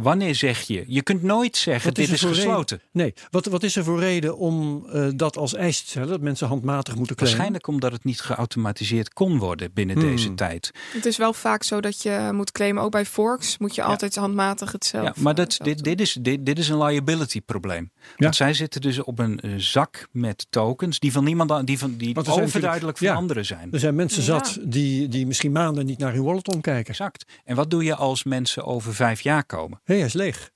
wanneer 0.01 0.35
zeg 0.35 0.61
je? 0.61 0.83
Je 0.87 1.01
kunt 1.01 1.23
nooit 1.23 1.57
zeggen 1.57 1.89
Wat 1.89 1.97
is 1.97 2.05
dit 2.05 2.15
is 2.15 2.21
reden? 2.21 2.35
gesloten. 2.37 2.81
Nee, 2.91 3.13
wat, 3.29 3.45
wat 3.45 3.63
is 3.63 3.75
er 3.75 3.83
voor 3.83 3.99
reden 3.99 4.37
om 4.37 4.85
eh, 4.91 5.07
dat 5.15 5.37
als 5.37 5.53
eis 5.55 5.81
te 5.81 5.87
stellen? 5.87 6.07
Dat 6.07 6.21
mensen 6.21 6.47
handmatig 6.47 6.95
moeten 6.95 7.15
claimen? 7.15 7.37
Waarschijnlijk 7.37 7.67
omdat 7.67 7.91
het 7.91 8.03
niet 8.03 8.21
geautomatiseerd 8.21 9.13
kon 9.13 9.37
worden 9.37 9.71
binnen 9.73 9.95
Hmm. 9.99 10.09
deze 10.09 10.33
tijd. 10.33 10.71
Het 10.93 11.05
is 11.05 11.17
wel 11.17 11.33
vaak 11.33 11.63
zo 11.63 11.81
dat 11.81 12.01
je 12.01 12.29
moet 12.33 12.51
claimen, 12.51 12.83
ook 12.83 12.91
bij 12.91 13.05
forks 13.05 13.57
moet 13.57 13.75
je 13.75 13.83
altijd 13.83 14.15
handmatig 14.15 14.71
hetzelfde. 14.71 15.11
Ja, 15.15 15.21
maar 15.23 15.35
dat, 15.35 15.45
hetzelfde 15.45 15.75
dit, 15.75 15.83
dit, 15.97 16.01
is, 16.07 16.17
dit, 16.21 16.45
dit 16.45 16.59
is 16.59 16.69
een 16.69 16.83
liability 16.83 17.41
probleem. 17.41 17.91
Ja. 18.01 18.11
Want 18.17 18.35
zij 18.35 18.53
zitten 18.53 18.81
dus 18.81 18.99
op 18.99 19.19
een 19.19 19.39
eh, 19.39 19.51
zak 19.57 20.07
met 20.11 20.47
tokens 20.49 20.99
die 20.99 21.11
van 21.11 21.23
niemand 21.23 21.51
an- 21.51 21.65
die, 21.65 21.79
van, 21.79 21.95
die 21.97 22.15
er 22.15 22.41
overduidelijk 22.41 22.97
van 22.97 23.07
anderen 23.15 23.45
zijn. 23.45 23.69
Er 23.71 23.79
zijn 23.79 23.95
mensen 23.95 24.19
Ja. 24.21 24.25
zat 24.27 24.57
die, 24.61 25.07
die 25.07 25.25
misschien 25.27 25.51
maanden 25.51 25.85
niet 25.85 25.97
naar 25.99 26.13
hun 26.13 26.23
wallet 26.23 26.47
omkijken. 26.53 26.89
Exact. 26.89 27.25
En 27.45 27.55
wat 27.55 27.69
doe 27.69 27.83
je 27.83 27.95
als 27.95 28.23
mensen 28.23 28.65
over 28.65 28.93
vijf 28.95 29.21
jaar 29.21 29.45
komen? 29.45 29.81
Hij 29.87 29.99
is 29.99 30.13
leeg. 30.13 30.51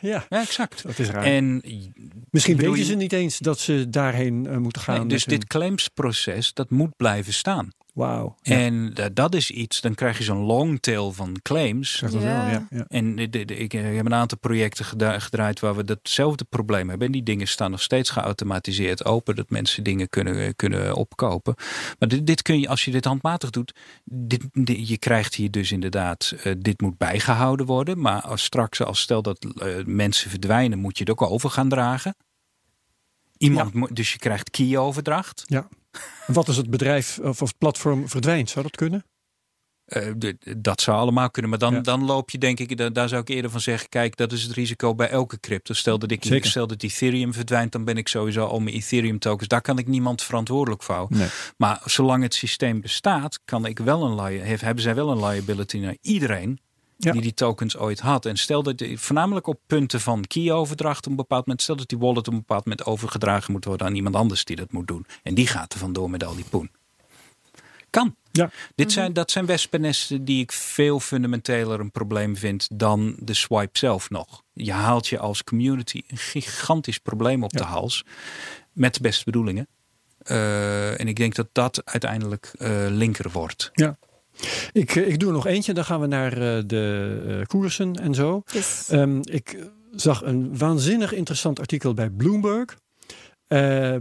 ja, 0.00 0.24
Ja, 0.28 0.40
exact. 0.40 0.82
dat 0.82 0.98
is 0.98 1.08
raar. 1.08 1.22
En 1.24 1.62
misschien 2.30 2.56
weten 2.56 2.76
je- 2.76 2.84
ze 2.84 2.94
niet 2.94 3.12
eens 3.12 3.38
dat 3.38 3.58
ze 3.58 3.86
daarheen 3.88 4.46
eh, 4.46 4.56
moeten 4.56 4.82
gaan. 4.82 4.98
nee, 4.98 5.06
dus 5.06 5.24
hun- 5.24 5.38
dit 5.38 5.48
claimsproces, 5.48 6.52
dat 6.54 6.70
moet 6.70 6.96
blijven 6.96 7.32
staan. 7.32 7.72
Wauw. 7.94 8.36
Ja, 8.42 8.56
En 8.56 8.94
da- 8.94 9.08
dat 9.08 9.34
is 9.34 9.50
iets, 9.50 9.80
dan 9.80 9.94
krijg 9.94 10.18
je 10.18 10.24
zo'n 10.24 10.38
long 10.44 10.80
tail 10.80 11.12
van 11.12 11.36
claims. 11.42 11.96
zeg 11.98 12.10
dat 12.10 12.22
Ja. 12.22 12.26
wel, 12.42 12.52
ja. 12.52 12.66
ja. 12.70 12.84
En 12.88 13.16
de- 13.16 13.28
de- 13.30 13.44
de- 13.44 13.56
ik 13.56 13.74
eh, 13.74 13.82
heb 13.96 14.06
een 14.06 14.14
aantal 14.14 14.38
projecten 14.38 14.84
gedraaid 15.20 15.60
waar 15.60 15.76
we 15.76 15.84
datzelfde 15.84 16.44
probleem 16.44 16.88
hebben. 16.88 17.06
En 17.06 17.12
die 17.12 17.22
dingen 17.22 17.48
staan 17.48 17.70
nog 17.70 17.82
steeds 17.82 18.10
geautomatiseerd 18.10 19.04
open, 19.04 19.36
dat 19.36 19.50
mensen 19.50 19.84
dingen 19.84 20.08
kunnen, 20.08 20.56
kunnen 20.56 20.94
opkopen. 20.94 21.54
Maar 21.98 22.08
dit, 22.08 22.26
dit 22.26 22.42
kun 22.42 22.60
je, 22.60 22.68
als 22.68 22.84
je 22.84 22.90
dit 22.90 23.04
handmatig 23.04 23.50
doet, 23.50 23.74
dit, 24.04 24.44
dit- 24.52 24.88
je 24.88 24.98
krijgt 24.98 25.34
hier 25.34 25.50
dus 25.50 25.72
inderdaad, 25.72 26.34
eh, 26.42 26.52
dit 26.58 26.80
moet 26.80 26.98
bijgehouden 26.98 27.66
worden. 27.66 28.00
Maar 28.00 28.22
als 28.22 28.44
straks, 28.44 28.82
als 28.82 29.00
stel 29.00 29.22
dat 29.22 29.44
eh, 29.58 29.84
mensen 29.84 30.30
verdwijnen, 30.30 30.78
moet 30.78 30.98
je 30.98 31.04
het 31.04 31.12
ook 31.12 31.30
over 31.30 31.50
gaan 31.50 31.68
dragen. 31.68 32.14
Iemand, 33.38 33.96
dus 33.96 34.12
je 34.12 34.18
krijgt 34.18 34.50
key-overdracht. 34.50 35.44
En 36.26 36.34
Wat 36.34 36.46
als 36.48 36.56
het 36.56 36.70
bedrijf 36.70 37.18
of, 37.18 37.40
het 37.40 37.58
platform 37.58 38.08
verdwijnt? 38.08 38.50
Zou 38.50 38.64
dat 38.64 38.76
kunnen? 38.76 39.04
Eh, 39.84 40.12
de- 40.16 40.56
dat 40.58 40.80
zou 40.80 40.96
allemaal 40.98 41.30
kunnen. 41.30 41.50
Maar 41.50 41.58
dan, 41.58 41.74
Ja. 41.74 41.80
dan 41.80 42.04
loop 42.04 42.30
je, 42.30 42.38
denk 42.38 42.58
ik, 42.60 42.76
da- 42.76 42.90
daar 42.90 43.08
zou 43.08 43.20
ik 43.20 43.28
eerder 43.28 43.50
van 43.50 43.60
zeggen: 43.60 43.88
kijk, 43.88 44.16
dat 44.16 44.32
is 44.32 44.42
het 44.42 44.52
risico 44.52 44.94
bij 44.94 45.08
elke 45.08 45.40
crypto. 45.40 45.74
Stel 45.74 45.98
dat, 45.98 46.10
ik, 46.10 46.24
Zeker. 46.24 46.50
stel 46.50 46.66
dat 46.66 46.82
Ethereum 46.82 47.32
verdwijnt, 47.34 47.72
dan 47.72 47.84
ben 47.84 47.96
ik 47.96 48.08
sowieso 48.08 48.46
al 48.46 48.60
mijn 48.60 48.76
Ethereum 48.76 49.18
tokens. 49.18 49.48
Daar 49.48 49.60
kan 49.60 49.78
ik 49.78 49.86
niemand 49.86 50.22
verantwoordelijk 50.22 50.82
voor 50.82 50.94
houden. 50.94 51.18
Nee. 51.18 51.28
Maar 51.56 51.80
zolang 51.84 52.22
het 52.22 52.34
systeem 52.34 52.80
bestaat, 52.80 53.40
kan 53.44 53.66
ik 53.66 53.78
wel 53.78 54.02
een 54.20 54.58
hebben 54.60 54.82
zij 54.82 54.94
wel 54.94 55.10
een 55.10 55.24
liability 55.24 55.78
naar 55.78 55.96
iedereen. 56.00 56.60
Ja. 57.04 57.12
Die 57.12 57.20
die 57.20 57.34
tokens 57.34 57.76
ooit 57.76 58.00
had. 58.00 58.26
En 58.26 58.36
stel 58.36 58.62
dat, 58.62 58.78
die- 58.78 58.98
voornamelijk 58.98 59.46
op 59.46 59.60
punten 59.66 60.00
van 60.00 60.24
key-overdracht 60.26 61.04
op 61.04 61.10
een 61.10 61.16
bepaald 61.16 61.46
moment. 61.46 61.62
Stel 61.62 61.76
dat 61.76 61.88
die 61.88 61.98
wallet 61.98 62.26
op 62.28 62.32
een 62.32 62.38
bepaald 62.38 62.64
moment 62.64 62.86
overgedragen 62.86 63.52
moet 63.52 63.64
worden 63.64 63.86
aan 63.86 63.94
iemand 63.94 64.14
anders 64.14 64.44
die 64.44 64.56
dat 64.56 64.72
moet 64.72 64.88
doen. 64.88 65.06
En 65.22 65.34
die 65.34 65.46
gaat 65.46 65.72
er 65.72 65.78
vandoor 65.78 66.10
met 66.10 66.24
al 66.24 66.34
die 66.34 66.44
poen. 66.50 66.70
Kan. 67.90 68.16
Ja. 68.32 68.50
Dit 68.74 68.92
zijn, 68.92 69.12
dat 69.12 69.30
zijn 69.30 69.46
wespennesten 69.46 70.24
die 70.24 70.42
ik 70.42 70.52
veel 70.52 71.00
fundamenteler 71.00 71.80
een 71.80 71.90
probleem 71.90 72.36
vind 72.36 72.68
dan 72.72 73.16
de 73.18 73.34
swipe 73.34 73.78
zelf 73.78 74.10
nog. 74.10 74.42
Je 74.52 74.72
haalt 74.72 75.06
je 75.06 75.18
als 75.18 75.44
community 75.44 76.02
een 76.08 76.16
gigantisch 76.18 76.98
probleem 76.98 77.42
op 77.44 77.52
Ja. 77.52 77.58
de 77.58 77.64
hals. 77.66 78.04
Met 78.72 78.94
de 78.94 79.00
beste 79.00 79.24
bedoelingen. 79.24 79.68
Eh, 80.18 81.00
en 81.00 81.08
ik 81.08 81.16
denk 81.16 81.34
dat 81.34 81.48
dat 81.52 81.82
uiteindelijk 81.84 82.52
eh, 82.58 82.86
linker 82.88 83.30
wordt. 83.30 83.70
Ik, 84.72 84.96
eh, 84.96 85.08
ik 85.08 85.20
doe 85.20 85.28
er 85.28 85.34
nog 85.34 85.46
eentje, 85.46 85.74
dan 85.74 85.84
gaan 85.84 86.00
we 86.00 86.06
naar 86.06 86.32
eh, 86.32 86.62
de 86.66 87.22
eh, 87.26 87.46
koersen 87.46 87.94
en 87.94 88.14
zo. 88.14 88.42
Yes. 88.52 88.88
Ehm, 88.88 89.20
ik 89.22 89.58
zag 89.94 90.22
een 90.22 90.58
waanzinnig 90.58 91.12
interessant 91.12 91.60
artikel 91.60 91.94
bij 91.94 92.10
Bloomberg. 92.10 92.78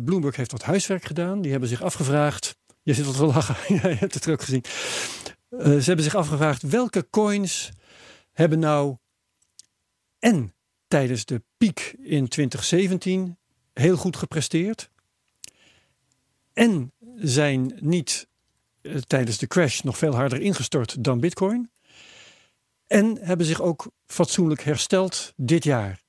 Bloomberg 0.04 0.36
heeft 0.36 0.52
wat 0.52 0.64
huiswerk 0.64 1.04
gedaan. 1.04 1.42
Die 1.42 1.52
hebben 1.52 1.70
zich 1.70 1.82
afgevraagd. 1.82 2.56
Je 2.82 2.94
zit 2.94 3.06
wat 3.06 3.16
te 3.16 3.26
lachen. 3.26 3.56
je 3.76 3.80
hebt 3.80 4.14
het 4.14 4.30
ook 4.30 4.42
gezien. 4.42 4.64
Ze 5.60 5.84
hebben 5.84 6.04
zich 6.04 6.16
afgevraagd 6.16 6.62
welke 6.62 7.08
coins 7.10 7.70
hebben 8.32 8.60
nou 8.60 8.98
en 10.20 10.54
tijdens 10.88 11.26
de 11.26 11.44
piek 11.58 11.96
in 12.00 12.28
2017 12.28 13.38
heel 13.74 13.98
goed 13.98 14.18
gepresteerd. 14.18 14.90
En 16.54 16.94
zijn 17.16 17.78
niet 17.80 18.29
tijdens 19.08 19.38
de 19.38 19.48
crash 19.48 19.82
nog 19.82 19.98
veel 19.98 20.16
harder 20.16 20.42
ingestort 20.42 21.04
dan 21.04 21.20
Bitcoin. 21.20 21.72
En 22.88 23.18
hebben 23.22 23.46
zich 23.46 23.62
ook 23.62 23.88
fatsoenlijk 24.06 24.62
hersteld 24.64 25.34
dit 25.36 25.64
jaar. 25.64 26.02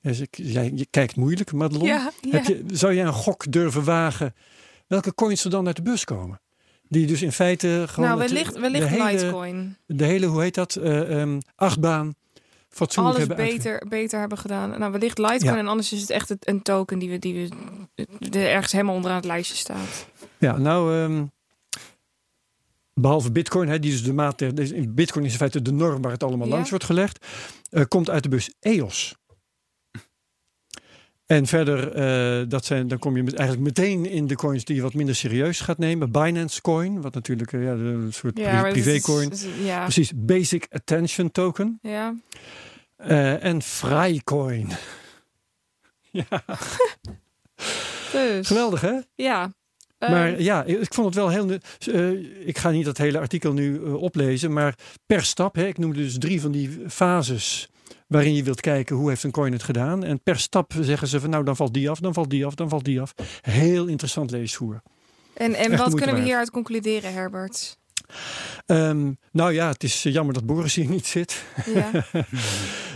Dus 0.00 0.20
ik, 0.20 0.36
jij, 0.36 0.72
je 0.74 0.86
kijkt 0.90 1.16
moeilijk, 1.16 1.52
Madelon. 1.52 1.86
ja, 1.86 2.10
je, 2.20 2.64
zou 2.72 2.94
jij 2.94 3.04
een 3.04 3.12
gok 3.12 3.52
durven 3.52 3.84
wagen 3.84 4.34
welke 4.86 5.14
coins 5.14 5.44
er 5.44 5.50
dan 5.50 5.66
uit 5.66 5.76
de 5.76 5.82
bus 5.82 6.04
komen? 6.04 6.40
Die 6.82 7.06
dus 7.06 7.22
in 7.22 7.32
feite 7.32 7.84
gewoon 7.88 8.08
nou, 8.08 8.20
het- 8.22 8.30
wellicht, 8.30 8.54
de, 8.54 8.60
wellicht 8.60 8.86
hele, 8.88 9.12
Litecoin. 9.12 9.76
de 9.86 10.04
hele, 10.04 10.26
hoe 10.26 10.42
heet 10.42 10.54
dat, 10.54 10.76
eh, 10.76 11.20
ehm, 11.20 11.40
achtbaan 11.54 12.14
fatsoenlijk 12.68 13.16
Alles 13.16 13.28
hebben 13.28 13.46
uitge- 13.46 13.62
beter, 13.68 13.88
beter 13.88 14.20
hebben 14.20 14.38
gedaan. 14.38 14.78
Nou, 14.78 14.92
wellicht 14.92 15.18
Litecoin 15.18 15.52
Ja. 15.54 15.58
en 15.58 15.66
anders 15.66 15.92
is 15.92 16.00
het 16.00 16.10
echt 16.10 16.34
een 16.48 16.62
token 16.62 16.98
die 16.98 17.10
we, 17.10 17.18
die 17.18 17.48
we 18.18 18.38
ergens 18.48 18.72
helemaal 18.72 18.94
onderaan 18.94 19.16
het 19.18 19.26
lijstje 19.26 19.56
staat. 19.56 20.06
Ja, 20.38 20.56
nou, 20.58 20.94
ehm, 21.02 21.24
behalve 22.94 23.32
Bitcoin, 23.32 23.68
hè, 23.68 23.78
die 23.78 23.90
dus 23.90 24.02
de 24.02 24.12
maat, 24.12 24.38
Bitcoin 24.94 25.24
is 25.24 25.32
in 25.32 25.38
feite 25.38 25.62
de 25.62 25.72
norm 25.72 26.02
waar 26.02 26.12
het 26.12 26.22
allemaal 26.22 26.46
Ja. 26.46 26.52
langs 26.54 26.70
wordt 26.70 26.84
gelegd, 26.84 27.26
eh, 27.70 27.82
komt 27.88 28.10
uit 28.10 28.22
de 28.22 28.28
bus 28.28 28.54
EOS. 28.60 29.14
En 31.26 31.46
verder, 31.46 31.92
eh, 31.92 32.48
dat 32.48 32.64
zijn, 32.64 32.88
dan 32.88 32.98
kom 32.98 33.16
je 33.16 33.22
met, 33.22 33.34
eigenlijk 33.34 33.66
meteen 33.76 34.06
in 34.06 34.26
de 34.26 34.34
coins 34.36 34.64
die 34.64 34.76
je 34.76 34.82
wat 34.82 34.94
minder 34.94 35.14
serieus 35.14 35.60
gaat 35.60 35.78
nemen. 35.78 36.12
Binance 36.12 36.60
Coin, 36.60 37.00
wat 37.00 37.14
natuurlijk 37.14 37.52
eh, 37.52 37.62
ja, 37.62 37.70
een 37.72 38.12
soort 38.12 38.34
pri- 38.34 38.44
dat 38.44 38.64
is- 38.66 38.72
privécoin. 38.72 39.30
is- 39.30 39.46
Ja, 39.64 39.82
Precies, 39.82 40.12
Basic 40.16 40.66
Attention 40.70 41.30
Token. 41.30 41.78
ja. 41.82 42.14
eh, 42.96 43.44
en 43.44 43.62
Frycoin. 43.62 44.68
ja, 46.10 46.26
Dus, 48.12 48.46
geweldig 48.46 48.80
hè? 48.80 48.98
Ja. 49.14 49.54
Eh, 49.98 50.10
Maar 50.10 50.40
ja, 50.40 50.64
ik 50.64 50.94
vond 50.94 51.06
het 51.06 51.14
wel 51.14 51.28
heel. 51.28 51.50
eh, 51.92 52.46
ik 52.46 52.58
ga 52.58 52.70
niet 52.70 52.84
dat 52.84 52.96
hele 52.98 53.18
artikel 53.18 53.52
nu 53.52 53.84
eh, 53.84 53.94
oplezen, 53.94 54.52
maar 54.52 54.74
per 55.06 55.24
stap, 55.24 55.54
hè, 55.54 55.66
ik 55.66 55.78
noemde 55.78 55.98
dus 55.98 56.18
drie 56.18 56.40
van 56.40 56.52
die 56.52 56.78
fases 56.88 57.68
waarin 58.06 58.34
je 58.34 58.42
wilt 58.42 58.60
kijken 58.60 58.96
hoe 58.96 59.08
heeft 59.08 59.22
een 59.22 59.30
coin 59.30 59.52
het 59.52 59.62
gedaan. 59.62 60.04
En 60.04 60.22
per 60.22 60.38
stap 60.38 60.72
zeggen 60.80 61.08
ze 61.08 61.20
van 61.20 61.30
nou 61.30 61.44
dan 61.44 61.56
valt 61.56 61.74
die 61.74 61.90
af, 61.90 62.00
dan 62.00 62.12
valt 62.14 62.30
die 62.30 62.46
af, 62.46 62.54
dan 62.54 62.68
valt 62.68 62.84
die 62.84 63.00
af. 63.00 63.14
Heel 63.40 63.86
interessant 63.86 64.30
leesvoer. 64.30 64.82
en 65.34 65.54
en 65.54 65.76
wat 65.76 65.94
kunnen 65.94 66.14
we 66.14 66.22
hieruit 66.22 66.50
concluderen, 66.50 67.12
Herbert? 67.12 67.78
Ehm, 68.66 69.12
nou 69.32 69.52
ja, 69.52 69.68
het 69.68 69.82
is 69.82 70.04
eh, 70.04 70.12
jammer 70.12 70.34
dat 70.34 70.46
Boris 70.46 70.74
hier 70.74 70.88
niet 70.88 71.06
zit. 71.06 71.44
Ja, 71.74 71.90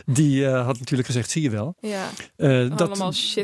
Die 0.06 0.46
eh, 0.46 0.64
had 0.64 0.78
natuurlijk 0.78 1.08
gezegd, 1.08 1.30
zie 1.30 1.42
je 1.42 1.50
wel. 1.50 1.74
ja. 1.80 2.10
eh, 2.36 2.76
dat, 2.76 2.96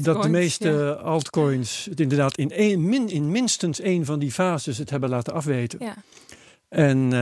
dat 0.02 0.22
de 0.22 0.28
meeste 0.28 0.68
ja. 0.70 0.90
altcoins 0.90 1.86
het 1.90 2.00
inderdaad 2.00 2.36
in, 2.36 2.88
min, 2.88 3.08
in 3.08 3.30
minstens 3.30 3.80
één 3.80 4.04
van 4.04 4.18
die 4.18 4.32
fases 4.32 4.78
het 4.78 4.90
hebben 4.90 5.08
laten 5.08 5.32
afweten. 5.32 5.78
ja. 5.82 5.94
En 6.68 7.12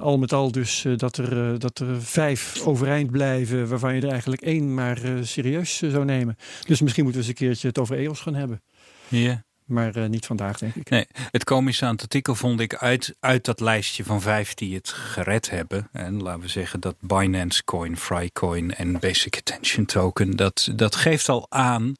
al 0.00 0.18
met 0.18 0.32
al 0.32 0.52
dus 0.52 0.86
dat, 0.96 1.16
er, 1.16 1.58
dat 1.58 1.78
er 1.78 2.02
vijf 2.02 2.62
overeind 2.64 3.10
blijven, 3.10 3.68
waarvan 3.68 3.94
je 3.94 4.00
er 4.00 4.10
eigenlijk 4.10 4.42
één 4.42 4.74
maar 4.74 5.02
eh, 5.02 5.12
serieus 5.22 5.76
zou 5.76 6.04
nemen. 6.04 6.36
Dus 6.66 6.80
misschien 6.80 7.04
moeten 7.04 7.22
we 7.22 7.28
eens 7.28 7.40
een 7.40 7.46
keertje 7.46 7.68
het 7.68 7.78
over 7.78 7.98
EOS 7.98 8.20
gaan 8.20 8.34
hebben. 8.34 8.62
Ja. 9.08 9.44
Maar 9.68 9.96
eh, 9.96 10.08
niet 10.08 10.26
vandaag, 10.26 10.58
denk 10.58 10.74
ik. 10.74 10.90
Nee, 10.90 11.06
het 11.30 11.44
komische 11.44 11.84
aan 11.84 11.92
het 11.92 12.02
artikel 12.02 12.34
vond 12.34 12.60
ik 12.60 12.74
uit, 12.74 13.16
uit 13.20 13.44
dat 13.44 13.60
lijstje 13.60 14.04
van 14.04 14.20
vijf 14.20 14.54
die 14.54 14.74
het 14.74 14.88
gered 14.88 15.50
hebben. 15.50 15.88
En 15.92 16.22
laten 16.22 16.40
we 16.40 16.48
zeggen 16.48 16.80
dat 16.80 16.94
Binance 17.00 17.64
Coin, 17.64 17.96
Frycoin 17.96 18.74
en 18.74 18.98
Basic 18.98 19.36
Attention 19.36 19.84
Token. 19.84 20.36
Dat, 20.36 20.68
dat 20.74 20.96
geeft 20.96 21.28
al 21.28 21.46
aan 21.48 21.94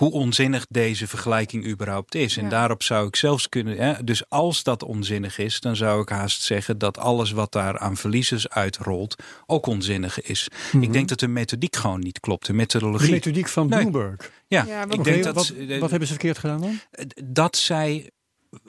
hoe 0.00 0.12
onzinnig 0.12 0.66
deze 0.68 1.06
vergelijking 1.06 1.66
überhaupt 1.66 2.14
is. 2.14 2.36
En 2.36 2.42
Ja. 2.44 2.48
daarop 2.50 2.82
zou 2.82 3.06
ik 3.06 3.16
zelfs 3.16 3.48
kunnen. 3.48 3.76
Hè, 3.76 4.04
dus 4.04 4.28
als 4.28 4.62
dat 4.62 4.82
onzinnig 4.82 5.38
is, 5.38 5.60
dan 5.60 5.76
zou 5.76 6.02
ik 6.02 6.08
haast 6.08 6.42
zeggen 6.42 6.78
dat 6.78 6.98
alles 6.98 7.30
wat 7.30 7.52
daar 7.52 7.78
aan 7.78 7.96
verliezers 7.96 8.48
uitrolt 8.48 9.14
ook 9.46 9.66
onzinnig 9.66 10.20
is. 10.22 10.48
Ik 10.80 10.92
denk 10.92 11.08
dat 11.08 11.20
de 11.20 11.28
methodiek 11.28 11.76
gewoon 11.76 12.00
niet 12.00 12.20
klopt. 12.20 12.46
De 12.46 12.52
Mhm. 12.52 12.60
De 12.60 12.66
methodologie. 12.66 13.10
methodiek 13.10 13.48
van 13.48 13.68
Nee. 13.68 13.78
Bloomberg. 13.80 14.30
ja, 14.46 14.64
Ja, 14.68 14.84
ik 14.88 15.04
denk 15.04 15.24
dat 15.24 15.34
wat, 15.34 15.48
eh, 15.48 15.78
wat 15.80 15.90
hebben 15.90 16.08
ze 16.08 16.14
verkeerd 16.14 16.38
gedaan 16.38 16.60
dan? 16.60 16.80
dat 17.24 17.56
zij 17.56 18.10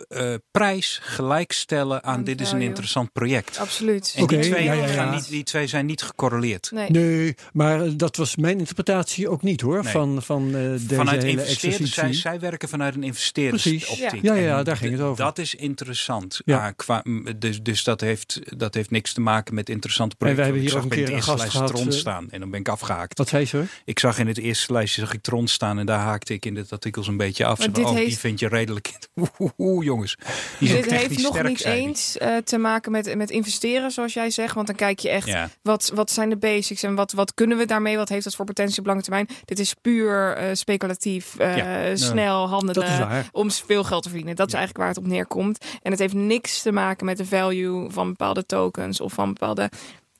eh, 0.07 0.33
prijs 0.51 0.99
gelijkstellen 1.01 2.03
aan 2.03 2.23
dit 2.23 2.41
is 2.41 2.51
een 2.51 2.61
interessant 2.61 3.11
project. 3.11 3.57
Absoluut. 3.57 4.13
En 4.17 4.27
die, 4.27 4.39
twee 4.39 4.63
ja, 4.63 4.73
ja, 4.73 4.85
ja. 4.85 4.93
Gaan 4.93 5.13
niet, 5.13 5.29
die 5.29 5.43
twee 5.43 5.67
zijn 5.67 5.85
niet 5.85 6.01
gecorreleerd. 6.01 6.71
Nee. 6.71 6.89
Nee, 6.89 7.35
maar 7.53 7.97
dat 7.97 8.15
was 8.15 8.35
mijn 8.35 8.59
interpretatie 8.59 9.29
ook 9.29 9.41
niet 9.41 9.61
hoor. 9.61 9.83
Nee. 9.83 9.91
Van, 9.91 10.21
van 10.21 10.45
eh, 10.45 10.51
deze 10.51 10.95
Vanuit 10.95 11.23
hele 11.23 11.41
investeerders, 11.41 11.93
zij, 11.93 12.13
zij 12.13 12.39
werken 12.39 12.69
vanuit 12.69 12.95
een 12.95 13.03
investeerdersoptiek. 13.03 14.21
Ja. 14.21 14.35
Ja, 14.35 14.63
daar 14.63 14.77
ging 14.77 14.91
het 14.91 15.01
over. 15.01 15.23
Dat 15.23 15.37
is 15.37 15.55
interessant. 15.55 16.41
Ja. 16.45 16.67
Ah, 16.67 16.73
qua, 16.75 17.03
dus 17.37 17.61
dus 17.63 17.83
dat, 17.83 18.01
heeft, 18.01 18.59
dat 18.59 18.73
heeft 18.73 18.91
niks 18.91 19.13
te 19.13 19.21
maken 19.21 19.55
met 19.55 19.69
interessante 19.69 20.15
En 20.19 20.25
wij 20.25 20.35
projecten. 20.35 20.55
hebben 20.55 20.61
Ik 20.61 20.69
hier 20.69 20.77
zag 20.77 20.85
ook 20.85 20.91
een 20.91 20.97
bij 20.97 20.97
keer 20.97 21.15
het 21.15 21.27
een 21.27 21.33
eerste 21.35 21.53
gast 21.53 21.53
lijstje 21.53 21.59
gehad, 21.59 21.75
Tron 21.75 21.93
eh, 21.93 21.99
staan 21.99 22.31
en 22.31 22.39
dan 22.39 22.49
ben 22.49 22.59
ik 22.59 22.67
afgehaakt. 22.67 23.17
Wat 23.17 23.27
zei 23.27 23.45
ze? 23.45 23.63
Ik 23.85 23.99
zag 23.99 24.19
in 24.19 24.27
het 24.27 24.37
eerste 24.37 24.73
lijstje 24.73 25.01
zag 25.01 25.13
ik 25.13 25.21
Tron 25.21 25.47
staan 25.47 25.79
en 25.79 25.85
daar 25.85 25.99
haakte 25.99 26.33
ik 26.33 26.45
in 26.45 26.55
het 26.55 26.71
artikels 26.71 27.07
een 27.07 27.17
beetje 27.17 27.45
af. 27.45 27.57
Maar 27.57 27.67
Zo, 27.67 27.73
dit 27.73 27.85
oh, 27.85 27.95
die 27.95 28.17
vind 28.17 28.39
je 28.39 28.47
redelijk. 28.47 28.99
Oeh, 29.71 29.85
jongens. 29.85 30.15
Die 30.59 30.67
zijn 30.67 30.81
Dit 30.81 30.91
heeft 30.91 31.21
nog 31.21 31.31
sterk, 31.33 31.47
niet 31.47 31.59
zei 31.59 31.75
die. 31.79 31.87
eens 31.87 32.17
eh, 32.17 32.37
te 32.37 32.57
maken 32.57 32.91
met, 32.91 33.15
met 33.15 33.29
investeren, 33.29 33.91
zoals 33.91 34.13
jij 34.13 34.29
zegt. 34.29 34.55
Want 34.55 34.67
dan 34.67 34.75
kijk 34.75 34.99
je 34.99 35.09
echt, 35.09 35.27
Ja. 35.27 35.49
wat, 35.61 35.91
wat 35.93 36.11
zijn 36.11 36.29
de 36.29 36.37
basics 36.37 36.83
en 36.83 36.95
wat, 36.95 37.11
wat 37.11 37.33
kunnen 37.33 37.57
we 37.57 37.65
daarmee? 37.65 37.97
Wat 37.97 38.09
heeft 38.09 38.23
dat 38.23 38.35
voor 38.35 38.45
potentie 38.45 38.79
op 38.79 38.85
lange 38.85 39.01
termijn? 39.01 39.27
Dit 39.45 39.59
is 39.59 39.73
puur 39.81 40.33
eh, 40.35 40.49
speculatief, 40.53 41.35
eh, 41.37 41.57
Ja. 41.57 41.95
snel 41.95 42.47
handelen. 42.49 42.99
Waar. 42.99 43.29
om 43.31 43.51
veel 43.51 43.83
geld 43.83 44.03
te 44.03 44.09
verdienen. 44.09 44.35
Dat 44.35 44.47
is 44.47 44.53
eigenlijk 44.53 44.83
waar 44.85 44.93
het 44.95 45.03
op 45.05 45.11
neerkomt. 45.11 45.65
En 45.81 45.91
het 45.91 45.99
heeft 45.99 46.13
niks 46.13 46.61
te 46.61 46.71
maken 46.71 47.05
met 47.05 47.17
de 47.17 47.25
value 47.25 47.89
van 47.91 48.07
bepaalde 48.09 48.45
tokens 48.45 49.01
of 49.01 49.13
van 49.13 49.27
bepaalde 49.33 49.69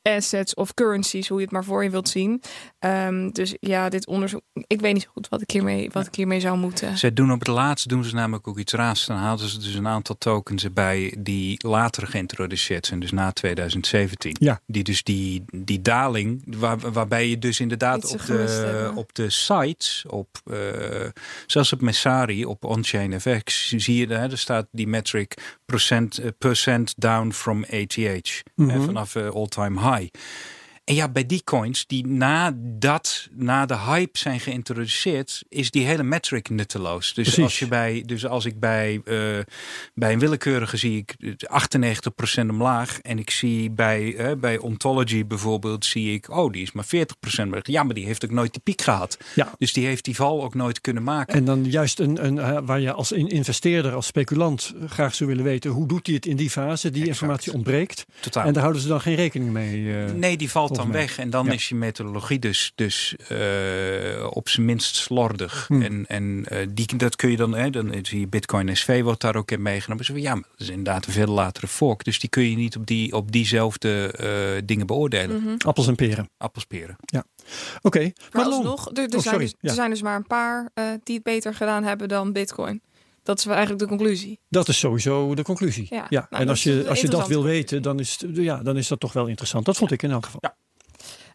assets 0.01 0.53
of 0.53 0.73
currencies, 0.73 1.27
hoe 1.27 1.37
je 1.37 1.43
het 1.43 1.53
maar 1.53 1.63
voor 1.63 1.83
je 1.83 1.89
wilt 1.89 2.09
zien. 2.09 2.41
Ehm, 2.79 3.29
dus 3.29 3.55
ja, 3.59 3.89
dit 3.89 4.07
onderzoek, 4.07 4.41
ik 4.53 4.81
weet 4.81 4.93
niet 4.93 5.03
zo 5.03 5.09
goed 5.13 5.29
wat 5.29 5.41
ik 5.41 5.51
hiermee, 5.51 5.89
wat 5.91 6.07
ik 6.07 6.15
hiermee 6.15 6.39
zou 6.39 6.57
moeten. 6.57 6.97
Zij 6.97 7.13
doen 7.13 7.31
op 7.31 7.39
het 7.39 7.47
laatst 7.47 7.89
doen 7.89 8.03
ze 8.03 8.15
namelijk 8.15 8.47
ook 8.47 8.59
iets 8.59 8.73
raars. 8.73 9.05
Dan 9.05 9.17
haalden 9.17 9.47
ze 9.47 9.59
dus 9.59 9.73
een 9.73 9.87
aantal 9.87 10.17
tokens 10.17 10.63
erbij 10.63 11.15
die 11.19 11.67
later 11.67 12.07
geïntroduceerd 12.07 12.85
zijn, 12.85 12.99
dus 12.99 13.11
na 13.11 13.31
2017. 13.31 14.35
Ja. 14.39 14.59
Die 14.65 14.83
dus 14.83 15.03
die, 15.03 15.43
die 15.55 15.81
daling, 15.81 16.43
waar, 16.57 16.91
waarbij 16.91 17.29
je 17.29 17.37
dus 17.37 17.59
inderdaad 17.59 18.11
op 18.11 18.25
de, 18.25 18.91
op 18.95 19.13
de 19.13 19.29
sites, 19.29 20.05
op, 20.07 20.27
eh, 20.45 20.57
zelfs 21.47 21.73
op 21.73 21.81
Messari, 21.81 22.45
op 22.45 22.63
Onchain 22.63 23.21
FX, 23.21 23.69
zie 23.69 23.97
je 23.97 24.07
daar, 24.07 24.31
er 24.31 24.37
staat 24.37 24.67
die 24.71 24.87
metric 24.87 25.59
percent, 25.65 26.17
eh, 26.17 26.29
percent 26.37 26.93
down 26.97 27.31
from 27.31 27.63
ATH. 27.63 28.41
Mhm. 28.55 28.69
hè, 28.69 28.81
vanaf 28.81 29.15
eh, 29.15 29.29
all-time 29.29 29.79
high. 29.79 29.90
High. 29.91 30.09
En 30.91 30.97
ja, 30.97 31.09
bij 31.09 31.25
die 31.25 31.43
coins 31.43 31.87
die 31.87 32.07
na 32.07 32.53
dat, 32.57 33.27
na 33.31 33.65
de 33.65 33.77
hype 33.77 34.17
zijn 34.17 34.39
geïntroduceerd, 34.39 35.43
is 35.49 35.71
die 35.71 35.85
hele 35.85 36.03
metric 36.03 36.49
nutteloos. 36.49 37.13
Dus 37.13 37.23
Precies. 37.25 37.43
als 37.43 37.59
je 37.59 37.67
bij, 37.67 38.03
dus 38.05 38.25
als 38.25 38.45
ik 38.45 38.59
bij, 38.59 39.01
eh, 39.05 39.15
bij 39.93 40.13
een 40.13 40.19
willekeurige 40.19 40.77
zie 40.77 40.97
ik 40.97 41.15
98% 41.47 42.49
omlaag. 42.49 42.99
En 42.99 43.19
ik 43.19 43.29
zie 43.29 43.69
bij, 43.71 44.15
eh, 44.15 44.31
bij 44.37 44.57
Ontology 44.57 45.25
bijvoorbeeld, 45.25 45.85
zie 45.85 46.13
ik, 46.13 46.29
oh, 46.29 46.51
die 46.51 46.61
is 46.61 46.71
maar 46.71 46.85
40% 46.85 47.47
omlaag. 47.47 47.67
Ja, 47.67 47.83
maar 47.83 47.95
die 47.95 48.05
heeft 48.05 48.25
ook 48.25 48.31
nooit 48.31 48.51
die 48.51 48.61
piek 48.61 48.81
gehad. 48.81 49.17
Ja. 49.35 49.51
Dus 49.57 49.73
die 49.73 49.85
heeft 49.85 50.05
die 50.05 50.15
val 50.15 50.43
ook 50.43 50.53
nooit 50.53 50.81
kunnen 50.81 51.03
maken. 51.03 51.33
En 51.35 51.45
dan 51.45 51.65
juist 51.65 51.99
een, 51.99 52.25
een, 52.25 52.39
eh, 52.39 52.57
waar 52.63 52.79
je 52.79 52.91
als 52.93 53.11
in- 53.11 53.29
investeerder, 53.29 53.93
als 53.93 54.05
speculant 54.05 54.73
graag 54.87 55.15
zou 55.15 55.29
willen 55.29 55.45
weten 55.45 55.71
hoe 55.71 55.87
doet 55.87 56.05
hij 56.05 56.15
het 56.15 56.25
in 56.25 56.35
die 56.35 56.49
fase. 56.49 56.89
Die 56.89 57.01
Exact. 57.01 57.07
informatie 57.21 57.53
ontbreekt. 57.53 58.05
Totaal. 58.19 58.45
En 58.45 58.51
daar 58.53 58.61
houden 58.61 58.81
ze 58.81 58.87
dan 58.87 59.01
geen 59.01 59.15
rekening 59.15 59.51
mee. 59.51 59.81
Nee, 60.13 60.37
die 60.37 60.49
valt 60.51 60.79
dan 60.81 60.91
mij. 60.91 61.01
weg. 61.01 61.17
En 61.17 61.29
dan 61.29 61.45
Ja. 61.45 61.51
is 61.51 61.69
je 61.69 61.75
methodologie 61.75 62.39
dus, 62.39 62.71
dus 62.75 63.15
eh, 63.27 64.27
op 64.29 64.49
zijn 64.49 64.65
minst 64.65 64.95
slordig. 64.95 65.67
Hmm. 65.67 65.81
En, 65.81 66.05
en 66.07 66.45
eh, 66.47 66.67
die, 66.73 66.95
dat 66.97 67.15
kun 67.15 67.29
je 67.31 67.37
dan, 67.37 67.53
hè, 67.55 67.69
dan 67.69 67.93
zie 68.01 68.19
je 68.19 68.27
Bitcoin 68.27 68.77
SV 68.77 69.01
wordt 69.03 69.21
daar 69.21 69.35
ook 69.35 69.51
in 69.51 69.61
meegenomen. 69.61 70.05
Van, 70.05 70.21
ja, 70.21 70.33
maar 70.33 70.47
dat 70.51 70.59
is 70.59 70.69
inderdaad 70.69 71.05
een 71.05 71.13
veel 71.13 71.27
latere 71.27 71.67
fork. 71.67 72.03
Dus 72.03 72.19
die 72.19 72.29
kun 72.29 72.49
je 72.49 72.55
niet 72.55 72.75
op, 72.75 72.85
die, 72.87 73.13
op 73.13 73.31
diezelfde 73.31 74.11
eh, 74.11 74.61
dingen 74.65 74.87
beoordelen. 74.87 75.41
Mhm. 75.43 75.55
Appels 75.67 75.87
en 75.87 75.95
peren. 75.95 76.29
Appelsperen. 76.37 76.95
Oké, 77.81 78.11
Maar 78.31 78.43
alsnog, 78.45 78.89
er, 78.93 78.97
er, 78.97 79.03
Oh, 79.03 79.09
zijn 79.09 79.21
sorry. 79.23 79.39
dus, 79.39 79.53
Ja. 79.59 79.69
er 79.69 79.75
zijn 79.75 79.89
dus 79.89 80.01
maar 80.01 80.15
een 80.15 80.27
paar 80.27 80.69
eh, 80.73 80.85
die 81.03 81.15
het 81.15 81.23
beter 81.23 81.53
gedaan 81.55 81.83
hebben 81.83 82.07
dan 82.07 82.31
Bitcoin. 82.33 82.81
Dat 83.23 83.37
is 83.37 83.45
wel 83.45 83.55
eigenlijk 83.55 83.83
de 83.83 83.89
conclusie. 83.97 84.39
Dat 84.49 84.67
is 84.67 84.79
sowieso 84.79 85.35
de 85.35 85.43
conclusie. 85.43 85.87
Ja, 85.89 86.05
Ja. 86.09 86.27
nou, 86.29 86.43
en 86.43 86.49
als 86.49 86.63
je, 86.63 86.85
als 86.89 87.01
je 87.01 87.07
dat 87.09 87.27
wil 87.27 87.43
weten, 87.43 87.81
dan 87.81 87.99
is, 87.99 88.17
het, 88.21 88.35
ja, 88.35 88.57
dan 88.63 88.77
is 88.77 88.87
dat 88.87 88.99
toch 88.99 89.13
wel 89.13 89.27
interessant. 89.27 89.65
Dat 89.65 89.77
vond 89.77 89.91
ik 89.91 90.03
in 90.03 90.11
elk 90.11 90.25
geval. 90.25 90.39
Ja. 90.43 90.55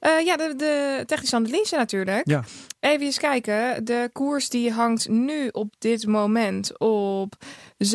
Eh, 0.06 0.24
ja, 0.24 0.36
de, 0.36 0.54
de 0.56 1.02
technische 1.06 1.36
analyse 1.36 1.76
natuurlijk. 1.76 2.28
Ja. 2.28 2.44
Even 2.80 3.06
eens 3.06 3.18
kijken. 3.18 3.84
De 3.84 4.10
koers 4.12 4.48
die 4.48 4.72
hangt 4.72 5.08
nu 5.08 5.48
op 5.48 5.74
dit 5.78 6.06
moment 6.06 6.78
op 6.78 7.34
7.995 7.84 7.88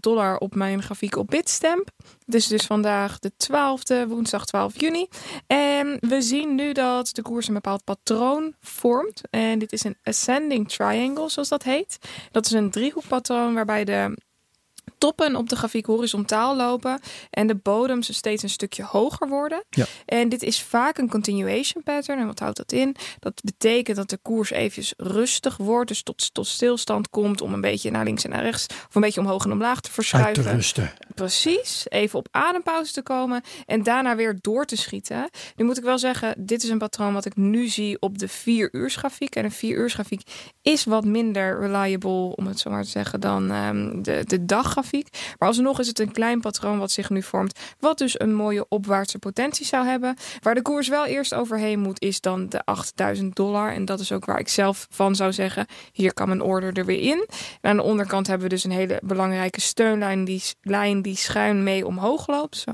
dollar 0.00 0.36
op 0.36 0.54
mijn 0.54 0.82
grafiek 0.82 1.16
op 1.16 1.26
Bitstamp. 1.26 1.90
Dus 2.26 2.46
dus 2.46 2.66
vandaag 2.66 3.18
de 3.18 3.32
12e, 3.32 4.08
woensdag 4.08 4.44
12 4.44 4.80
juni. 4.80 5.06
En 5.46 5.96
we 6.00 6.22
zien 6.22 6.54
nu 6.54 6.72
dat 6.72 7.10
de 7.12 7.22
koers 7.22 7.48
een 7.48 7.54
bepaald 7.54 7.84
patroon 7.84 8.54
vormt. 8.60 9.20
En 9.30 9.58
dit 9.58 9.72
is 9.72 9.84
een 9.84 9.96
ascending 10.02 10.68
triangle, 10.68 11.28
zoals 11.28 11.48
dat 11.48 11.62
heet. 11.62 11.98
Dat 12.30 12.46
is 12.46 12.52
een 12.52 12.70
driehoekpatroon 12.70 13.54
waarbij 13.54 13.84
de 13.84 14.16
toppen 15.02 15.36
op 15.36 15.48
de 15.48 15.56
grafiek 15.56 15.86
horizontaal 15.86 16.56
lopen 16.56 17.00
en 17.30 17.46
de 17.46 17.54
bodems 17.54 18.14
steeds 18.14 18.42
een 18.42 18.48
stukje 18.48 18.84
hoger 18.84 19.28
worden. 19.28 19.64
Ja. 19.70 19.84
En 20.04 20.28
dit 20.28 20.42
is 20.42 20.62
vaak 20.62 20.98
een 20.98 21.08
continuation 21.08 21.82
pattern. 21.82 22.18
En 22.18 22.26
wat 22.26 22.38
houdt 22.38 22.56
dat 22.56 22.72
in? 22.72 22.96
Dat 23.18 23.40
betekent 23.44 23.96
dat 23.96 24.10
de 24.10 24.18
koers 24.22 24.50
eventjes 24.50 24.94
rustig 24.96 25.56
wordt, 25.56 25.88
dus 25.88 26.02
tot, 26.02 26.34
tot 26.34 26.46
stilstand 26.46 27.10
komt 27.10 27.40
om 27.40 27.52
een 27.52 27.60
beetje 27.60 27.90
naar 27.90 28.04
links 28.04 28.24
en 28.24 28.30
naar 28.30 28.42
rechts 28.42 28.66
of 28.66 28.94
een 28.94 29.00
beetje 29.00 29.20
omhoog 29.20 29.44
en 29.44 29.52
omlaag 29.52 29.80
te 29.80 29.86
Uit 29.86 29.94
verschuiven. 29.94 30.42
te 30.42 30.50
rusten. 30.50 30.92
Precies, 31.14 31.84
even 31.88 32.18
op 32.18 32.28
adempauze 32.30 32.92
te 32.92 33.02
komen 33.02 33.42
en 33.66 33.82
daarna 33.82 34.16
weer 34.16 34.38
door 34.40 34.64
te 34.64 34.76
schieten. 34.76 35.30
Nu 35.56 35.64
moet 35.64 35.78
ik 35.78 35.84
wel 35.84 35.98
zeggen, 35.98 36.34
dit 36.38 36.62
is 36.62 36.68
een 36.68 36.78
patroon 36.78 37.12
wat 37.12 37.24
ik 37.24 37.36
nu 37.36 37.68
zie 37.68 38.00
op 38.00 38.18
de 38.18 38.28
4 38.28 38.68
uursgrafiek. 38.72 39.36
En 39.36 39.44
een 39.44 39.52
4 39.52 39.76
uursgrafiek 39.76 40.22
is 40.62 40.84
wat 40.84 41.04
minder 41.04 41.60
reliable, 41.60 42.36
om 42.36 42.46
het 42.46 42.58
zo 42.58 42.70
maar 42.70 42.82
te 42.82 42.90
zeggen, 42.90 43.20
dan 43.20 43.50
ehm, 43.50 44.02
de, 44.02 44.22
de 44.26 44.44
daggrafiek. 44.44 44.90
Maar 45.38 45.48
alsnog 45.48 45.78
is 45.78 45.86
het 45.86 45.98
een 45.98 46.12
klein 46.12 46.40
patroon 46.40 46.78
wat 46.78 46.90
zich 46.90 47.10
nu 47.10 47.22
vormt, 47.22 47.58
wat 47.78 47.98
dus 47.98 48.20
een 48.20 48.34
mooie 48.34 48.66
opwaartse 48.68 49.18
potentie 49.18 49.66
zou 49.66 49.86
hebben. 49.86 50.16
Waar 50.40 50.54
de 50.54 50.62
koers 50.62 50.88
wel 50.88 51.06
eerst 51.06 51.34
overheen 51.34 51.80
moet, 51.80 52.00
is 52.00 52.20
dan 52.20 52.48
de 52.48 52.64
8000 52.64 53.36
dollar. 53.36 53.72
En 53.72 53.84
dat 53.84 54.00
is 54.00 54.12
ook 54.12 54.24
waar 54.24 54.38
ik 54.38 54.48
zelf 54.48 54.86
van 54.90 55.14
zou 55.14 55.32
zeggen, 55.32 55.66
hier 55.92 56.14
kan 56.14 56.28
mijn 56.28 56.42
order 56.42 56.72
er 56.72 56.84
weer 56.84 57.00
in. 57.00 57.26
En 57.60 57.70
aan 57.70 57.76
de 57.76 57.82
onderkant 57.82 58.26
hebben 58.26 58.48
we 58.48 58.54
dus 58.54 58.64
een 58.64 58.70
hele 58.70 59.00
belangrijke 59.04 59.60
steunlijn 59.60 60.24
die, 60.24 60.42
lijn 60.62 61.02
die 61.02 61.16
schuin 61.16 61.62
mee 61.62 61.86
omhoog 61.86 62.26
loopt. 62.26 62.56
Zo. 62.56 62.72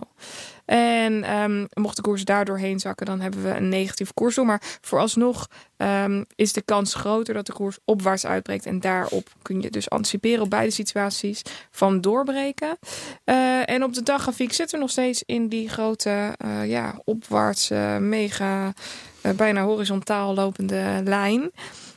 En 0.69 1.25
ehm, 1.25 1.67
mocht 1.75 1.97
de 1.97 2.03
koers 2.03 2.25
daardoor 2.25 2.59
heen 2.59 2.81
zakken, 2.81 3.07
dan 3.07 3.21
hebben 3.21 3.43
we 3.43 3.51
een 3.51 3.69
negatief 3.69 4.15
koersdoel. 4.15 4.45
Maar 4.45 4.79
vooralsnog 4.81 5.49
ehm, 5.77 6.25
is 6.35 6.53
de 6.53 6.63
kans 6.63 6.95
groter 6.95 7.35
dat 7.35 7.47
de 7.47 7.53
koers 7.53 7.79
opwaarts 7.85 8.27
uitbreekt. 8.27 8.67
En 8.67 8.81
daarop 8.81 9.29
kun 9.43 9.61
je 9.61 9.71
dus 9.71 9.91
anticiperen 9.91 10.43
op 10.43 10.51
beide 10.51 10.71
situaties 10.71 11.43
van 11.71 12.01
doorbreken. 12.01 12.79
Eh, 13.25 13.69
en 13.69 13.83
op 13.83 13.95
de 13.95 14.03
daggrafiek 14.03 14.53
zitten 14.53 14.77
we 14.77 14.83
nog 14.83 14.93
steeds 14.93 15.23
in 15.27 15.49
die 15.49 15.69
grote, 15.69 16.35
eh, 16.37 16.69
ja, 16.69 17.01
opwaarts, 17.05 17.69
mega, 17.99 18.73
eh, 19.21 19.33
bijna 19.33 19.63
horizontaal 19.63 20.35
lopende 20.35 21.01
lijn. 21.05 21.51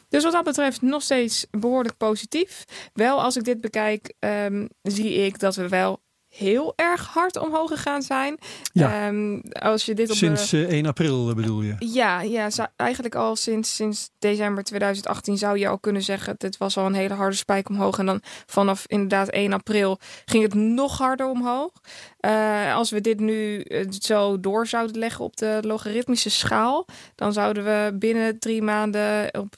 Dus 0.10 0.24
wat 0.24 0.32
dat 0.34 0.44
betreft 0.44 0.82
nog 0.82 1.02
steeds 1.02 1.46
behoorlijk 1.52 1.98
positief. 1.98 2.66
Wel, 2.94 3.22
als 3.22 3.38
ik 3.38 3.44
dit 3.44 3.62
bekijk, 3.62 4.14
ehm, 4.20 4.68
zie 4.82 5.14
ik 5.14 5.40
dat 5.40 5.56
we 5.56 5.70
wel 5.70 6.02
heel 6.36 6.74
erg 6.76 7.08
hard 7.08 7.38
omhoog 7.38 7.70
gegaan 7.70 8.02
zijn. 8.02 8.38
Ja. 8.74 9.08
Ehm, 9.08 9.40
als 9.52 9.86
je 9.86 9.94
dit 9.94 10.10
op 10.10 10.16
Sinds 10.16 10.50
de... 10.50 10.66
eh, 10.66 10.72
1 10.74 10.86
april 10.86 11.30
eh, 11.30 11.36
bedoel 11.36 11.62
je? 11.62 11.76
Ja, 11.80 12.22
ja 12.22 12.50
eigenlijk 12.76 13.16
al 13.16 13.36
sinds, 13.36 13.76
sinds 13.76 14.10
december 14.20 14.64
2018 14.64 15.38
zou 15.38 15.58
je 15.58 15.68
al 15.68 15.80
kunnen 15.80 16.02
zeggen... 16.02 16.36
dit 16.38 16.58
was 16.58 16.78
al 16.78 16.86
een 16.86 16.94
hele 16.94 17.14
harde 17.14 17.36
spijk 17.36 17.70
omhoog. 17.70 18.00
En 18.00 18.06
dan 18.06 18.22
vanaf 18.46 18.84
inderdaad 18.88 19.30
1 19.30 19.54
april 19.54 20.00
ging 20.26 20.44
het 20.44 20.54
nog 20.54 20.98
harder 20.98 21.28
omhoog. 21.28 21.72
Eh, 22.20 22.76
als 22.76 22.92
we 22.92 23.02
dit 23.02 23.20
nu 23.20 23.66
zo 24.00 24.40
door 24.40 24.68
zouden 24.68 24.98
leggen 24.98 25.26
op 25.26 25.38
de 25.38 25.60
logaritmische 25.62 26.30
schaal... 26.30 26.86
dan 27.16 27.34
zouden 27.34 27.64
we 27.64 27.96
binnen 27.98 28.40
drie 28.40 28.62
maanden 28.62 29.34
op 29.34 29.56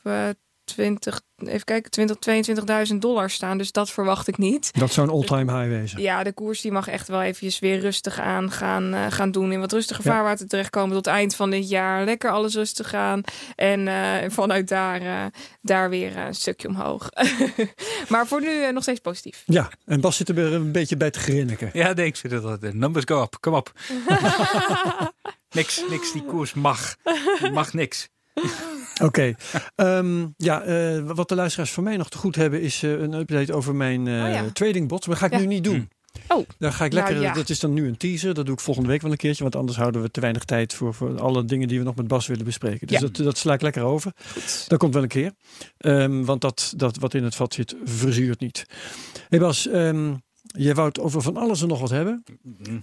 20, 0.66 1.22
even 1.45 1.64
kijken, 1.64 1.91
20, 1.91 2.18
22.000 2.91 2.95
dollar 2.99 3.30
staan. 3.30 3.57
Dus 3.57 3.72
dat 3.72 3.89
verwacht 3.89 4.28
ik 4.28 4.38
niet. 4.38 4.70
Dat 4.80 4.91
zou 4.93 5.07
een 5.07 5.14
all-time 5.14 5.57
high 5.59 5.68
wezen. 5.80 6.01
Ja, 6.01 6.24
de 6.24 6.34
koers 6.34 6.61
die 6.61 6.72
mag 6.72 6.88
echt 6.88 7.07
wel 7.07 7.22
eventjes 7.22 7.59
weer 7.59 7.80
rustig 7.80 8.20
aan 8.20 8.51
gaan, 8.51 8.93
eh, 8.93 9.05
gaan 9.09 9.32
doen. 9.32 9.51
In 9.51 9.59
wat 9.59 9.72
rustiger 9.72 10.05
Ja. 10.05 10.11
vaarwater 10.11 10.47
terechtkomen 10.47 10.95
tot 10.95 11.07
eind 11.07 11.36
van 11.36 11.49
dit 11.49 11.70
jaar. 11.70 12.05
Lekker 12.05 12.32
alles 12.32 12.53
rustig 12.55 12.89
gaan. 12.89 13.22
En 13.55 13.88
eh, 13.88 14.30
vanuit 14.30 14.68
daar, 14.68 15.01
eh, 15.01 15.26
daar 15.61 15.89
weer 15.89 16.18
een 16.18 16.36
stukje 16.36 16.68
omhoog. 16.68 17.09
maar 18.09 18.28
voor 18.28 18.41
nu 18.41 18.72
nog 18.72 18.84
steeds 18.84 18.99
positief. 18.99 19.43
Ja, 19.45 19.70
en 19.86 20.01
Bas 20.01 20.16
zit 20.16 20.30
er 20.30 20.36
weer 20.36 20.53
een 20.53 20.72
beetje 20.72 20.97
bij 20.97 21.11
te 21.11 21.20
grinniken. 21.20 21.70
Ja, 21.74 21.93
nee, 21.93 22.05
ik 22.05 22.16
vind 22.16 22.41
dat 22.41 22.61
de 22.61 22.74
numbers 22.74 23.05
go 23.07 23.22
up. 23.22 23.38
Kom 23.39 23.53
op. 23.53 23.72
niks, 25.51 25.84
niks. 25.89 26.11
Die 26.11 26.24
koers 26.26 26.53
mag. 26.53 26.95
Die 27.41 27.51
mag 27.51 27.74
niks. 27.74 28.09
Oké. 29.02 29.34
Ehm, 29.76 30.26
ja, 30.38 30.62
eh, 30.62 31.00
wat 31.06 31.30
de 31.30 31.36
luisteraars 31.36 31.72
van 31.72 31.84
mij 31.84 31.98
nog 31.98 32.10
te 32.10 32.18
goed 32.18 32.36
hebben 32.36 32.62
is 32.62 32.84
eh, 32.84 32.91
een 32.91 33.14
update 33.14 33.54
over 33.54 33.76
mijn 33.76 34.06
uh, 34.06 34.24
Oh 34.24 34.30
ja. 34.30 34.50
tradingbot. 34.54 35.08
Maar 35.08 35.20
dat 35.20 35.30
ga 35.30 35.36
ik 35.36 35.41
Ja. 35.41 35.48
nu 35.48 35.54
niet 35.54 35.64
doen. 35.64 35.76
Hm. 36.28 36.34
Oh, 36.34 36.48
Daar 36.60 36.72
ga 36.72 36.86
ik 36.86 36.91
Nou, 36.91 37.04
lekker, 37.06 37.24
ja. 37.24 37.34
dat 37.34 37.50
is 37.50 37.60
dan 37.60 37.74
nu 37.74 37.88
een 37.88 37.98
teaser. 37.98 38.34
Dat 38.34 38.46
doe 38.46 38.54
ik 38.56 38.60
volgende 38.62 38.89
week 38.89 39.02
wel 39.02 39.12
een 39.12 39.18
keertje. 39.18 39.44
Want 39.44 39.56
anders 39.56 39.78
houden 39.78 40.02
we 40.02 40.12
te 40.12 40.20
weinig 40.20 40.44
tijd 40.44 40.74
voor, 40.74 40.94
voor 40.94 41.20
alle 41.22 41.46
dingen 41.46 41.68
die 41.68 41.78
we 41.80 41.84
nog 41.86 41.96
met 41.96 42.08
Bas 42.08 42.28
willen 42.28 42.46
bespreken. 42.46 42.88
Dus 42.88 43.00
Ja. 43.00 43.02
dat, 43.08 43.16
dat 43.16 43.38
sla 43.38 43.54
ik 43.54 43.62
lekker 43.62 43.84
over. 43.84 44.12
goed. 44.34 44.66
Dat 44.70 44.80
komt 44.80 44.94
wel 44.94 45.04
een 45.04 45.10
keer. 45.10 45.32
Ehm, 45.78 46.24
want 46.24 46.41
dat, 46.41 46.74
dat 46.78 46.98
wat 46.98 47.14
in 47.14 47.24
het 47.24 47.36
vat 47.36 47.54
zit, 47.54 47.76
verzuurt 47.84 48.39
niet. 48.39 48.66
Hey 49.30 49.39
Bas, 49.39 49.68
ehm, 49.68 50.14
je 50.41 50.74
wou 50.74 50.88
het 50.88 51.00
over 51.00 51.22
van 51.22 51.38
alles 51.38 51.62
en 51.62 51.68
nog 51.68 51.80
wat 51.80 51.89
hebben. 51.89 52.24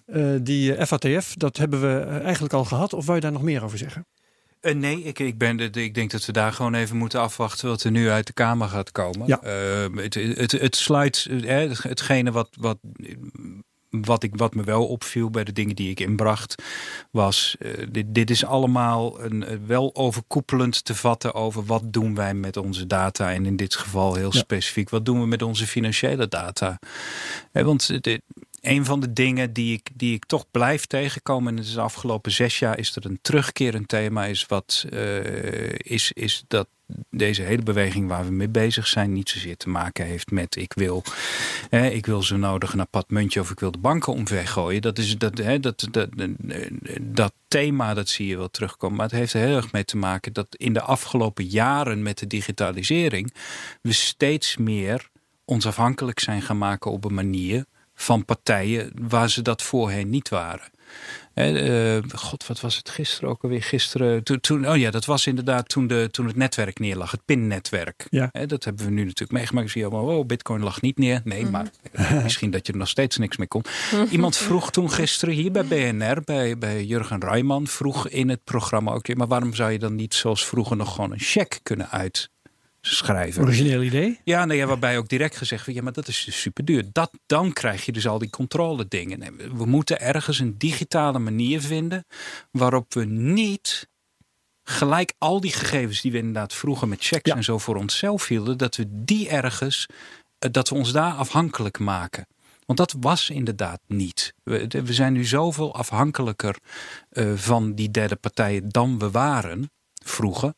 Eh, 0.07 0.25
die 0.43 0.87
FATF, 0.87 1.35
dat 1.37 1.57
hebben 1.57 1.81
we 1.81 2.01
eigenlijk 2.23 2.53
al 2.55 2.65
gehad. 2.65 2.93
Of 2.93 3.05
wou 3.05 3.17
je 3.17 3.23
daar 3.23 3.33
nog 3.33 3.43
meer 3.43 3.65
over 3.65 3.79
zeggen? 3.79 4.07
Eh, 4.61 4.75
nee, 4.75 5.03
ik, 5.03 5.19
ik, 5.19 5.39
ben 5.39 5.57
de, 5.57 5.71
ik 5.71 5.95
denk 5.95 6.11
dat 6.11 6.25
we 6.27 6.33
daar 6.33 6.53
gewoon 6.53 6.75
even 6.75 6.97
moeten 6.97 7.21
afwachten 7.21 7.69
wat 7.69 7.83
er 7.83 7.91
nu 7.91 8.11
uit 8.11 8.27
de 8.27 8.33
Kamer 8.33 8.69
gaat 8.69 8.93
komen. 8.93 9.27
Ja. 9.27 9.41
Eh, 9.43 9.87
het, 9.95 10.15
het, 10.15 10.53
het 10.53 10.77
sluit 10.77 11.27
eh, 11.45 11.71
hetgene 11.83 12.31
wat, 12.33 12.49
wat, 12.59 12.79
wat, 13.91 14.23
ik, 14.23 14.33
wat 14.37 14.55
me 14.55 14.63
wel 14.65 14.87
opviel 14.87 15.31
bij 15.31 15.45
de 15.45 15.53
dingen 15.53 15.77
die 15.77 15.91
ik 15.91 16.01
inbracht, 16.01 16.55
was 17.11 17.57
eh, 17.59 17.87
dit, 17.91 18.05
dit 18.09 18.31
is 18.31 18.45
allemaal 18.45 19.21
een, 19.21 19.67
wel 19.67 19.95
overkoepelend 19.95 20.85
te 20.85 20.95
vatten 20.95 21.35
over 21.35 21.65
wat 21.65 21.83
doen 21.93 22.15
wij 22.15 22.35
met 22.35 22.57
onze 22.57 22.87
data. 22.87 23.33
En 23.33 23.47
in 23.47 23.57
dit 23.57 23.75
geval 23.75 24.15
heel 24.15 24.33
Ja. 24.35 24.39
specifiek, 24.39 24.91
wat 24.91 25.05
doen 25.05 25.21
we 25.21 25.27
met 25.27 25.43
onze 25.43 25.67
financiële 25.67 26.29
data? 26.29 26.79
Want 27.53 27.87
het- 27.89 28.21
een 28.61 28.85
van 28.85 29.01
de 29.01 29.13
dingen 29.13 29.53
die 29.53 29.73
ik, 29.73 29.89
die 29.95 30.15
ik 30.15 30.25
toch 30.25 30.45
blijf 30.51 30.87
tegenkomen, 30.87 31.59
is 31.59 31.73
de 31.73 31.81
afgelopen 31.81 32.33
zes 32.33 32.59
jaar 32.59 32.79
is 32.79 32.97
er 32.97 33.07
een 33.07 33.19
terugkerend 33.23 33.89
thema, 33.89 34.25
is 34.25 34.47
wat 34.47 34.87
eh, 34.91 35.73
is, 35.73 36.13
is 36.13 36.45
dat 36.49 36.69
deze 37.11 37.43
hele 37.43 37.63
beweging 37.63 38.09
waar 38.09 38.25
we 38.25 38.31
mee 38.31 38.49
bezig 38.49 38.87
zijn 38.87 39.13
niet 39.13 39.29
zozeer 39.29 39.57
te 39.57 39.69
maken 39.69 40.07
heeft 40.07 40.31
met 40.31 40.57
ik 40.57 40.73
wil, 40.73 41.03
hè, 41.69 41.89
ik 41.89 42.07
wil 42.07 42.23
zo 42.23 42.37
nodig 42.37 42.73
een 42.73 42.81
apart 42.81 43.11
muntje 43.11 43.41
of 43.41 43.51
ik 43.51 43.61
wil 43.61 43.71
de 43.71 43.79
banken 43.79 44.13
omvergooien. 44.13 44.83
Dat, 44.83 44.99
is, 44.99 45.19
dat, 45.19 45.39
hè, 45.39 45.61
dat, 45.61 45.89
dat, 45.91 46.09
dat 47.01 47.33
thema 47.49 47.95
dat 47.95 48.09
zie 48.09 48.27
je 48.27 48.37
wel 48.37 48.51
terugkomen. 48.51 48.97
Maar 48.97 49.07
het 49.07 49.15
heeft 49.15 49.33
er 49.33 49.41
heel 49.41 49.57
erg 49.57 49.73
mee 49.73 49.85
te 49.85 49.97
maken 49.97 50.33
dat 50.33 50.47
in 50.57 50.73
de 50.73 50.83
afgelopen 50.83 51.45
jaren 51.45 52.03
met 52.03 52.19
de 52.19 52.27
digitalisering 52.27 53.35
we 53.83 53.93
steeds 53.93 54.57
meer 54.57 55.09
ons 55.45 55.67
afhankelijk 55.67 56.21
zijn 56.21 56.43
gaan 56.43 56.59
maken 56.59 56.91
op 56.91 57.05
een 57.05 57.15
manier 57.15 57.65
van 58.01 58.25
partijen 58.25 58.93
waar 58.95 59.31
ze 59.31 59.43
dat 59.43 59.63
voorheen 59.63 60.11
niet 60.11 60.29
waren. 60.29 60.71
Hè, 61.35 61.59
eh, 61.97 62.03
God, 62.15 62.47
wat 62.47 62.61
was 62.61 62.77
het 62.77 62.91
gisteren 62.91 63.31
ook 63.31 63.43
alweer? 63.43 63.63
Gisteren, 63.63 64.23
toen, 64.23 64.41
toen, 64.41 64.69
oh 64.69 64.77
ja, 64.77 64.91
dat 64.91 65.05
was 65.05 65.27
inderdaad 65.27 65.69
toen, 65.69 65.87
de, 65.87 66.09
toen 66.11 66.27
het 66.27 66.37
netwerk 66.37 66.79
neerlag, 66.79 67.11
het 67.11 67.25
PIN-netwerk. 67.25 68.07
Ja. 68.11 68.29
Hè, 68.33 68.47
dat 68.47 68.65
hebben 68.65 68.85
we 68.85 68.91
nu 68.91 69.01
natuurlijk 69.01 69.33
meegemaakt. 69.33 69.71
Zie 69.71 69.81
je 69.81 69.89
allemaal, 69.89 70.19
oh, 70.19 70.27
Bitcoin 70.27 70.63
lag 70.63 70.81
niet 70.81 70.99
neer. 70.99 71.21
Nee, 71.25 71.47
maar 71.47 71.71
misschien 72.23 72.51
dat 72.51 72.67
je 72.67 72.73
er 72.73 72.79
nog 72.79 72.89
steeds 72.89 73.17
niks 73.17 73.37
mee 73.37 73.49
kon. 73.49 73.65
Iemand 74.11 74.37
vroeg 74.37 74.71
toen 74.71 74.91
gisteren 74.91 75.35
hier 75.35 75.51
bij 75.51 75.65
BNR, 75.65 76.23
bij, 76.25 76.59
bij 76.59 76.85
Jurgen 76.85 77.21
Rijman, 77.21 77.67
vroeg 77.67 78.09
in 78.09 78.29
het 78.29 78.45
programma 78.45 78.93
ook, 78.93 79.15
maar 79.15 79.29
waarom 79.29 79.55
zou 79.55 79.71
je 79.71 79.79
dan 79.79 79.95
niet 79.95 80.15
zoals 80.15 80.47
vroeger 80.47 80.77
nog 80.77 80.95
gewoon 80.95 81.13
een 81.13 81.21
cheque 81.21 81.61
kunnen 81.63 81.91
uitschrijven? 82.81 83.43
Origineel 83.43 83.83
idee? 83.83 84.21
Ja, 84.25 84.53
ja, 84.53 84.67
waarbij 84.67 84.99
ook 84.99 85.09
direct 85.09 85.37
gezegd 85.37 85.63
wordt, 85.65 85.79
ja, 85.79 85.85
maar 85.85 85.93
dat 85.95 86.09
is 86.09 86.25
dus 86.25 86.41
super 86.41 86.65
duur. 86.65 86.85
Dat, 86.93 87.11
dan 87.27 87.53
krijg 87.53 87.85
je 87.87 87.93
dus 87.93 88.07
al 88.09 88.19
die 88.19 88.31
controle 88.31 88.87
dingen. 88.89 89.19
Nee, 89.19 89.31
we- 89.31 89.55
we 89.57 89.67
moeten 89.67 90.01
ergens 90.01 90.39
een 90.39 90.59
digitale 90.59 91.19
manier 91.19 91.61
vinden 91.61 92.05
waarop 92.51 92.95
we 92.95 93.05
niet 93.05 93.89
gelijk 94.63 95.15
al 95.19 95.41
die 95.41 95.53
gegevens 95.53 96.01
die 96.01 96.13
we 96.13 96.19
inderdaad 96.19 96.55
vroeger 96.55 96.89
met 96.89 97.05
checks 97.05 97.31
Ja. 97.31 97.37
en 97.37 97.45
zo 97.45 97.59
voor 97.59 97.77
onszelf 97.77 98.27
hielden, 98.29 98.59
dat 98.59 98.77
we 98.77 98.85
die 98.89 99.29
ergens, 99.29 99.87
eh, 100.39 100.51
dat 100.53 100.69
we 100.69 100.75
ons 100.75 100.93
daar 100.93 101.13
afhankelijk 101.13 101.79
maken. 101.79 102.27
Want 102.67 102.79
dat 102.79 102.95
was 103.01 103.31
inderdaad 103.31 103.81
niet. 103.87 104.35
We 104.45 104.93
zijn 104.93 105.13
nu 105.13 105.25
zoveel 105.25 105.75
afhankelijker 105.75 106.57
eh, 107.11 107.33
van 107.35 107.75
die 107.75 107.91
derde 107.91 108.17
partijen 108.17 108.69
dan 108.69 108.99
we 108.99 109.11
waren 109.11 109.71
vroeger. 110.05 110.55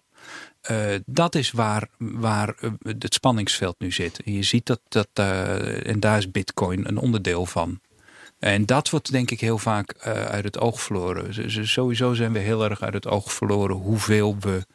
Eh, 0.62 0.86
dat 1.06 1.34
is 1.34 1.50
waar, 1.50 1.88
waar 1.98 2.54
eh, 2.60 2.70
het 2.82 3.14
spanningsveld 3.14 3.74
nu 3.78 3.92
zit. 3.92 4.22
En 4.22 4.32
je 4.32 4.42
ziet 4.42 4.66
dat, 4.66 4.80
dat 4.88 5.08
eh, 5.12 5.86
en 5.86 6.00
daar 6.00 6.18
is 6.18 6.30
Bitcoin 6.30 6.88
een 6.88 6.98
onderdeel 6.98 7.46
van. 7.46 7.80
En 8.38 8.66
dat 8.66 8.90
wordt 8.90 9.12
denk 9.12 9.30
ik 9.30 9.40
heel 9.40 9.58
vaak 9.58 9.90
eh, 9.90 10.24
uit 10.24 10.44
het 10.44 10.58
oog 10.58 10.80
verloren. 10.82 11.68
Sowieso 11.68 12.14
zijn 12.14 12.32
we 12.32 12.38
heel 12.38 12.64
erg 12.64 12.82
uit 12.82 12.94
het 12.94 13.06
oog 13.08 13.32
verloren 13.32 13.76
hoeveel 13.76 14.36
we 14.40 14.66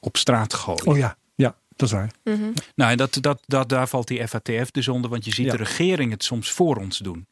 op 0.00 0.16
straat 0.16 0.54
gooien. 0.54 0.86
Oh 0.86 0.96
ja, 0.96 1.16
ja, 1.34 1.56
dat 1.76 1.88
is 1.88 1.94
waar. 1.94 2.10
Mhm. 2.24 2.52
Nou, 2.74 2.90
en 2.90 2.96
dat, 2.96 3.18
dat, 3.20 3.42
dat, 3.46 3.68
daar 3.68 3.88
valt 3.88 4.08
die 4.08 4.28
FATF 4.28 4.70
dus 4.70 4.88
onder, 4.88 5.10
want 5.10 5.24
je 5.24 5.32
ziet 5.32 5.44
Ja. 5.46 5.50
de 5.50 5.56
regering 5.56 6.10
het 6.10 6.24
soms 6.24 6.50
voor 6.50 6.76
ons 6.76 6.98
doen. 6.98 7.26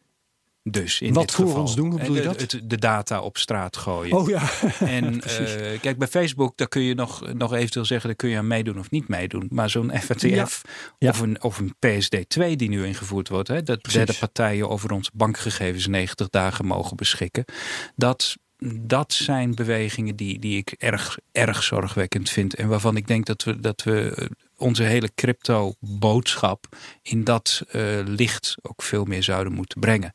Dus 0.64 1.00
in 1.00 1.12
Wat 1.12 1.22
dit 1.26 1.32
voor 1.32 1.44
geval. 1.46 1.60
ons 1.60 1.74
doen, 1.74 1.90
bedoel 1.90 2.14
je 2.16 2.22
dat? 2.22 2.38
De, 2.38 2.56
het- 2.56 2.70
de 2.70 2.78
data 2.78 3.20
op 3.20 3.36
straat 3.38 3.76
gooien. 3.76 4.16
Oh 4.16 4.28
ja. 4.28 4.42
En 4.80 5.22
eh, 5.22 5.80
kijk, 5.80 5.98
bij 5.98 6.08
Facebook, 6.08 6.56
daar 6.56 6.68
kun 6.68 6.82
je 6.82 6.94
nog, 6.94 7.32
nog 7.34 7.52
eventueel 7.54 7.84
zeggen, 7.84 8.06
daar 8.08 8.16
kun 8.16 8.28
je 8.28 8.36
aan 8.36 8.46
meedoen 8.46 8.78
of 8.78 8.90
niet 8.90 9.08
meedoen. 9.08 9.46
Maar 9.50 9.70
zo'n 9.70 9.92
FATF 10.00 10.22
Ja. 10.22 10.46
Ja. 10.98 11.10
of, 11.10 11.20
een, 11.20 11.42
of 11.42 11.58
een 11.58 11.74
PSD2 11.86 12.56
die 12.56 12.68
nu 12.68 12.86
ingevoerd 12.86 13.28
wordt, 13.28 13.48
hè, 13.48 13.62
dat 13.62 13.80
Precies. 13.82 13.98
derde 14.04 14.18
partijen 14.18 14.68
over 14.68 14.92
onze 14.92 15.10
bankgegevens 15.14 15.86
90 15.86 16.28
dagen 16.28 16.66
mogen 16.66 16.96
beschikken. 16.96 17.44
Dat, 17.96 18.36
dat 18.80 19.12
zijn 19.12 19.54
bewegingen 19.54 20.16
die, 20.16 20.38
die 20.38 20.56
ik 20.56 20.74
erg, 20.78 21.18
erg 21.32 21.62
zorgwekkend 21.62 22.30
vind. 22.30 22.54
En 22.54 22.68
waarvan 22.68 22.96
ik 22.96 23.06
denk 23.06 23.26
dat 23.26 23.42
we, 23.44 23.60
dat 23.60 23.82
we 23.82 24.30
onze 24.62 24.82
hele 24.82 25.10
crypto-boodschap 25.14 26.66
in 27.02 27.24
dat 27.24 27.62
eh, 27.68 27.82
licht 28.04 28.54
ook 28.62 28.82
veel 28.82 29.04
meer 29.04 29.22
zouden 29.22 29.52
moeten 29.52 29.80
brengen. 29.80 30.14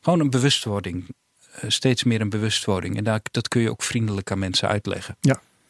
Gewoon 0.00 0.20
een 0.20 0.30
bewustwording. 0.30 1.14
Eh, 1.54 1.70
steeds 1.70 2.04
meer 2.04 2.20
een 2.20 2.30
bewustwording. 2.30 2.96
En 2.96 3.04
daar, 3.04 3.20
dat 3.30 3.48
kun 3.48 3.60
je 3.60 3.70
ook 3.70 3.82
vriendelijk 3.82 4.30
aan 4.30 4.38
mensen 4.38 4.68
uitleggen. 4.68 5.16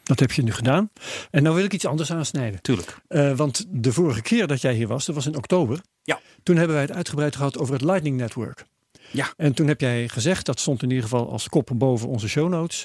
Dat 0.02 0.20
heb 0.20 0.32
je 0.32 0.42
nu 0.42 0.52
gedaan. 0.52 0.90
En 1.30 1.42
nou 1.42 1.54
wil 1.54 1.64
ik 1.64 1.72
iets 1.72 1.86
anders 1.86 2.12
aansnijden. 2.12 2.62
Tuurlijk. 2.62 2.96
Eh, 3.08 3.36
want 3.36 3.64
de 3.68 3.92
vorige 3.92 4.22
keer 4.22 4.46
dat 4.46 4.60
jij 4.60 4.74
hier 4.74 4.88
was, 4.88 5.06
dat 5.06 5.14
was 5.14 5.26
in 5.26 5.36
oktober. 5.36 5.80
Ja. 6.02 6.20
Toen 6.42 6.56
hebben 6.56 6.74
wij 6.74 6.84
het 6.84 6.94
uitgebreid 6.94 7.36
gehad 7.36 7.58
over 7.58 7.74
het 7.74 7.82
Lightning 7.82 8.16
Network. 8.16 8.64
Ja. 9.10 9.32
En 9.36 9.54
toen 9.54 9.66
heb 9.66 9.80
jij 9.80 10.08
gezegd, 10.08 10.46
dat 10.46 10.60
stond 10.60 10.82
in 10.82 10.88
ieder 10.88 11.04
geval 11.04 11.30
als 11.30 11.48
kop 11.48 11.70
boven 11.74 12.08
onze 12.08 12.28
show 12.28 12.48
notes. 12.48 12.84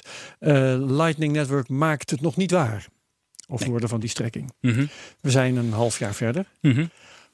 Lightning 0.78 1.32
Network 1.32 1.68
maakt 1.68 2.10
het 2.10 2.20
nog 2.20 2.36
niet 2.36 2.50
waar. 2.50 2.86
Of 3.50 3.60
Nee. 3.60 3.68
woorden 3.70 3.88
van 3.88 4.00
die 4.00 4.08
strekking. 4.08 4.52
Mhm. 4.60 4.86
We 5.20 5.30
zijn 5.30 5.56
een 5.56 5.72
half 5.72 5.98
jaar 5.98 6.14
verder. 6.14 6.44
Mhm. 6.60 6.84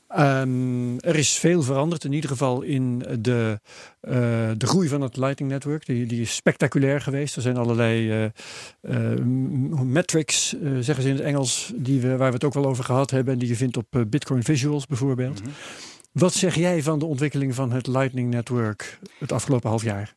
Ehm, 0.09 0.97
er 0.99 1.17
is 1.17 1.33
veel 1.39 1.63
veranderd, 1.63 2.05
in 2.05 2.13
ieder 2.13 2.31
geval 2.31 2.63
in 2.63 2.99
de, 3.21 3.61
eh, 4.01 4.13
de 4.57 4.67
groei 4.67 4.89
van 4.89 5.01
het 5.01 5.17
Lightning 5.17 5.51
Network. 5.51 5.87
Die, 5.87 6.07
die 6.07 6.21
is 6.21 6.35
spectaculair 6.35 7.01
geweest. 7.01 7.37
Er 7.37 7.43
zijn 7.43 7.57
allerlei 7.57 8.31
m- 8.81 9.93
metrics, 9.93 10.49
zeggen 10.81 11.03
ze 11.03 11.09
in 11.09 11.15
het 11.15 11.25
Engels, 11.25 11.73
die 11.77 12.01
we, 12.01 12.09
waar 12.17 12.29
we 12.29 12.35
het 12.35 12.45
ook 12.45 12.55
wel 12.55 12.67
over 12.67 12.85
gehad 12.85 13.11
hebben. 13.11 13.33
En 13.33 13.39
die 13.39 13.49
je 13.49 13.57
vindt 13.57 13.77
op 13.77 14.05
Bitcoin 14.09 14.43
Visuals 14.43 14.87
bijvoorbeeld. 14.87 15.41
Mhm. 15.41 15.51
Wat 16.13 16.35
zeg 16.35 16.55
jij 16.55 16.83
van 16.83 16.99
de 16.99 17.05
ontwikkeling 17.07 17.55
van 17.55 17.73
het 17.73 17.87
Lightning 17.87 18.31
Network 18.31 18.99
het 19.19 19.33
afgelopen 19.33 19.69
half 19.69 19.83
jaar? 19.83 20.15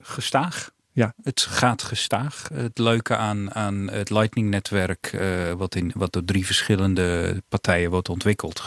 Gestaag. 0.00 0.70
Ja. 0.94 1.14
Het 1.22 1.40
gaat 1.40 1.82
gestaag. 1.82 2.48
Het 2.54 2.78
leuke 2.78 3.16
aan, 3.16 3.54
aan 3.54 3.90
het 3.90 4.10
Lightning-netwerk, 4.10 5.06
eh, 5.06 5.52
wat, 5.52 5.74
in, 5.74 5.92
wat 5.94 6.12
door 6.12 6.24
drie 6.24 6.46
verschillende 6.46 7.42
partijen 7.48 7.90
wordt 7.90 8.08
ontwikkeld, 8.08 8.60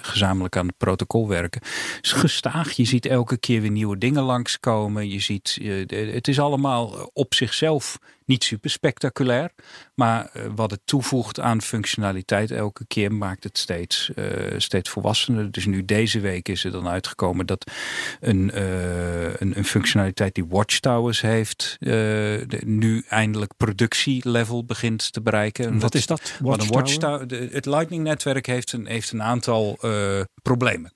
gezamenlijk 0.00 0.56
aan 0.56 0.66
het 0.66 0.76
protocol 0.76 1.28
werken, 1.28 1.60
is 2.00 2.12
gestaag. 2.12 2.72
Je 2.72 2.84
ziet 2.84 3.06
elke 3.06 3.36
keer 3.36 3.60
weer 3.60 3.70
nieuwe 3.70 3.98
dingen 3.98 4.22
langskomen. 4.22 5.08
Je 5.08 5.20
ziet, 5.20 5.58
eh, 5.60 6.12
het 6.14 6.28
is 6.28 6.40
allemaal 6.40 7.10
op 7.12 7.34
zichzelf 7.34 7.98
niet 8.26 8.44
super 8.44 8.70
spectaculair, 8.70 9.50
maar 9.94 10.30
eh, 10.32 10.42
wat 10.54 10.70
het 10.70 10.80
toevoegt 10.84 11.40
aan 11.40 11.62
functionaliteit 11.62 12.50
elke 12.50 12.84
keer 12.86 13.12
maakt 13.12 13.44
het 13.44 13.58
steeds, 13.58 14.10
eh, 14.14 14.24
steeds 14.56 14.90
volwassener. 14.90 15.50
Dus 15.50 15.66
nu 15.66 15.84
deze 15.84 16.20
week 16.20 16.48
is 16.48 16.64
er 16.64 16.70
dan 16.70 16.88
uitgekomen 16.88 17.46
dat 17.46 17.70
een, 18.20 18.50
eh, 18.50 19.24
een, 19.34 19.56
een 19.58 19.64
functionaliteit 19.64 20.34
die 20.34 20.46
Watchtowers 20.48 21.20
heeft, 21.20 21.76
de- 21.80 22.62
nu 22.64 23.04
eindelijk 23.08 23.52
productielevel 23.56 24.64
begint 24.64 25.12
te 25.12 25.20
bereiken. 25.20 25.64
En 25.66 25.78
Wat 25.78 25.94
is 25.94 26.06
dat? 26.06 26.32
wat 26.40 26.62
een 26.62 26.68
Watchtower? 26.68 27.26
De- 27.26 27.48
Het 27.52 27.66
Lightning-netwerk 27.66 28.46
heeft 28.46 28.72
een, 28.72 28.86
heeft 28.86 29.12
een 29.12 29.22
aantal 29.22 29.78
problemen. 30.42 30.92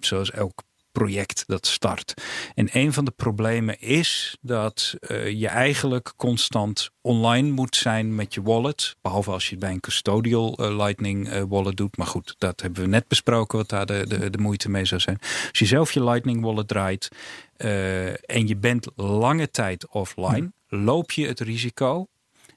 Zoals 0.00 0.30
elk 0.30 0.62
project 0.98 1.44
dat 1.46 1.66
start. 1.66 2.14
En 2.54 2.68
een 2.72 2.92
van 2.92 3.04
de 3.04 3.10
problemen 3.10 3.80
is 3.80 4.36
dat 4.40 4.94
eh, 5.00 5.30
je 5.30 5.48
eigenlijk 5.48 6.12
constant 6.16 6.90
online 7.00 7.50
moet 7.50 7.76
zijn 7.76 8.14
met 8.14 8.34
je 8.34 8.42
wallet. 8.42 8.96
Behalve 9.00 9.30
als 9.30 9.44
je 9.44 9.50
het 9.50 9.60
bij 9.60 9.70
een 9.70 9.80
custodial 9.80 10.56
eh, 10.56 10.76
Lightning 10.76 11.28
eh, 11.28 11.42
wallet 11.48 11.76
doet. 11.76 11.96
Maar 11.96 12.06
goed, 12.06 12.34
dat 12.38 12.60
hebben 12.60 12.82
we 12.82 12.88
net 12.88 13.08
besproken 13.08 13.58
wat 13.58 13.68
daar 13.68 13.86
de, 13.86 14.06
de, 14.06 14.30
de 14.30 14.38
moeite 14.38 14.70
mee 14.70 14.84
zou 14.84 15.00
zijn. 15.00 15.18
Als 15.20 15.58
je 15.58 15.66
zelf 15.66 15.92
je 15.92 16.04
Lightning 16.04 16.42
wallet 16.42 16.68
draait 16.68 17.08
en 18.26 18.46
je 18.46 18.56
bent 18.56 18.86
lange 18.96 19.50
tijd 19.50 19.88
offline, 19.88 20.52
loop 20.68 21.12
je 21.12 21.26
het 21.26 21.40
risico 21.40 22.06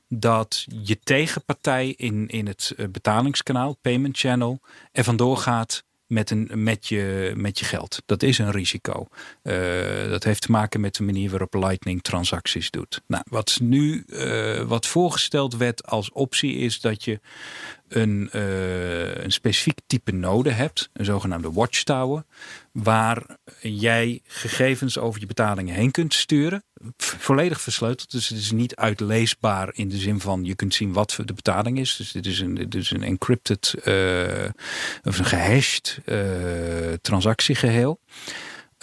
dat 0.07 0.65
je 0.83 0.99
tegenpartij 0.99 1.93
in, 1.97 2.27
in 2.27 2.47
het 2.47 2.75
betalingskanaal, 2.91 3.77
payment 3.81 4.17
channel, 4.17 4.59
er 4.91 5.03
vandoor 5.03 5.37
gaat 5.37 5.83
met, 6.11 6.29
een, 6.29 6.49
met, 6.53 6.87
je, 6.87 7.33
met 7.35 7.59
je 7.59 7.65
geld. 7.65 8.01
Dat 8.05 8.23
is 8.23 8.37
een 8.37 8.51
risico. 8.51 9.07
Uh, 9.43 9.55
dat 10.09 10.23
heeft 10.23 10.41
te 10.41 10.51
maken 10.51 10.81
met 10.81 10.95
de 10.95 11.03
manier 11.03 11.29
waarop 11.29 11.53
Lightning 11.53 12.01
transacties 12.01 12.71
doet. 12.71 13.01
Nou, 13.07 13.23
wat 13.29 13.57
nu 13.61 14.03
uh, 14.07 14.61
wat 14.61 14.87
voorgesteld 14.87 15.57
werd 15.57 15.85
als 15.85 16.11
optie 16.11 16.55
is 16.55 16.81
dat 16.81 17.03
je 17.03 17.19
een, 17.93 18.29
uh, 18.35 19.15
een 19.15 19.31
specifiek 19.31 19.79
type 19.87 20.11
node 20.11 20.51
hebt, 20.51 20.89
een 20.93 21.05
zogenaamde 21.05 21.51
watchtower, 21.51 22.23
waar 22.71 23.37
jij 23.61 24.21
gegevens 24.23 24.97
over 24.97 25.19
je 25.19 25.25
betalingen 25.25 25.75
heen 25.75 25.91
kunt 25.91 26.13
sturen. 26.13 26.63
Volledig 26.97 27.61
versleuteld, 27.61 28.11
dus 28.11 28.29
het 28.29 28.37
is 28.37 28.51
niet 28.51 28.75
uitleesbaar 28.75 29.69
in 29.73 29.89
de 29.89 29.97
zin 29.97 30.19
van 30.19 30.43
je 30.43 30.55
kunt 30.55 30.73
zien 30.73 30.93
wat 30.93 31.19
de 31.25 31.33
betaling 31.33 31.79
is. 31.79 31.95
Dus 31.95 32.11
dit 32.11 32.25
is 32.25 32.39
een, 32.39 32.67
een 32.69 33.03
encrypted 33.03 33.73
uh, 33.85 34.49
of 35.03 35.19
een 35.19 35.25
gehashed 35.25 35.99
uh, 36.05 36.17
transactiegeheel. 37.01 37.99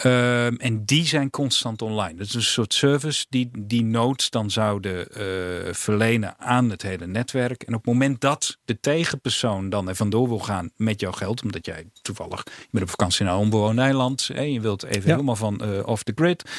Um, 0.05 0.57
en 0.57 0.85
die 0.85 1.05
zijn 1.05 1.29
constant 1.29 1.81
online. 1.81 2.17
Dat 2.17 2.27
is 2.27 2.33
een 2.33 2.41
soort 2.41 2.73
service 2.73 3.25
die 3.29 3.49
die 3.59 3.83
nodes 3.83 4.29
dan 4.29 4.51
zouden 4.51 5.07
uh, 5.11 5.73
verlenen 5.73 6.39
aan 6.39 6.69
het 6.69 6.81
hele 6.81 7.07
netwerk. 7.07 7.63
En 7.63 7.73
op 7.73 7.85
het 7.85 7.93
moment 7.93 8.21
dat 8.21 8.57
de 8.65 8.79
tegenpersoon 8.79 9.69
dan 9.69 9.87
er 9.87 9.95
vandoor 9.95 10.27
wil 10.27 10.39
gaan 10.39 10.71
met 10.75 10.99
jouw 10.99 11.11
geld, 11.11 11.43
omdat 11.43 11.65
jij 11.65 11.89
toevallig 12.01 12.43
je 12.45 12.67
bent 12.71 12.83
op 12.83 12.89
vakantie 12.89 13.25
naar 13.25 13.33
een 13.33 13.39
onbewoond 13.39 13.79
eiland 13.79 14.29
en 14.33 14.53
je 14.53 14.61
wilt 14.61 14.83
even 14.83 15.07
ja. 15.07 15.11
helemaal 15.11 15.35
van 15.35 15.61
uh, 15.63 15.87
off 15.87 16.03
the 16.03 16.11
grid, 16.15 16.51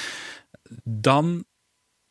dan 0.85 1.45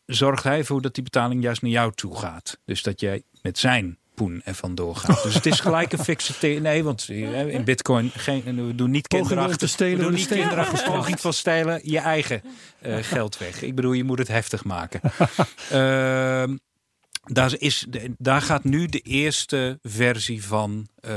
zorgt 0.05 0.43
hij 0.43 0.57
ervoor 0.57 0.82
dat 0.82 0.93
die 0.93 1.03
betaling 1.03 1.43
juist 1.43 1.61
naar 1.61 1.71
jou 1.71 1.91
toe 1.95 2.17
gaat. 2.17 2.59
Dus 2.65 2.84
dat 2.84 2.99
jij 2.99 3.23
met 3.41 3.57
zijn 3.57 3.98
poen 4.20 4.41
er 4.45 4.53
vandoor 4.53 4.95
gaat. 4.95 5.24
Dus 5.24 5.34
het 5.34 5.45
is 5.45 5.59
gelijk 5.70 5.91
een 5.91 6.03
fixe... 6.03 6.47
Nee, 6.47 6.84
want 6.84 7.09
in 7.09 7.63
bitcoin 7.63 8.11
geen, 8.15 8.67
we 8.67 8.76
doen 8.76 8.91
niet 8.91 9.07
kinderachtig... 9.07 9.57
te 9.57 9.67
stelen, 9.67 9.97
we 9.97 10.03
doen 10.03 10.13
niet 10.13 10.28
kinderachtig 10.28 10.84
poging 10.84 11.20
van 11.20 11.34
stijlen 11.34 11.82
je 11.84 11.99
eigen 11.99 12.41
uh, 12.82 12.97
geld 13.13 13.38
weg. 13.38 13.61
Ik 13.61 13.76
bedoel, 13.76 13.93
je 13.93 14.03
moet 14.03 14.17
het 14.17 14.28
heftig 14.28 14.63
maken. 14.63 15.01
uh, 15.72 16.43
daar, 17.38 17.53
is, 17.57 17.88
daar 18.17 18.41
gaat 18.41 18.63
nu 18.63 18.86
de 18.86 18.99
eerste 18.99 19.80
versie 19.82 20.43
van 20.43 20.88
uh, 21.01 21.11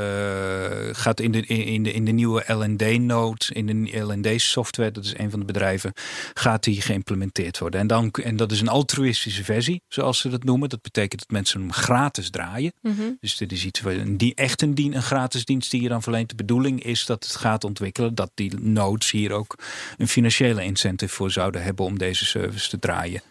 gaat 0.92 1.20
in 1.20 1.32
de, 1.32 1.46
in, 1.46 1.82
de, 1.82 1.92
in 1.92 2.04
de 2.04 2.12
nieuwe 2.12 2.44
LND-node, 2.46 3.44
in 3.48 3.66
de 3.66 3.98
LND-software, 3.98 4.90
dat 4.90 5.04
is 5.04 5.18
een 5.18 5.30
van 5.30 5.40
de 5.40 5.44
bedrijven, 5.44 5.92
gaat 6.34 6.64
die 6.64 6.80
geïmplementeerd 6.80 7.58
worden. 7.58 7.80
En, 7.80 7.86
dan, 7.86 8.10
en 8.10 8.36
dat 8.36 8.52
is 8.52 8.60
een 8.60 8.68
altruïstische 8.68 9.44
versie, 9.44 9.82
zoals 9.88 10.18
ze 10.18 10.28
dat 10.28 10.44
noemen. 10.44 10.68
Dat 10.68 10.82
betekent 10.82 11.20
dat 11.20 11.30
mensen 11.30 11.60
hem 11.60 11.72
gratis 11.72 12.30
draaien. 12.30 12.72
Mm 12.80 12.94
-hmm. 12.96 13.16
Dus 13.20 13.36
dit 13.36 13.52
is 13.52 13.64
iets, 13.64 13.80
een, 13.84 14.16
die, 14.16 14.34
echt 14.34 14.62
een, 14.62 14.74
dien, 14.74 14.94
een 14.94 15.02
gratis 15.02 15.44
dienst 15.44 15.70
die 15.70 15.82
je 15.82 15.88
dan 15.88 16.02
verleent. 16.02 16.28
De 16.28 16.34
bedoeling 16.34 16.84
is 16.84 17.06
dat 17.06 17.24
het 17.24 17.36
gaat 17.36 17.64
ontwikkelen, 17.64 18.14
dat 18.14 18.30
die 18.34 18.54
nodes 18.60 19.10
hier 19.10 19.32
ook 19.32 19.58
een 19.98 20.08
financiële 20.08 20.64
incentive 20.64 21.14
voor 21.14 21.30
zouden 21.30 21.62
hebben 21.62 21.84
om 21.84 21.98
deze 21.98 22.24
service 22.24 22.68
te 22.68 22.78
draaien. 22.78 23.22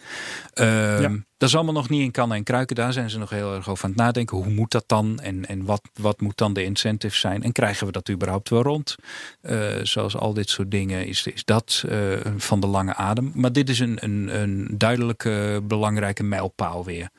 Um, 0.53 1.01
ja. 1.01 1.09
Dat 1.41 1.49
is 1.49 1.55
allemaal 1.55 1.73
nog 1.73 1.89
niet 1.89 2.01
in 2.01 2.11
kannen 2.11 2.37
en 2.37 2.43
kruiken. 2.43 2.75
Daar 2.75 2.93
zijn 2.93 3.09
ze 3.09 3.17
nog 3.17 3.29
heel 3.29 3.55
erg 3.55 3.69
over 3.69 3.83
aan 3.83 3.89
het 3.89 3.99
nadenken. 3.99 4.37
Hoe 4.37 4.49
moet 4.49 4.71
dat 4.71 4.83
dan? 4.87 5.19
En, 5.19 5.45
en 5.45 5.65
wat, 5.65 5.81
wat 5.93 6.21
moet 6.21 6.37
dan 6.41 6.53
de 6.53 6.63
incentives 6.63 7.19
zijn? 7.19 7.43
En 7.43 7.51
krijgen 7.51 7.85
we 7.85 7.91
dat 7.91 8.09
überhaupt 8.09 8.49
wel 8.49 8.61
rond? 8.61 8.95
Uh, 9.41 9.69
zoals 9.83 10.15
al 10.15 10.33
dit 10.33 10.49
soort 10.49 10.71
dingen 10.71 11.05
is, 11.05 11.27
is 11.27 11.45
dat 11.45 11.83
uh, 11.89 12.19
van 12.37 12.59
de 12.59 12.67
lange 12.67 12.95
adem. 12.95 13.31
Maar 13.35 13.51
dit 13.51 13.69
is 13.69 13.79
een, 13.79 13.97
een, 14.03 14.41
een 14.41 14.67
duidelijke, 14.77 15.61
belangrijke 15.63 16.23
mijlpaal 16.23 16.85
weer. 16.85 17.09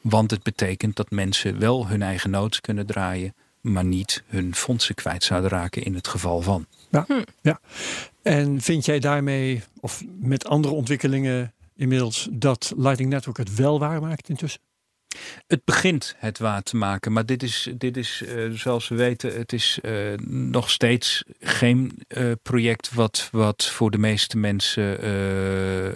Want 0.00 0.30
het 0.30 0.42
betekent 0.42 0.96
dat 0.96 1.10
mensen 1.10 1.58
wel 1.58 1.88
hun 1.88 2.02
eigen 2.02 2.30
nood 2.30 2.60
kunnen 2.60 2.86
draaien. 2.86 3.34
Maar 3.60 3.84
niet 3.84 4.22
hun 4.26 4.54
fondsen 4.54 4.94
kwijt 4.94 5.24
zouden 5.24 5.50
raken 5.50 5.82
in 5.82 5.94
het 5.94 6.08
geval 6.08 6.40
van. 6.40 6.66
Ja, 6.90 7.04
hm. 7.08 7.22
ja. 7.40 7.60
En 8.22 8.60
vind 8.60 8.84
jij 8.84 8.98
daarmee, 8.98 9.62
of 9.80 10.02
met 10.20 10.46
andere 10.46 10.74
ontwikkelingen 10.74 11.52
inmiddels 11.76 12.28
dat 12.32 12.72
Lightning 12.76 13.10
Network 13.10 13.36
het 13.36 13.54
wel 13.54 13.78
waar 13.78 14.00
maakt 14.00 14.28
intussen? 14.28 14.60
Het 15.46 15.64
begint 15.64 16.14
het 16.18 16.38
waar 16.38 16.62
te 16.62 16.76
maken, 16.76 17.12
maar 17.12 17.26
dit 17.26 17.42
is, 17.42 17.68
dit 17.76 17.96
is 17.96 18.22
uh, 18.26 18.50
zoals 18.50 18.88
we 18.88 18.94
weten, 18.94 19.34
het 19.36 19.52
is 19.52 19.78
uh, 19.82 19.92
nog 20.26 20.70
steeds 20.70 21.24
geen 21.40 22.04
uh, 22.08 22.32
project 22.42 22.94
wat, 22.94 23.28
wat 23.32 23.64
voor 23.64 23.90
de 23.90 23.98
meeste 23.98 24.38
mensen 24.38 24.82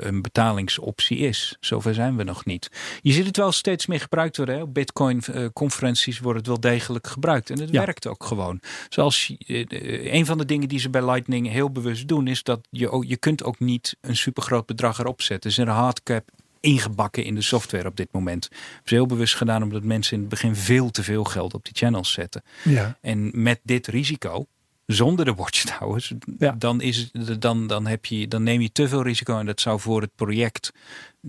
een 0.07 0.23
betalingsoptie 0.23 1.19
is. 1.19 1.57
Zover 1.61 1.95
zijn 1.95 2.17
we 2.17 2.23
nog 2.23 2.45
niet. 2.45 2.69
Je 3.01 3.13
ziet 3.13 3.27
het 3.27 3.37
wel 3.37 3.53
steeds 3.53 3.87
meer 3.87 4.01
gebruikt 4.01 4.37
worden. 4.37 4.55
Hè? 4.55 4.63
Op 4.63 4.75
Bitcoin-conferenties 4.75 6.19
wordt 6.19 6.39
het 6.39 6.47
wel 6.47 6.61
degelijk 6.61 7.07
gebruikt 7.07 7.51
en 7.51 7.61
het 7.61 7.71
ja. 7.71 7.85
werkt 7.85 8.07
ook 8.07 8.25
gewoon. 8.25 8.61
Zoals 8.89 9.35
een 9.47 10.27
van 10.27 10.39
de 10.39 10.45
dingen 10.45 10.69
die 10.69 10.79
ze 10.79 10.91
bij 10.91 11.05
Lightning 11.05 11.49
heel 11.49 11.71
bewust 11.71 12.09
doen, 12.09 12.27
is 12.27 12.43
dat 12.43 12.67
je, 12.71 12.91
ook, 12.91 13.05
je 13.05 13.17
kunt 13.17 13.43
ook 13.43 13.59
niet 13.59 13.97
een 14.01 14.17
supergroot 14.17 14.67
bedrag 14.67 14.99
erop 14.99 15.23
zetten. 15.23 15.51
Er 15.51 15.59
is 15.59 15.65
een 15.65 15.73
hardcap 15.75 16.31
ingebakken 16.61 17.25
in 17.25 17.35
de 17.35 17.43
software 17.43 17.89
op 17.89 17.97
dit 17.97 18.13
moment. 18.13 18.49
Dat 18.51 18.61
is 18.85 18.91
heel 18.91 19.07
bewust 19.07 19.35
gedaan 19.35 19.63
omdat 19.63 19.83
mensen 19.83 20.15
in 20.15 20.21
het 20.21 20.29
begin 20.29 20.57
veel 20.57 20.91
te 20.91 21.03
veel 21.03 21.25
geld 21.25 21.55
op 21.55 21.65
die 21.65 21.75
channels 21.77 22.13
zetten. 22.13 22.43
Ja. 22.65 22.99
En 23.01 23.43
met 23.43 23.61
dit 23.63 23.87
risico, 23.87 24.47
zonder 24.87 25.25
de 25.25 25.35
watchtowers, 25.35 26.13
ja. 26.39 26.55
dan, 26.59 26.81
is 26.81 27.11
dan, 27.39 27.67
dan, 27.67 27.87
heb 27.87 28.05
je, 28.05 28.29
dan 28.29 28.43
neem 28.43 28.61
je 28.61 28.73
te 28.73 28.89
veel 28.89 29.03
risico 29.03 29.39
en 29.39 29.47
dat 29.47 29.61
zou 29.61 29.81
voor 29.81 30.01
het 30.01 30.15
project 30.15 30.73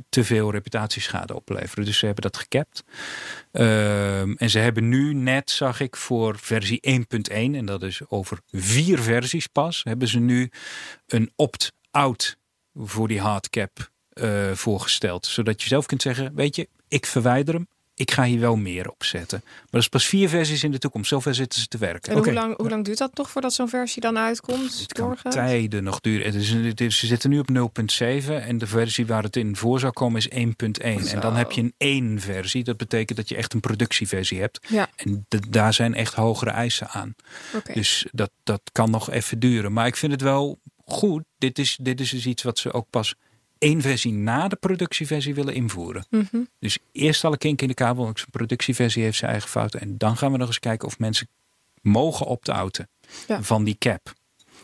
te 0.09 0.23
veel 0.23 0.51
reputatieschade 0.51 1.35
opleveren. 1.35 1.85
Dus 1.85 1.97
ze 1.97 2.05
hebben 2.05 2.23
dat 2.23 2.37
gekapt. 2.37 2.83
Um, 3.51 4.37
en 4.37 4.49
ze 4.49 4.59
hebben 4.59 4.89
nu 4.89 5.13
net, 5.13 5.51
zag 5.51 5.79
ik, 5.79 5.95
voor 5.95 6.39
versie 6.39 6.79
1.1, 6.89 7.33
en 7.33 7.65
dat 7.65 7.83
is 7.83 8.01
over 8.07 8.39
vier 8.51 8.99
versies 8.99 9.47
pas, 9.47 9.83
hebben 9.83 10.07
ze 10.07 10.19
nu 10.19 10.51
een 11.07 11.31
opt-out 11.35 12.37
voor 12.73 13.07
die 13.07 13.19
hardcap 13.19 13.91
uh, 14.21 14.51
voorgesteld. 14.51 15.25
Zodat 15.25 15.61
je 15.61 15.67
zelf 15.67 15.85
kunt 15.85 16.01
zeggen, 16.01 16.31
weet 16.35 16.55
je, 16.55 16.67
ik 16.87 17.05
verwijder 17.05 17.53
hem. 17.53 17.67
Ik 17.99 18.11
ga 18.11 18.23
hier 18.23 18.39
wel 18.39 18.55
meer 18.55 18.89
op 18.89 19.03
zetten. 19.03 19.41
Maar 19.43 19.67
dat 19.69 19.81
is 19.81 19.87
pas 19.87 20.07
vier 20.07 20.29
versies 20.29 20.63
in 20.63 20.71
de 20.71 20.77
toekomst. 20.77 21.09
Zover 21.09 21.35
zitten 21.35 21.61
ze 21.61 21.67
te 21.67 21.77
werken. 21.77 22.11
En 22.11 22.19
okay. 22.19 22.33
hoe, 22.33 22.41
lang, 22.41 22.57
hoe 22.57 22.69
lang 22.69 22.85
duurt 22.85 22.97
dat 22.97 23.17
nog 23.17 23.29
voordat 23.29 23.53
zo'n 23.53 23.69
versie 23.69 24.01
dan 24.01 24.17
uitkomt? 24.17 24.79
Het 24.79 24.93
kan 24.93 25.17
tijden 25.29 25.83
nog 25.83 25.99
duren. 25.99 26.25
Het 26.25 26.35
is, 26.35 26.49
het 26.49 26.81
is, 26.81 26.97
ze 26.97 27.07
zitten 27.07 27.29
nu 27.29 27.39
op 27.39 27.49
0.7 27.51 28.29
en 28.29 28.57
de 28.57 28.67
versie 28.67 29.05
waar 29.05 29.23
het 29.23 29.35
in 29.35 29.55
voor 29.55 29.79
zou 29.79 29.93
komen 29.93 30.17
is 30.17 30.29
1.1. 30.29 31.11
En 31.11 31.19
dan 31.19 31.35
heb 31.35 31.51
je 31.51 31.61
een 31.61 31.73
één 31.77 32.19
versie. 32.19 32.63
Dat 32.63 32.77
betekent 32.77 33.17
dat 33.17 33.29
je 33.29 33.35
echt 33.35 33.53
een 33.53 33.59
productieversie 33.59 34.39
hebt. 34.39 34.59
Ja. 34.67 34.89
En 34.95 35.25
de, 35.27 35.39
daar 35.49 35.73
zijn 35.73 35.93
echt 35.93 36.13
hogere 36.13 36.51
eisen 36.51 36.89
aan. 36.89 37.15
Okay. 37.55 37.75
Dus 37.75 38.05
dat, 38.11 38.31
dat 38.43 38.61
kan 38.71 38.91
nog 38.91 39.11
even 39.11 39.39
duren. 39.39 39.73
Maar 39.73 39.87
ik 39.87 39.95
vind 39.95 40.11
het 40.11 40.21
wel 40.21 40.59
goed. 40.85 41.23
Dit 41.37 41.59
is, 41.59 41.77
dit 41.81 41.99
is 42.01 42.09
dus 42.09 42.25
iets 42.25 42.43
wat 42.43 42.59
ze 42.59 42.73
ook 42.73 42.89
pas 42.89 43.15
één 43.59 43.81
versie 43.81 44.13
na 44.13 44.47
de 44.47 44.55
productieversie 44.55 45.35
willen 45.35 45.53
invoeren. 45.53 46.05
Mm 46.09 46.27
-hmm. 46.31 46.49
Dus 46.59 46.77
eerst 46.91 47.25
alle 47.25 47.37
kink 47.37 47.61
in 47.61 47.67
de 47.67 47.73
kabel, 47.73 48.03
want 48.03 48.17
zijn 48.17 48.31
productieversie 48.31 49.03
heeft 49.03 49.17
zijn 49.17 49.31
eigen 49.31 49.49
fouten. 49.49 49.79
En 49.79 49.97
dan 49.97 50.17
gaan 50.17 50.31
we 50.31 50.37
nog 50.37 50.47
eens 50.47 50.59
kijken 50.59 50.87
of 50.87 50.99
mensen 50.99 51.27
mogen 51.81 52.25
opt-outen 52.25 52.89
ja. 53.27 53.43
van 53.43 53.63
die 53.63 53.75
cap. 53.77 54.13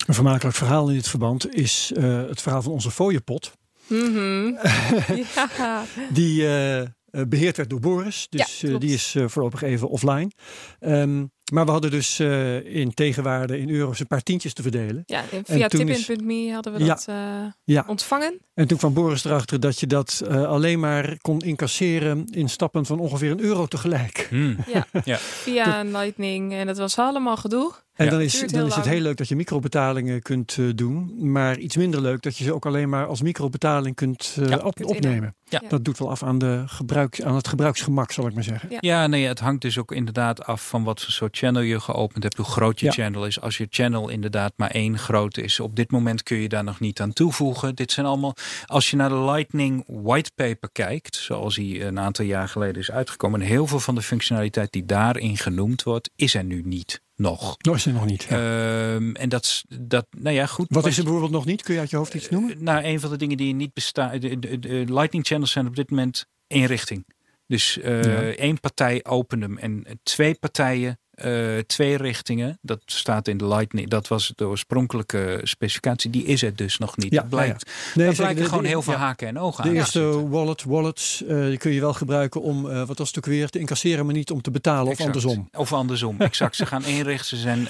Een 0.05 0.13
vermakelijk 0.13 0.55
verhaal 0.55 0.87
in 0.87 0.95
dit 0.95 1.07
verband 1.07 1.55
is 1.55 1.91
uh, 1.97 2.27
het 2.27 2.41
verhaal 2.41 2.61
van 2.61 2.71
onze 2.71 2.91
fooiepot. 2.91 3.51
Mm 3.87 4.13
-hmm. 4.13 4.59
ja. 5.35 5.83
Die 6.09 6.41
uh, 6.41 6.81
beheerd 7.27 7.57
werd 7.57 7.69
door 7.69 7.79
Boris. 7.79 8.27
Dus 8.29 8.61
ja, 8.61 8.69
uh, 8.69 8.79
die 8.79 8.93
is 8.93 9.15
voorlopig 9.25 9.61
even 9.61 9.89
offline. 9.89 10.31
Um, 10.79 11.31
maar 11.51 11.65
we 11.65 11.71
hadden 11.71 11.91
dus 11.91 12.19
uh, 12.19 12.75
in 12.75 12.93
tegenwaarde 12.93 13.59
in 13.59 13.69
euro's 13.69 13.99
een 13.99 14.07
paar 14.07 14.23
tientjes 14.23 14.53
te 14.53 14.61
verdelen. 14.61 15.03
Ja, 15.05 15.23
via 15.43 15.67
tipin.me 15.67 16.51
hadden 16.53 16.73
we 16.73 16.79
ja, 16.79 16.85
dat 16.85 17.05
uh, 17.09 17.15
ja. 17.63 17.83
ontvangen. 17.87 18.39
En 18.53 18.67
toen 18.67 18.77
kwam 18.77 18.93
Boris 18.93 19.25
erachter 19.25 19.59
dat 19.59 19.79
je 19.79 19.87
dat 19.87 20.21
uh, 20.27 20.43
alleen 20.43 20.79
maar 20.79 21.17
kon 21.21 21.39
incasseren 21.39 22.25
in 22.31 22.49
stappen 22.49 22.85
van 22.85 22.99
ongeveer 22.99 23.31
een 23.31 23.41
euro 23.41 23.65
tegelijk. 23.65 24.27
Hmm. 24.29 24.57
Ja, 24.73 24.87
ja. 25.03 25.17
via 25.17 25.83
Lightning. 25.83 26.53
En 26.53 26.67
dat 26.67 26.77
was 26.77 26.97
allemaal 26.97 27.37
gedoe. 27.37 27.73
En 27.95 28.05
ja. 28.05 28.11
dan, 28.11 28.21
is, 28.21 28.47
dan 28.47 28.65
is 28.65 28.75
het 28.75 28.85
heel 28.85 29.01
leuk 29.01 29.17
dat 29.17 29.27
je 29.27 29.35
microbetalingen 29.35 30.21
kunt 30.21 30.57
uh, 30.57 30.71
doen. 30.75 31.31
Maar 31.31 31.57
iets 31.57 31.75
minder 31.75 32.01
leuk 32.01 32.21
dat 32.21 32.37
je 32.37 32.43
ze 32.43 32.53
ook 32.53 32.65
alleen 32.65 32.89
maar 32.89 33.05
als 33.05 33.21
microbetaling 33.21 33.95
kunt, 33.95 34.35
uh, 34.39 34.49
ja, 34.49 34.57
op, 34.57 34.75
kunt 34.75 34.89
opnemen. 34.89 35.35
Ja. 35.61 35.69
Dat 35.69 35.85
doet 35.85 35.97
wel 35.97 36.09
af 36.09 36.23
aan, 36.23 36.37
de 36.37 36.63
gebruik, 36.65 37.21
aan 37.21 37.35
het 37.35 37.47
gebruiksgemak, 37.47 38.11
zal 38.11 38.27
ik 38.27 38.33
maar 38.33 38.43
zeggen. 38.43 38.69
Ja. 38.69 38.77
ja, 38.79 39.07
nee, 39.07 39.27
het 39.27 39.39
hangt 39.39 39.61
dus 39.61 39.77
ook 39.77 39.91
inderdaad 39.91 40.45
af 40.45 40.67
van 40.67 40.83
wat 40.83 41.01
voor 41.01 41.11
soort 41.11 41.37
channel 41.37 41.61
je 41.61 41.79
geopend 41.79 42.23
hebt. 42.23 42.37
Hoe 42.37 42.45
groot 42.45 42.79
je 42.79 42.91
channel 42.91 43.25
is. 43.25 43.41
Als 43.41 43.57
je 43.57 43.67
channel 43.69 44.09
inderdaad 44.09 44.53
maar 44.55 44.71
één 44.71 44.97
groot 44.97 45.37
is. 45.37 45.59
Op 45.59 45.75
dit 45.75 45.91
moment 45.91 46.23
kun 46.23 46.37
je 46.37 46.49
daar 46.49 46.63
nog 46.63 46.79
niet 46.79 47.01
aan 47.01 47.13
toevoegen. 47.13 47.75
Dit 47.75 47.91
zijn 47.91 48.05
allemaal... 48.05 48.33
Als 48.65 48.89
je 48.89 48.95
naar 48.95 49.09
de 49.09 49.19
Lightning 49.19 49.83
whitepaper 49.87 50.69
kijkt. 50.71 51.15
Zoals 51.15 51.55
die 51.55 51.83
een 51.83 51.99
aantal 51.99 52.25
jaar 52.25 52.47
geleden 52.47 52.81
is 52.81 52.91
uitgekomen. 52.91 53.41
En 53.41 53.47
heel 53.47 53.67
veel 53.67 53.79
van 53.79 53.95
de 53.95 54.01
functionaliteit 54.01 54.71
die 54.71 54.85
daarin 54.85 55.37
genoemd 55.37 55.83
wordt. 55.83 56.09
Is 56.15 56.33
er 56.33 56.43
nu 56.43 56.61
niet. 56.65 57.03
Nog. 57.15 57.55
Nog 57.57 57.75
is 57.75 57.85
er 57.85 57.93
nog 57.93 58.05
niet. 58.05 58.23
Ja. 58.23 58.93
Um, 58.93 59.15
en 59.15 59.29
dat, 59.29 59.63
dat, 59.79 60.05
nou 60.09 60.35
ja, 60.35 60.45
goed. 60.45 60.65
Wat 60.69 60.85
is 60.85 60.97
er 60.97 61.03
bijvoorbeeld 61.03 61.31
nog 61.31 61.45
niet? 61.45 61.61
Kun 61.63 61.73
je 61.73 61.79
uit 61.79 61.89
je 61.89 61.95
hoofd 61.97 62.13
iets 62.13 62.29
noemen? 62.29 62.57
Uh, 62.57 62.61
nou, 62.61 62.83
een 62.83 62.99
van 62.99 63.09
de 63.09 63.17
dingen 63.17 63.37
die 63.37 63.53
niet 63.53 63.73
bestaan. 63.73 64.19
De, 64.19 64.39
de, 64.39 64.59
de, 64.59 64.85
Lightning 64.87 65.25
channels 65.25 65.51
zijn 65.51 65.67
op 65.67 65.75
dit 65.75 65.89
moment 65.89 66.25
één 66.47 66.65
richting. 66.65 67.05
Dus 67.47 67.77
uh, 67.77 68.21
één 68.21 68.59
partij 68.59 69.05
opent 69.05 69.41
hem 69.41 69.57
en 69.57 69.99
twee 70.03 70.35
partijen 70.35 70.99
uh, 71.23 71.59
twee 71.67 71.97
richtingen. 71.97 72.57
Dat 72.61 72.79
staat 72.85 73.27
in 73.27 73.37
de 73.37 73.47
Lightning. 73.47 73.89
Dat 73.89 74.07
was 74.07 74.33
de 74.35 74.47
oorspronkelijke 74.47 75.39
specificatie. 75.43 76.09
Die 76.09 76.23
is 76.23 76.41
het 76.41 76.57
dus 76.57 76.77
nog 76.77 76.97
niet. 76.97 77.13
Ja, 77.13 77.19
dat 77.21 77.29
blijkt, 77.29 77.63
ja. 77.93 78.03
Nee, 78.03 78.15
blijkt 78.15 78.41
gewoon 78.41 78.65
heel 78.65 78.81
veel 78.81 78.93
haken 78.93 79.27
en 79.27 79.39
ogen 79.39 79.63
de 79.63 79.69
aan. 79.69 79.73
De 79.73 79.79
eerste 79.79 80.29
wallet, 80.29 80.63
wallets, 80.63 81.23
uh, 81.27 81.45
die 81.45 81.57
kun 81.57 81.71
je 81.71 81.79
wel 81.79 81.93
gebruiken 81.93 82.41
om, 82.41 82.65
uh, 82.65 82.87
wat 82.87 82.97
was 82.97 83.07
het 83.07 83.17
ook 83.17 83.25
weer, 83.25 83.49
te 83.49 83.59
incasseren, 83.59 84.05
maar 84.05 84.15
niet 84.15 84.31
om 84.31 84.41
te 84.41 84.51
betalen 84.51 84.91
exact. 84.91 84.99
of 84.99 85.05
andersom. 85.05 85.49
Of 85.53 85.73
andersom, 85.73 86.21
exact. 86.21 86.55
Ze 86.55 86.65
gaan 86.65 86.83
één 86.93 87.03
richten, 87.03 87.37
ze 87.37 87.37
zijn 87.37 87.67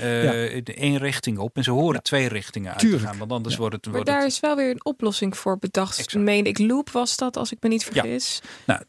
één 0.63 0.97
richting 0.97 1.37
op 1.37 1.57
en 1.57 1.63
ze 1.63 1.71
horen 1.71 2.03
twee 2.03 2.27
richtingen 2.27 2.71
uit 2.71 2.79
te 2.79 2.99
gaan. 2.99 3.17
Want 3.17 3.31
anders 3.31 3.55
wordt 3.55 3.75
het... 3.75 3.85
Wordt 3.85 4.05
maar 4.05 4.17
daar 4.17 4.25
is 4.25 4.39
wel 4.39 4.55
weer 4.55 4.69
een 4.69 4.85
oplossing 4.85 5.37
voor 5.37 5.57
bedacht. 5.57 5.99
Exact. 5.99 6.23
Meen 6.23 6.45
ik, 6.45 6.59
Loop 6.59 6.89
was 6.89 7.17
dat, 7.17 7.37
als 7.37 7.51
ik 7.51 7.57
me 7.61 7.69
niet 7.69 7.83
vergis. 7.83 8.41
Nou, 8.65 8.81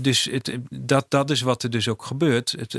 dus 0.00 0.24
het, 0.24 0.58
dat, 0.70 1.06
dat 1.08 1.30
is 1.30 1.40
wat 1.40 1.62
er 1.62 1.70
dus 1.70 1.88
ook 1.88 2.04
gebeurt. 2.04 2.54
Het, 2.58 2.74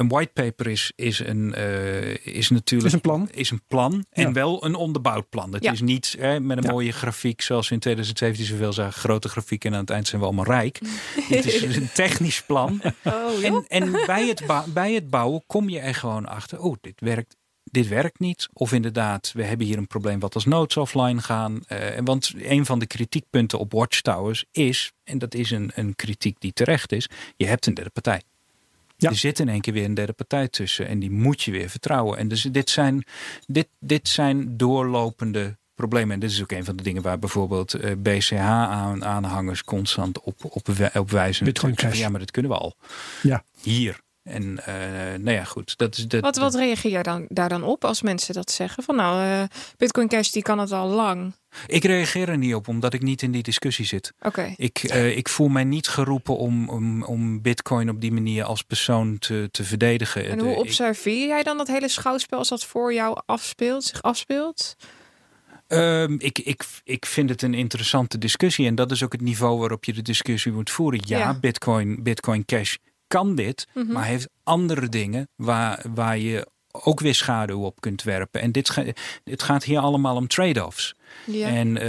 een 0.00 0.08
whitepaper 0.08 0.66
is, 0.66 0.92
is, 0.96 1.18
een, 1.18 1.54
uh, 1.58 2.26
is 2.26 2.50
natuurlijk 2.50 2.88
is 2.88 2.94
een 2.94 3.00
plan, 3.00 3.28
is 3.30 3.50
een 3.50 3.62
plan 3.66 4.04
en 4.10 4.32
wel 4.32 4.64
een 4.64 4.74
onderbouwd 4.74 5.28
plan. 5.28 5.52
Het 5.52 5.64
is 5.64 5.80
niet 5.80 6.16
hè, 6.18 6.40
met 6.40 6.64
een 6.64 6.70
mooie 6.70 6.92
grafiek 6.92 7.40
zoals 7.40 7.68
we 7.68 7.74
in 7.74 7.80
2017 7.80 8.46
zoveel 8.46 8.72
zagen, 8.72 9.00
grote 9.00 9.28
grafiek 9.28 9.64
en 9.64 9.72
aan 9.74 9.80
het 9.80 9.90
eind 9.90 10.08
zijn 10.08 10.20
we 10.20 10.26
allemaal 10.26 10.44
rijk. 10.44 10.80
het 11.28 11.46
is 11.46 11.76
een 11.76 11.92
technisch 11.94 12.42
plan. 12.42 12.80
Oh, 13.04 13.44
en 13.44 13.64
en 13.68 13.92
bij, 14.06 14.26
het 14.26 14.42
bij 14.72 14.92
het 14.92 15.10
bouwen 15.10 15.42
kom 15.46 15.68
je 15.68 15.78
er 15.78 15.94
gewoon 15.94 16.26
achter, 16.26 16.60
oh, 16.60 16.76
dit 16.80 17.00
werkt 17.00 17.38
dit 17.64 17.88
werkt 17.88 18.18
niet. 18.18 18.48
Of 18.52 18.72
inderdaad, 18.72 19.32
we 19.34 19.44
hebben 19.44 19.66
hier 19.66 19.78
een 19.78 19.86
probleem 19.86 20.18
wat 20.18 20.34
als 20.34 20.44
nodes 20.44 20.76
offline 20.76 21.20
gaan. 21.20 21.60
Uh, 21.68 21.78
want 22.04 22.32
een 22.36 22.66
van 22.66 22.78
de 22.78 22.86
kritiekpunten 22.86 23.58
op 23.58 23.72
Watchtowers 23.72 24.44
is, 24.50 24.92
en 25.04 25.18
dat 25.18 25.34
is 25.34 25.50
een, 25.50 25.70
een 25.74 25.96
kritiek 25.96 26.40
die 26.40 26.52
terecht 26.52 26.92
is, 26.92 27.08
je 27.36 27.46
hebt 27.46 27.66
een 27.66 27.74
derde 27.74 27.90
partij. 27.90 28.22
Er 29.08 29.16
zit 29.16 29.38
in 29.38 29.48
één 29.48 29.60
keer 29.60 29.72
weer 29.72 29.84
een 29.84 29.94
derde 29.94 30.12
partij 30.12 30.48
tussen 30.48 30.86
en 30.86 30.98
die 30.98 31.10
moet 31.10 31.42
je 31.42 31.50
weer 31.50 31.68
vertrouwen. 31.70 32.18
En 32.18 32.28
dus 32.28 32.42
dit 32.42 32.70
zijn, 32.70 33.04
dit, 33.46 33.68
dit 33.78 34.08
zijn 34.08 34.56
doorlopende 34.56 35.58
problemen. 35.74 36.14
En 36.14 36.20
dit 36.20 36.30
is 36.30 36.42
ook 36.42 36.52
een 36.52 36.64
van 36.64 36.76
de 36.76 36.82
dingen 36.82 37.02
waar 37.02 37.18
bijvoorbeeld 37.18 37.74
eh, 37.74 37.92
BCH-aanhangers 37.98 39.64
constant 39.64 40.20
op, 40.20 40.44
op, 40.44 40.68
op 40.94 41.10
wijzen. 41.10 41.44
Ja, 41.98 42.08
maar 42.08 42.20
dat 42.20 42.30
kunnen 42.30 42.50
we 42.50 42.56
al. 42.56 42.76
Ja. 43.22 43.44
Hier. 43.62 44.00
En 44.22 44.42
uh, 44.42 44.74
nou 45.18 45.30
ja, 45.30 45.44
goed. 45.44 45.78
Dat 45.78 45.96
is 45.96 46.06
wat, 46.20 46.36
wat 46.36 46.54
reageer 46.54 46.90
jij 46.90 47.02
dan, 47.02 47.26
daar 47.28 47.48
dan 47.48 47.62
op 47.62 47.84
als 47.84 48.02
mensen 48.02 48.34
dat 48.34 48.50
zeggen? 48.50 48.82
Van 48.82 48.96
nou, 48.96 49.26
uh, 49.26 49.42
Bitcoin 49.76 50.08
Cash 50.08 50.30
die 50.30 50.42
kan 50.42 50.58
het 50.58 50.72
al 50.72 50.88
lang. 50.88 51.34
Ik 51.66 51.84
reageer 51.84 52.28
er 52.28 52.38
niet 52.38 52.54
op, 52.54 52.68
omdat 52.68 52.94
ik 52.94 53.02
niet 53.02 53.22
in 53.22 53.30
die 53.30 53.42
discussie 53.42 53.84
zit. 53.84 54.12
Oké. 54.20 54.54
Ik, 54.56 54.82
uh, 54.82 55.16
ik 55.16 55.28
voel 55.28 55.48
mij 55.48 55.64
niet 55.64 55.88
geroepen 55.88 56.36
om, 56.36 56.68
om, 56.68 57.02
om 57.02 57.42
Bitcoin 57.42 57.90
op 57.90 58.00
die 58.00 58.12
manier 58.12 58.44
als 58.44 58.62
persoon 58.62 59.18
te, 59.18 59.48
te 59.50 59.64
verdedigen. 59.64 60.28
En 60.28 60.38
hoe 60.38 60.54
observeer 60.54 61.26
jij 61.26 61.42
dan 61.42 61.56
dat 61.56 61.68
hele 61.68 61.88
schouwspel 61.88 62.38
als 62.38 62.48
dat 62.48 62.64
voor 62.64 62.94
jou 62.94 63.20
afspeelt, 63.26 63.84
zich 63.84 64.02
afspeelt? 64.02 64.76
Um, 65.68 66.16
ik, 66.20 66.38
ik, 66.38 66.64
ik 66.84 67.06
vind 67.06 67.30
het 67.30 67.42
een 67.42 67.54
interessante 67.54 68.18
discussie. 68.18 68.66
En 68.66 68.74
dat 68.74 68.90
is 68.90 69.02
ook 69.02 69.12
het 69.12 69.20
niveau 69.20 69.58
waarop 69.58 69.84
je 69.84 69.92
de 69.92 70.02
discussie 70.02 70.52
moet 70.52 70.70
voeren. 70.70 71.00
Ja, 71.06 71.18
ja. 71.18 71.34
Bitcoin, 71.34 72.02
Bitcoin 72.02 72.44
Cash 72.44 72.76
kan 73.10 73.34
dit, 73.34 73.66
mm 73.74 73.82
-hmm. 73.82 73.92
maar 73.92 74.04
heeft 74.04 74.28
andere 74.42 74.88
dingen 74.88 75.28
waar, 75.36 75.84
waar 75.94 76.18
je 76.18 76.46
ook 76.70 77.00
weer 77.00 77.14
schaduw 77.14 77.64
op 77.64 77.80
kunt 77.80 78.02
werpen. 78.02 78.40
En 78.40 78.52
dit, 78.52 78.76
het 79.24 79.42
gaat 79.42 79.64
hier 79.64 79.78
allemaal 79.78 80.16
om 80.16 80.28
trade-offs. 80.28 80.94
Ja. 81.26 81.48
En 81.48 81.68
uh, 81.68 81.82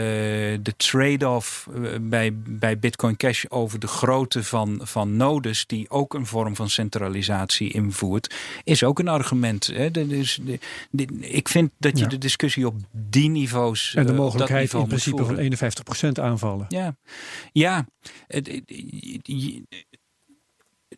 de 0.62 0.74
trade-off 0.78 1.68
eh, 1.74 1.82
bij, 2.02 2.34
bij 2.36 2.80
Bitcoin 2.80 3.18
Cash 3.18 3.46
over 3.50 3.80
de 3.80 3.88
grootte 3.88 4.44
van, 4.44 4.80
van 4.84 5.16
nodes, 5.16 5.66
die 5.66 5.90
ook 5.90 6.14
een 6.14 6.26
vorm 6.26 6.56
van 6.56 6.70
centralisatie 6.70 7.72
invoert, 7.72 8.36
is 8.64 8.84
ook 8.84 9.00
een 9.00 9.08
argument. 9.08 9.68
Hè? 9.68 9.92
Dus, 9.92 10.40
de, 10.44 10.60
de, 10.90 11.06
ik 11.20 11.48
vind 11.48 11.72
dat 11.78 11.98
je 11.98 12.04
ja. 12.04 12.10
de 12.10 12.18
discussie 12.18 12.68
op 12.68 12.76
die 12.92 13.30
niveaus. 13.30 13.94
En 13.96 14.06
de 14.06 14.14
mogelijkheid 14.14 14.74
in 14.74 14.88
principe 14.88 15.26
van 15.26 16.18
51% 16.18 16.22
aanvallen. 16.22 16.66
Ja, 16.70 16.96
ja 17.52 17.86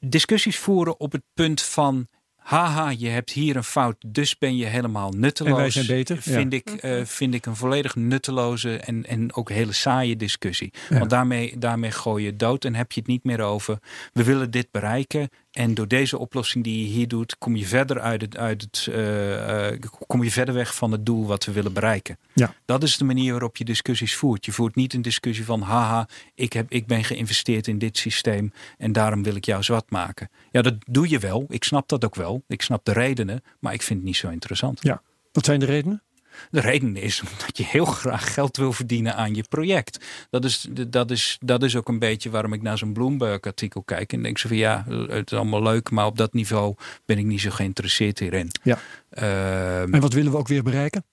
discussies 0.05 0.57
voeren 0.57 0.99
op 0.99 1.11
het 1.11 1.23
punt 1.33 1.61
van 1.61 2.07
haha, 2.43 2.89
je 2.89 3.07
hebt 3.07 3.31
hier 3.31 3.55
een 3.55 3.63
fout, 3.63 3.95
dus 4.07 4.37
ben 4.37 4.57
je 4.57 4.65
helemaal 4.65 5.11
nutteloos. 5.11 5.51
En 5.51 5.57
wij 5.57 5.69
zijn 5.69 5.85
beter. 5.85 6.21
Vind, 6.21 6.53
ik, 6.53 6.83
uh, 6.83 7.05
vind 7.05 7.33
ik 7.33 7.45
een 7.45 7.55
volledig 7.55 7.95
nutteloze 7.95 8.77
en, 8.77 9.05
en 9.05 9.33
ook 9.33 9.49
hele 9.49 9.73
saaie 9.73 10.15
discussie. 10.15 10.73
Ja. 10.89 10.97
Want 10.97 11.09
daarmee, 11.09 11.57
daarmee 11.57 11.91
gooi 11.91 12.25
je 12.25 12.35
dood 12.35 12.65
en 12.65 12.75
heb 12.75 12.91
je 12.91 12.99
het 12.99 13.09
niet 13.09 13.23
meer 13.23 13.41
over. 13.41 13.77
We 14.13 14.23
willen 14.23 14.51
dit 14.51 14.67
bereiken 14.71 15.29
en 15.53 15.73
door 15.73 15.87
deze 15.87 16.17
oplossing 16.17 16.63
die 16.63 16.79
je 16.79 16.93
hier 16.93 17.07
doet, 17.07 17.37
kom 17.37 17.55
je 17.55 17.65
verder 17.65 17.99
uit 17.99 18.21
het, 18.21 18.37
uit 18.37 18.61
het 18.61 18.87
uh, 18.89 19.71
uh, 19.71 19.79
kom 20.07 20.23
je 20.23 20.31
verder 20.31 20.53
weg 20.53 20.75
van 20.75 20.91
het 20.91 21.05
doel 21.05 21.25
wat 21.25 21.45
we 21.45 21.51
willen 21.51 21.73
bereiken. 21.73 22.17
Ja. 22.33 22.53
Dat 22.65 22.83
is 22.83 22.97
de 22.97 23.03
manier 23.03 23.31
waarop 23.31 23.57
je 23.57 23.65
discussies 23.65 24.15
voert. 24.15 24.45
Je 24.45 24.51
voert 24.51 24.75
niet 24.75 24.93
een 24.93 25.01
discussie 25.01 25.45
van 25.45 25.61
haha, 25.61 26.07
ik, 26.35 26.53
heb, 26.53 26.71
ik 26.71 26.87
ben 26.87 27.03
geïnvesteerd 27.03 27.67
in 27.67 27.77
dit 27.77 27.97
systeem 27.97 28.51
en 28.77 28.91
daarom 28.91 29.23
wil 29.23 29.35
ik 29.35 29.45
jou 29.45 29.63
zwart 29.63 29.89
maken. 29.89 30.29
Ja, 30.51 30.61
dat 30.61 30.75
doe 30.85 31.09
je 31.09 31.19
wel. 31.19 31.45
Ik 31.47 31.63
snap 31.63 31.89
dat 31.89 32.05
ook 32.05 32.15
wel. 32.15 32.43
Ik 32.47 32.61
snap 32.61 32.85
de 32.85 32.93
redenen, 32.93 33.43
maar 33.59 33.73
ik 33.73 33.81
vind 33.81 33.99
het 33.99 34.07
niet 34.07 34.17
zo 34.17 34.29
interessant. 34.29 34.79
Ja. 34.81 35.01
Wat 35.31 35.45
zijn 35.45 35.59
de 35.59 35.65
redenen? 35.65 36.03
De 36.51 36.59
reden 36.59 36.95
is 36.95 37.21
dat 37.45 37.57
je 37.57 37.63
heel 37.63 37.86
graag 37.86 38.34
geld 38.34 38.57
wil 38.57 38.73
verdienen 38.73 39.15
aan 39.15 39.36
je 39.36 39.43
project. 39.49 40.05
Dat 40.29 40.45
is, 40.45 40.67
dat 40.88 41.11
is, 41.11 41.38
dat 41.39 41.63
is 41.63 41.75
ook 41.75 41.88
een 41.88 41.99
beetje 41.99 42.29
waarom 42.29 42.53
ik 42.53 42.61
naar 42.61 42.77
zo'n 42.77 42.93
Bloomberg-artikel 42.93 43.84
kijk. 43.84 44.13
En 44.13 44.23
denk 44.23 44.38
zo 44.38 44.47
van 44.47 44.57
ja, 44.57 44.86
het 44.88 45.31
is 45.31 45.38
allemaal 45.38 45.63
leuk, 45.63 45.91
maar 45.91 46.05
op 46.05 46.17
dat 46.17 46.34
niveau 46.34 46.75
ben 47.05 47.17
ik 47.17 47.25
niet 47.25 47.41
zo 47.41 47.49
geïnteresseerd 47.49 48.19
hierin. 48.19 48.51
Ja. 48.63 48.79
Uh, 49.13 49.81
en 49.81 49.99
wat 49.99 50.13
willen 50.13 50.31
we 50.31 50.38
ook 50.38 50.47
weer 50.47 50.63
bereiken? 50.63 51.03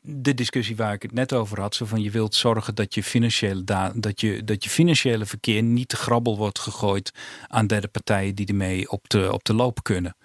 de 0.00 0.34
discussie 0.34 0.76
waar 0.76 0.92
ik 0.92 1.02
het 1.02 1.12
net 1.12 1.32
over 1.32 1.60
had. 1.60 1.74
Zo 1.74 1.84
van 1.84 2.02
je 2.02 2.10
wilt 2.10 2.34
zorgen 2.34 2.74
dat 2.74 2.94
je 2.94 3.02
financiële, 3.02 3.64
dat 3.94 4.20
je, 4.20 4.44
dat 4.44 4.64
je 4.64 4.70
financiële 4.70 5.26
verkeer 5.26 5.62
niet 5.62 5.88
te 5.88 5.96
grabbel 5.96 6.36
wordt 6.36 6.58
gegooid 6.58 7.12
aan 7.46 7.66
derde 7.66 7.88
partijen 7.88 8.34
die 8.34 8.46
ermee 8.46 8.90
op 8.90 9.08
de, 9.08 9.32
op 9.32 9.44
de 9.44 9.54
loop 9.54 9.82
kunnen. 9.82 10.16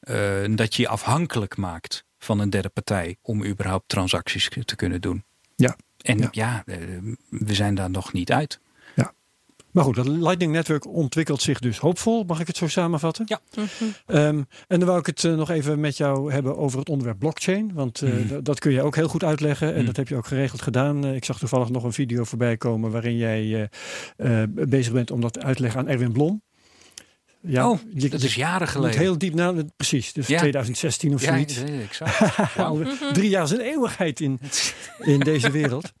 Uh, 0.00 0.56
dat 0.56 0.74
je 0.74 0.82
je 0.82 0.88
afhankelijk 0.88 1.56
maakt 1.56 2.04
van 2.22 2.38
een 2.38 2.50
derde 2.50 2.68
partij 2.68 3.16
om 3.22 3.44
überhaupt 3.44 3.88
transacties 3.88 4.50
te 4.64 4.76
kunnen 4.76 5.00
doen. 5.00 5.24
Ja. 5.56 5.76
En 6.00 6.18
ja, 6.18 6.28
ja 6.30 6.62
uh, 6.66 6.76
we 7.28 7.54
zijn 7.54 7.74
daar 7.74 7.90
nog 7.90 8.12
niet 8.12 8.32
uit. 8.32 8.60
Ja. 8.94 9.12
Maar 9.70 9.84
goed, 9.84 9.94
dat 9.94 10.06
Lightning 10.06 10.52
Network 10.52 10.86
ontwikkelt 10.86 11.42
zich 11.42 11.58
dus 11.58 11.78
hoopvol. 11.78 12.24
Mag 12.24 12.40
ik 12.40 12.46
het 12.46 12.56
zo 12.56 12.68
samenvatten? 12.68 13.24
Ja. 13.28 13.40
Mm 13.54 13.64
-hmm. 13.78 14.16
um, 14.16 14.46
en 14.68 14.78
dan 14.78 14.88
wou 14.88 14.98
ik 14.98 15.06
het 15.06 15.22
uh, 15.22 15.34
nog 15.34 15.50
even 15.50 15.80
met 15.80 15.96
jou 15.96 16.32
hebben 16.32 16.56
over 16.56 16.78
het 16.78 16.88
onderwerp 16.88 17.18
blockchain. 17.18 17.72
Want 17.74 18.00
uh, 18.00 18.12
mm. 18.12 18.42
dat 18.42 18.58
kun 18.58 18.72
je 18.72 18.82
ook 18.82 18.96
heel 18.96 19.08
goed 19.08 19.24
uitleggen. 19.24 19.74
En 19.74 19.80
mm. 19.80 19.86
dat 19.86 19.96
heb 19.96 20.08
je 20.08 20.16
ook 20.16 20.26
geregeld 20.26 20.62
gedaan. 20.62 21.04
ik 21.04 21.24
zag 21.24 21.38
toevallig 21.38 21.68
nog 21.68 21.84
een 21.84 21.92
video 21.92 22.24
voorbij 22.24 22.56
komen 22.56 22.90
waarin 22.90 23.16
jij 23.16 23.68
bezig 24.48 24.92
bent 24.92 25.10
om 25.10 25.20
dat 25.20 25.42
uit 25.42 25.56
te 25.56 25.62
leggen 25.62 25.80
aan 25.80 25.88
Erwin 25.88 26.12
Blom. 26.12 26.42
Ja, 27.42 27.70
oh, 27.70 27.78
je, 27.94 28.08
dat 28.08 28.22
is 28.22 28.34
jaren 28.34 28.68
geleden. 28.68 28.98
Heel 28.98 29.18
diep 29.18 29.34
na, 29.34 29.54
precies. 29.76 30.12
Dus 30.12 30.26
ja. 30.26 30.38
2016 30.38 31.14
of 31.14 31.20
zoiets. 31.20 31.58
Ja, 31.58 31.64
exact. 31.64 32.54
Wow. 32.56 32.86
Drie 33.12 33.28
jaar 33.28 33.42
is 33.42 33.50
een 33.50 33.60
eeuwigheid 33.60 34.20
in, 34.20 34.40
in 34.98 35.20
deze 35.20 35.50
wereld. 35.50 35.92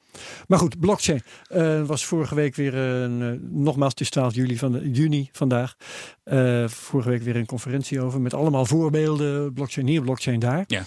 Maar 0.46 0.58
goed, 0.58 0.80
blockchain 0.80 1.22
uh, 1.52 1.82
was 1.86 2.04
vorige 2.04 2.34
week 2.34 2.54
weer 2.54 2.74
een, 2.74 3.20
uh, 3.20 3.32
nogmaals, 3.50 3.90
het 3.90 4.00
is 4.00 4.10
12 4.10 4.34
juli 4.34 4.58
van 4.58 4.72
de, 4.72 4.90
juni 4.90 5.28
vandaag. 5.32 5.76
Uh, 6.24 6.68
vorige 6.68 7.08
week 7.08 7.22
weer 7.22 7.36
een 7.36 7.46
conferentie 7.46 8.00
over 8.00 8.20
met 8.20 8.34
allemaal 8.34 8.66
voorbeelden. 8.66 9.52
Blockchain 9.52 9.86
hier, 9.86 10.02
blockchain 10.02 10.38
daar. 10.38 10.64
Ja. 10.66 10.84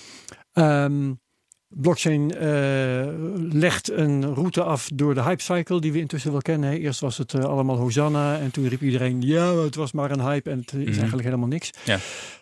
Um, 0.83 1.19
Blockchain 1.77 2.31
uh, 2.43 3.05
legt 3.53 3.91
een 3.91 4.33
route 4.33 4.63
af 4.63 4.89
door 4.93 5.13
de 5.13 5.23
hypecycle 5.23 5.81
die 5.81 5.91
we 5.91 5.99
intussen 5.99 6.31
wel 6.31 6.41
kennen. 6.41 6.79
Eerst 6.79 6.99
was 6.99 7.17
het 7.17 7.33
uh, 7.33 7.43
allemaal 7.43 7.77
Hosanna 7.77 8.39
en 8.39 8.51
toen 8.51 8.67
riep 8.67 8.81
iedereen 8.81 9.21
ja, 9.21 9.55
het 9.55 9.75
was 9.75 9.91
maar 9.91 10.11
een 10.11 10.21
hype 10.21 10.49
en 10.49 10.59
het 10.59 10.73
is 10.73 10.77
mm 10.77 10.85
-hmm. 10.85 10.93
eigenlijk 10.93 11.23
helemaal 11.23 11.47
niks. 11.47 11.69
Ja. 11.85 11.99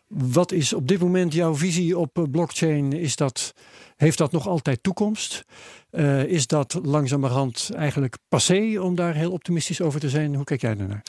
Wat 0.07 0.51
is 0.51 0.73
op 0.73 0.87
dit 0.87 0.99
moment 0.99 1.33
jouw 1.33 1.55
visie 1.55 1.97
op 1.97 2.17
uh, 2.17 2.23
blockchain? 2.31 2.93
Is 2.93 3.15
dat, 3.15 3.53
heeft 3.95 4.17
dat 4.17 4.31
nog 4.31 4.47
altijd 4.47 4.83
toekomst? 4.83 5.45
is 6.27 6.47
dat 6.47 6.79
langzamerhand 6.83 7.69
eigenlijk 7.75 8.17
passé 8.29 8.79
om 8.79 8.95
daar 8.95 9.15
heel 9.15 9.31
optimistisch 9.31 9.81
over 9.81 9.99
te 9.99 10.09
zijn? 10.09 10.35
Hoe 10.35 10.43
kijk 10.43 10.61
jij 10.61 10.75
daarnaar? 10.75 11.03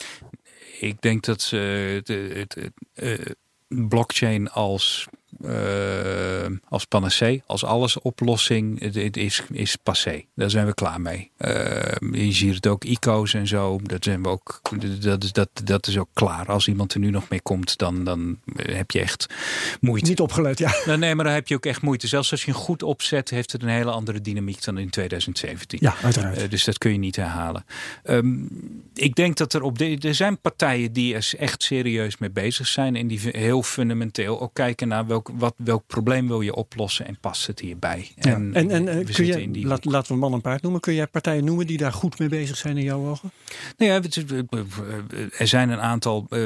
Ik 0.79 1.01
denk 1.01 1.23
dat 1.23 1.49
het 1.49 3.35
blockchain 3.67 4.51
als 4.51 5.07
uh, 5.41 5.51
als 6.69 6.85
panacee, 6.85 7.43
als 7.45 7.63
alles 7.63 7.99
oplossing. 7.99 8.79
Het, 8.79 9.17
is, 9.17 9.43
is 9.51 9.75
passé. 9.75 10.23
Daar 10.35 10.49
zijn 10.49 10.65
we 10.65 10.73
klaar 10.73 11.01
mee. 11.01 11.31
Uh, 11.37 11.51
je 12.11 12.31
ziet 12.31 12.55
het 12.55 12.67
ook 12.67 12.83
ICO's 12.83 13.33
en 13.33 13.47
zo. 13.47 13.79
Dat 13.83 14.03
zijn 14.03 14.23
we 14.23 14.29
ook. 14.29 14.61
Dat 15.03 15.23
is, 15.23 15.31
dat, 15.31 15.49
dat 15.63 15.87
is 15.87 15.97
ook 15.97 16.09
klaar. 16.13 16.45
Als 16.47 16.67
iemand 16.67 16.93
er 16.93 16.99
nu 16.99 17.09
nog 17.09 17.29
mee 17.29 17.41
komt, 17.41 17.77
dan, 17.77 18.03
dan 18.03 18.39
heb 18.55 18.91
je 18.91 18.99
echt 18.99 19.25
moeite. 19.81 20.09
Niet 20.09 20.19
opgelet, 20.19 20.59
ja. 20.59 20.73
Nou, 20.85 20.97
nee, 20.97 21.15
maar 21.15 21.25
dan 21.25 21.33
heb 21.33 21.47
je 21.47 21.55
ook 21.55 21.65
echt 21.65 21.81
moeite. 21.81 22.07
Zelfs 22.07 22.31
als 22.31 22.43
je 22.43 22.47
een 22.47 22.57
goed 22.57 22.83
opzet, 22.83 23.29
heeft 23.29 23.51
het 23.51 23.63
een 23.63 23.69
hele 23.69 23.91
andere 23.91 24.21
dynamiek 24.21 24.63
dan 24.63 24.77
in 24.77 24.89
2017. 24.89 25.79
Ja, 25.81 25.95
uiteraard. 26.01 26.41
Uh, 26.41 26.49
dus 26.49 26.63
dat 26.63 26.77
kun 26.77 26.91
je 26.91 26.97
niet 26.97 27.15
herhalen. 27.15 27.65
Um, 28.03 28.49
ik 28.93 29.15
denk 29.15 29.37
dat 29.37 29.53
er 29.53 29.61
op 29.61 29.77
de, 29.77 29.97
er 29.97 30.15
zijn 30.15 30.39
partijen 30.39 30.93
die 30.93 31.15
er 31.15 31.33
echt 31.37 31.63
serieus 31.63 32.17
mee 32.17 32.31
bezig 32.31 32.67
zijn 32.67 32.95
en 32.95 33.07
die 33.07 33.19
heel 33.31 33.63
fundamenteel 33.63 34.41
ook 34.41 34.53
kijken 34.53 34.87
naar 34.87 35.05
welk, 35.25 35.39
wat, 35.39 35.53
welk 35.57 35.83
probleem 35.87 36.27
wil 36.27 36.41
je 36.41 36.55
oplossen 36.55 37.07
en 37.07 37.17
past 37.19 37.47
het 37.47 37.59
hierbij. 37.59 38.11
En, 38.15 38.53
en, 38.53 38.71
en, 38.71 38.87
en 38.87 39.05
kun 39.05 39.25
je, 39.25 39.51
die... 39.51 39.67
laat, 39.67 39.85
laten 39.85 40.13
we 40.13 40.19
man 40.19 40.33
en 40.33 40.41
paard 40.41 40.61
noemen. 40.61 40.81
Kun 40.81 40.93
jij 40.93 41.07
partijen 41.07 41.43
noemen 41.45 41.67
die 41.67 41.77
daar 41.77 41.93
goed 41.93 42.19
mee 42.19 42.29
bezig 42.29 42.57
zijn 42.57 42.77
in 42.77 42.83
jouw 42.83 43.07
ogen? 43.07 43.31
Nou 43.77 43.91
ja, 43.91 44.01
er 45.37 45.47
zijn 45.47 45.69
een 45.69 45.81
aantal. 45.81 46.27
Uh, 46.29 46.39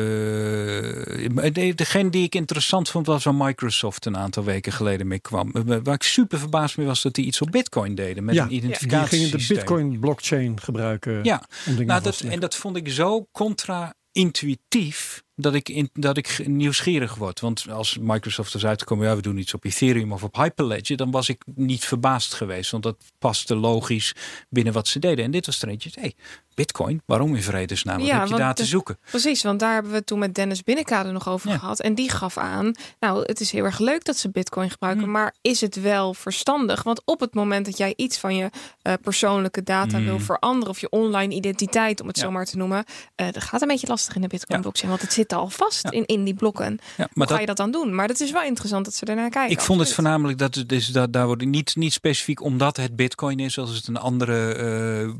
degene 1.75 2.09
die 2.09 2.23
ik 2.23 2.35
interessant 2.35 2.89
vond 2.89 3.05
was 3.05 3.23
waar 3.23 3.35
Microsoft 3.35 4.05
een 4.05 4.17
aantal 4.17 4.43
weken 4.43 4.71
geleden 4.71 5.07
mee 5.07 5.19
kwam. 5.19 5.51
Waar 5.83 5.93
ik 5.93 6.03
super 6.03 6.39
verbaasd 6.39 6.77
mee 6.77 6.87
was 6.87 7.01
dat 7.01 7.13
die 7.13 7.25
iets 7.25 7.41
op 7.41 7.51
Bitcoin 7.51 7.95
deden 7.95 8.23
met 8.23 8.37
een 8.37 8.53
identificatie. 8.53 9.19
Die 9.19 9.27
gingen 9.27 9.47
de 9.47 9.53
Bitcoin 9.53 9.99
blockchain 9.99 10.59
gebruiken. 10.61 11.23
Ja, 11.23 11.43
nou, 11.85 12.01
dat, 12.03 12.19
en 12.19 12.39
dat 12.39 12.55
vond 12.55 12.75
ik 12.75 12.89
zo 12.89 13.27
contra-intuïtief 13.31 15.23
dat 15.41 15.53
ik, 15.53 15.69
in, 15.69 15.89
dat 15.93 16.17
ik 16.17 16.47
nieuwsgierig 16.47 17.15
word. 17.15 17.39
Want 17.39 17.65
als 17.69 17.97
Microsoft 18.01 18.55
is 18.55 18.65
uitgekomen, 18.65 19.07
ja, 19.07 19.15
we 19.15 19.21
doen 19.21 19.37
iets 19.37 19.53
op 19.53 19.65
Ethereum 19.65 20.11
of 20.11 20.23
op 20.23 20.35
Hyperledger, 20.35 20.97
dan 20.97 21.11
was 21.11 21.29
ik 21.29 21.43
niet 21.55 21.85
verbaasd 21.85 22.33
geweest. 22.33 22.71
Want 22.71 22.83
dat 22.83 22.97
paste 23.19 23.55
logisch 23.55 24.15
binnen 24.49 24.73
wat 24.73 24.87
ze 24.87 24.99
deden. 24.99 25.25
En 25.25 25.31
dit 25.31 25.45
was 25.45 25.61
er 25.61 25.67
eentje, 25.67 25.89
hey, 25.93 26.13
Bitcoin, 26.59 27.01
waarom 27.05 27.35
in 27.35 27.43
vredesnaam? 27.43 27.97
Wat 27.97 28.07
ja, 28.07 28.19
heb 28.19 28.27
je 28.27 28.35
daar 28.35 28.55
te 28.55 28.65
zoeken? 28.65 28.97
Precies, 29.09 29.43
want 29.43 29.59
daar 29.59 29.73
hebben 29.73 29.91
we 29.91 30.03
toen 30.03 30.19
met 30.19 30.35
Dennis 30.35 30.63
Binnenkade 30.63 31.11
nog 31.11 31.29
over 31.29 31.51
gehad. 31.51 31.79
En 31.79 31.95
die 31.95 32.09
gaf 32.09 32.37
aan, 32.37 32.75
nou, 32.99 33.21
het 33.25 33.39
is 33.39 33.51
heel 33.51 33.63
erg 33.63 33.79
leuk 33.79 34.05
dat 34.05 34.17
ze 34.17 34.29
Bitcoin 34.29 34.69
gebruiken, 34.69 35.03
hmm. 35.03 35.11
maar 35.11 35.35
is 35.41 35.61
het 35.61 35.81
wel 35.81 36.13
verstandig? 36.13 36.83
Want 36.83 37.01
op 37.05 37.19
het 37.19 37.33
moment 37.33 37.65
dat 37.65 37.77
jij 37.77 37.93
iets 37.95 38.17
van 38.17 38.35
je 38.35 38.49
uh, 38.83 38.93
persoonlijke 39.01 39.63
data 39.63 40.01
wil 40.01 40.15
hmm. 40.15 40.23
veranderen, 40.23 40.69
of 40.69 40.79
je 40.79 40.89
online 40.89 41.33
identiteit, 41.33 42.01
om 42.01 42.07
het 42.07 42.17
zo 42.17 42.31
maar 42.31 42.45
te 42.45 42.57
noemen, 42.57 42.85
uh, 43.15 43.27
dat 43.31 43.43
gaat 43.43 43.61
een 43.61 43.67
beetje 43.67 43.87
lastig 43.87 44.15
in 44.15 44.21
de 44.21 44.27
Bitcoin 44.27 44.61
blockchain, 44.61 44.89
want 44.89 45.01
het 45.01 45.13
zit 45.13 45.28
al 45.33 45.49
vast 45.49 45.89
in, 45.89 46.05
in 46.05 46.23
die 46.23 46.33
blokken. 46.33 46.79
Ja, 46.97 47.07
maar 47.13 47.27
Hoe 47.27 47.35
ga 47.35 47.41
je 47.41 47.47
dat 47.47 47.57
dan 47.57 47.71
doen? 47.71 47.95
Maar 47.95 48.07
dat 48.07 48.19
is 48.19 48.31
wel 48.31 48.43
interessant 48.43 48.85
dat 48.85 48.93
ze 48.93 49.05
ernaar 49.05 49.29
kijken. 49.29 49.51
Ik 49.51 49.61
vond 49.61 49.79
het 49.79 49.93
voornamelijk 49.93 50.37
dat 50.37 50.55
het 50.55 50.71
is 50.71 50.87
dat 50.87 51.13
daar 51.13 51.25
wordt 51.25 51.45
niet, 51.45 51.75
niet 51.75 51.93
specifiek 51.93 52.41
omdat 52.41 52.77
het 52.77 52.95
Bitcoin 52.95 53.39
is, 53.39 53.57
als 53.57 53.75
het 53.75 53.87
een 53.87 53.97
andere 53.97 54.57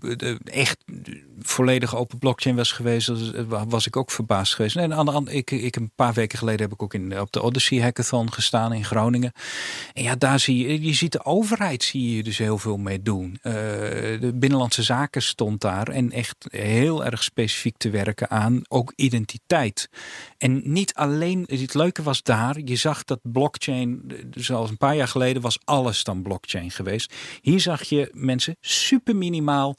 uh, 0.03 0.36
echt 0.43 0.78
volledig 1.42 1.96
open 1.96 2.18
blockchain 2.20 2.56
was 2.56 2.72
geweest, 2.72 3.12
was 3.48 3.88
ik 3.88 3.96
ook 3.96 4.12
verbaasd 4.12 4.56
geweest. 4.56 4.76
En 4.76 5.28
ik, 5.28 5.52
ik 5.52 5.76
een 5.76 5.92
paar 5.96 6.14
weken 6.14 6.38
geleden 6.38 6.62
heb 6.62 6.72
ik 6.72 6.84
ook 6.84 6.94
in, 6.94 7.20
op 7.20 7.32
de 7.32 7.42
Odyssey 7.42 7.82
Hackathon 7.82 8.34
gestaan 8.34 8.74
in 8.74 8.86
Groningen. 8.86 9.32
En 9.94 10.04
ja, 10.04 10.16
daar 10.16 10.40
zie 10.40 10.68
je, 10.68 10.82
je 10.82 10.94
ziet 10.94 11.12
de 11.12 11.26
overheid 11.26 11.84
zie 11.84 12.16
je 12.16 12.24
dus 12.24 12.38
heel 12.38 12.58
veel 12.58 12.78
mee 12.78 13.02
doen. 13.02 13.40
Uh, 13.44 13.54
de 13.54 14.32
Binnenlandse 14.36 14.84
Zaken 14.84 15.22
stond 15.22 15.62
daar 15.62 15.88
en 15.88 16.12
echt 16.12 16.48
heel 16.50 17.06
erg 17.06 17.24
specifiek 17.24 17.78
te 17.78 17.90
werken 17.90 18.30
aan 18.30 18.62
ook 18.68 18.94
identiteit. 18.96 19.90
En 20.38 20.62
niet 20.64 20.94
alleen, 20.94 21.44
het 21.48 21.74
leuke 21.74 22.04
was 22.04 22.24
daar, 22.24 22.60
je 22.66 22.76
zag 22.76 23.04
dat 23.04 23.20
blockchain, 23.22 24.12
zoals 24.32 24.70
een 24.70 24.78
paar 24.78 24.96
jaar 24.96 25.08
geleden 25.08 25.42
was 25.42 25.60
alles 25.64 26.04
dan 26.04 26.22
blockchain 26.22 26.72
geweest. 26.72 27.14
Hier 27.42 27.60
zag 27.60 27.84
je 27.84 28.10
mensen 28.14 28.56
super 28.62 29.16
minimaal 29.16 29.78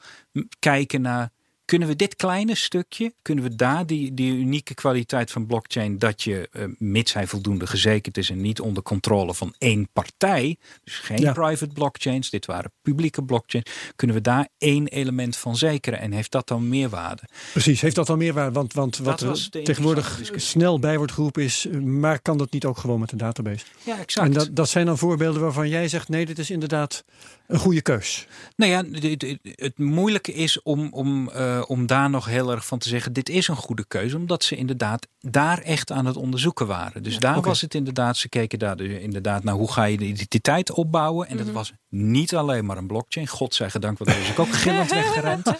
kijken 0.58 1.00
naar 1.00 1.30
kunnen 1.70 1.88
we 1.88 1.96
dit 1.96 2.16
kleine 2.16 2.54
stukje, 2.54 3.14
kunnen 3.22 3.44
we 3.44 3.54
daar 3.56 3.86
die, 3.86 4.14
die 4.14 4.32
unieke 4.32 4.74
kwaliteit 4.74 5.30
van 5.30 5.46
blockchain, 5.46 5.98
dat 5.98 6.22
je, 6.22 6.48
uh, 6.52 6.64
mits 6.78 7.12
hij 7.12 7.26
voldoende 7.26 7.66
gezekerd 7.66 8.16
is 8.16 8.30
en 8.30 8.40
niet 8.40 8.60
onder 8.60 8.82
controle 8.82 9.34
van 9.34 9.54
één 9.58 9.88
partij, 9.92 10.56
dus 10.84 10.94
geen 10.98 11.32
private 11.32 11.72
blockchains, 11.72 12.30
dit 12.30 12.46
waren 12.46 12.72
publieke 12.82 13.24
blockchains, 13.24 13.70
kunnen 13.96 14.16
we 14.16 14.22
daar 14.22 14.48
één 14.58 14.86
element 14.86 15.36
van 15.36 15.56
zekeren 15.56 15.98
en 15.98 16.12
heeft 16.12 16.30
dat 16.30 16.48
dan 16.48 16.68
meerwaarde? 16.68 17.22
Precies, 17.52 17.80
heeft 17.80 17.96
dat 17.96 18.06
dan 18.06 18.18
meerwaarde? 18.18 18.52
Want, 18.52 18.72
want 18.72 18.98
wat 18.98 19.20
er 19.20 19.50
tegenwoordig 19.50 20.20
snel 20.34 20.78
bij 20.78 20.96
wordt 20.96 21.12
geroepen 21.12 21.42
is, 21.42 21.66
maar 21.82 22.20
kan 22.20 22.38
dat 22.38 22.50
niet 22.50 22.64
ook 22.64 22.78
gewoon 22.78 23.00
met 23.00 23.12
een 23.12 23.18
database? 23.18 23.64
Ja, 23.82 23.98
exact. 23.98 24.26
En 24.26 24.32
dat, 24.32 24.48
dat 24.52 24.68
zijn 24.68 24.86
dan 24.86 24.98
voorbeelden 24.98 25.42
waarvan 25.42 25.68
jij 25.68 25.88
zegt, 25.88 26.08
nee, 26.08 26.26
dit 26.26 26.38
is 26.38 26.50
inderdaad 26.50 27.04
een 27.50 27.58
goede 27.58 27.82
keus. 27.82 28.26
Nou 28.56 28.70
ja, 28.70 28.84
het, 29.08 29.38
het 29.42 29.78
moeilijke 29.78 30.32
is 30.32 30.62
om, 30.62 30.88
om, 30.92 31.30
uh, 31.36 31.62
om 31.66 31.86
daar 31.86 32.10
nog 32.10 32.26
heel 32.26 32.50
erg 32.50 32.66
van 32.66 32.78
te 32.78 32.88
zeggen: 32.88 33.12
dit 33.12 33.28
is 33.28 33.48
een 33.48 33.56
goede 33.56 33.84
keuze, 33.88 34.16
omdat 34.16 34.44
ze 34.44 34.56
inderdaad 34.56 35.06
daar 35.20 35.58
echt 35.58 35.92
aan 35.92 36.06
het 36.06 36.16
onderzoeken 36.16 36.66
waren. 36.66 37.02
Dus 37.02 37.18
daar 37.18 37.40
was 37.40 37.60
het 37.60 37.74
inderdaad, 37.74 38.16
ze 38.16 38.28
keken 38.28 38.58
daar 38.58 38.76
dus 38.76 38.98
inderdaad 39.00 39.44
naar 39.44 39.54
hoe 39.54 39.72
ga 39.72 39.84
je 39.84 39.96
de 39.96 40.06
identiteit 40.06 40.72
opbouwen. 40.72 41.28
En 41.28 41.36
dat 41.36 41.46
mhm. 41.46 41.54
was 41.54 41.72
niet 41.88 42.34
alleen 42.34 42.64
maar 42.64 42.76
een 42.76 42.86
blockchain. 42.86 43.26
God 43.26 43.54
zij 43.54 43.70
gedankt, 43.70 43.98
want 43.98 44.10
daar 44.10 44.20
is 44.20 44.30
ik 44.30 44.38
ook 44.38 44.52
gillend 44.52 44.90
weggerend. 44.90 45.52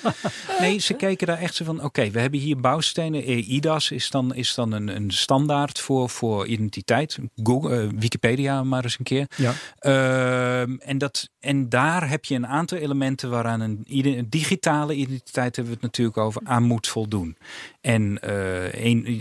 Nee, 0.61 0.79
ze 0.79 0.95
keken 0.95 1.27
daar 1.27 1.39
echt 1.39 1.55
zo 1.55 1.65
van: 1.65 1.85
oké, 1.85 2.11
we 2.11 2.21
hebben 2.21 2.41
hier 2.41 2.61
bouwstenen. 2.61 3.53
IDAS 3.55 3.91
is 3.91 4.11
dan, 4.11 4.35
is 4.35 4.55
dan 4.55 4.73
een, 4.73 4.97
een 4.97 5.11
standaard 5.11 5.81
voor, 5.81 6.11
voor 6.11 6.47
identiteit. 6.47 7.19
Google, 7.43 7.83
uh, 7.83 7.91
Wikipedia 7.99 8.63
maar 8.63 8.85
eens 8.85 8.99
een 8.99 9.05
keer. 9.05 9.27
Ja. 9.37 9.55
Uh, 9.81 10.89
en, 10.89 10.99
dat, 10.99 11.29
en 11.39 11.69
daar 11.69 11.80
heb 11.89 12.25
je 12.25 12.35
een 12.35 12.47
aantal 12.47 12.79
elementen 12.79 13.31
waaraan 13.31 13.61
een, 13.61 13.85
een 13.87 14.27
digitale 14.29 14.95
identiteit 14.95 15.57
hebben 15.57 15.75
we 15.75 15.81
het 15.81 15.83
natuurlijk 15.83 16.17
over, 16.17 16.41
aan 16.45 16.63
moet 16.63 16.87
voldoen. 16.87 17.37
En 17.81 18.19
uh, 18.25 18.65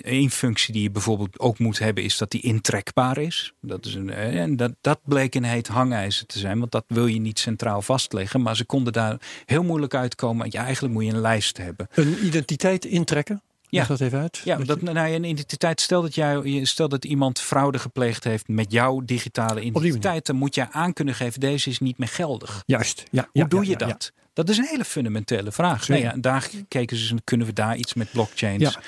één, 0.03 0.30
functie 0.30 0.74
die 0.74 0.84
je 0.84 0.91
bijvoorbeeld 0.91 1.39
ook 1.39 1.60
moet 1.60 1.80
hebben, 1.80 2.03
is 2.03 2.18
dat 2.18 2.32
die 2.32 2.41
intrekbaar 2.41 3.18
is. 3.18 3.53
Dat, 3.62 3.86
is 3.86 3.93
een, 3.93 4.10
eh, 4.10 4.41
en 4.41 4.55
dat, 4.55 4.72
dat 4.82 4.99
bleek 5.03 5.36
een 5.36 5.43
heet 5.43 5.68
hangijzer 5.68 6.26
te 6.26 6.39
zijn, 6.39 6.60
want 6.60 6.72
dat 6.72 6.86
wil 6.88 7.05
je 7.05 7.20
niet 7.20 7.39
centraal 7.39 7.82
vastleggen. 7.82 8.41
Maar 8.41 8.55
ze 8.55 8.66
konden 8.66 8.93
daar 8.93 9.18
heel 9.45 9.64
moeilijk 9.64 9.93
uitkomen. 9.93 10.47
Ja, 10.49 10.64
eigenlijk 10.64 10.93
moet 10.93 11.05
je 11.05 11.12
een 11.12 11.22
lijst 11.22 11.57
hebben. 11.57 11.88
Een 11.93 12.26
identiteit 12.26 12.86
intrekken? 12.86 13.41
Ja, 13.70 13.86
dat 13.86 13.99
even 13.99 14.20
uit. 14.20 14.41
Ja, 14.43 14.57
dat, 14.57 14.82
nou, 14.82 14.97
een 14.97 15.24
identiteit. 15.24 15.82
Stel 15.82 16.01
dat, 16.01 16.15
jij, 16.15 16.65
stel 16.65 16.89
dat 16.89 17.05
iemand 17.05 17.39
fraude 17.39 17.80
gepleegd 17.80 18.24
heeft 18.24 18.47
met 18.47 18.72
jouw 18.72 19.01
digitale 19.05 19.61
identiteit, 19.61 20.26
dan 20.26 20.36
moet 20.36 20.55
je 20.55 20.72
aan 20.72 20.93
kunnen 20.93 21.15
geven: 21.15 21.39
deze 21.39 21.70
is 21.70 21.80
niet 21.80 21.97
meer 21.97 22.07
geldig. 22.07 22.63
Juist. 22.65 23.03
Ja, 23.11 23.30
Hoe 23.34 23.47
doe 23.47 23.67
je 23.67 23.76
dat? 23.76 24.11
Dat 24.34 24.49
is 24.49 24.57
een 24.57 24.67
hele 24.70 24.86
fundamentele 24.86 25.51
vraag. 25.51 25.88
Nee, 25.88 26.01
ja, 26.01 26.15
daar 26.17 26.49
kijken 26.67 26.97
ze, 26.97 27.15
kunnen 27.24 27.47
we 27.47 27.53
daar 27.53 27.76
iets 27.78 27.93
met 27.93 28.11
blockchains? 28.11 28.61
Ja. 28.61 28.82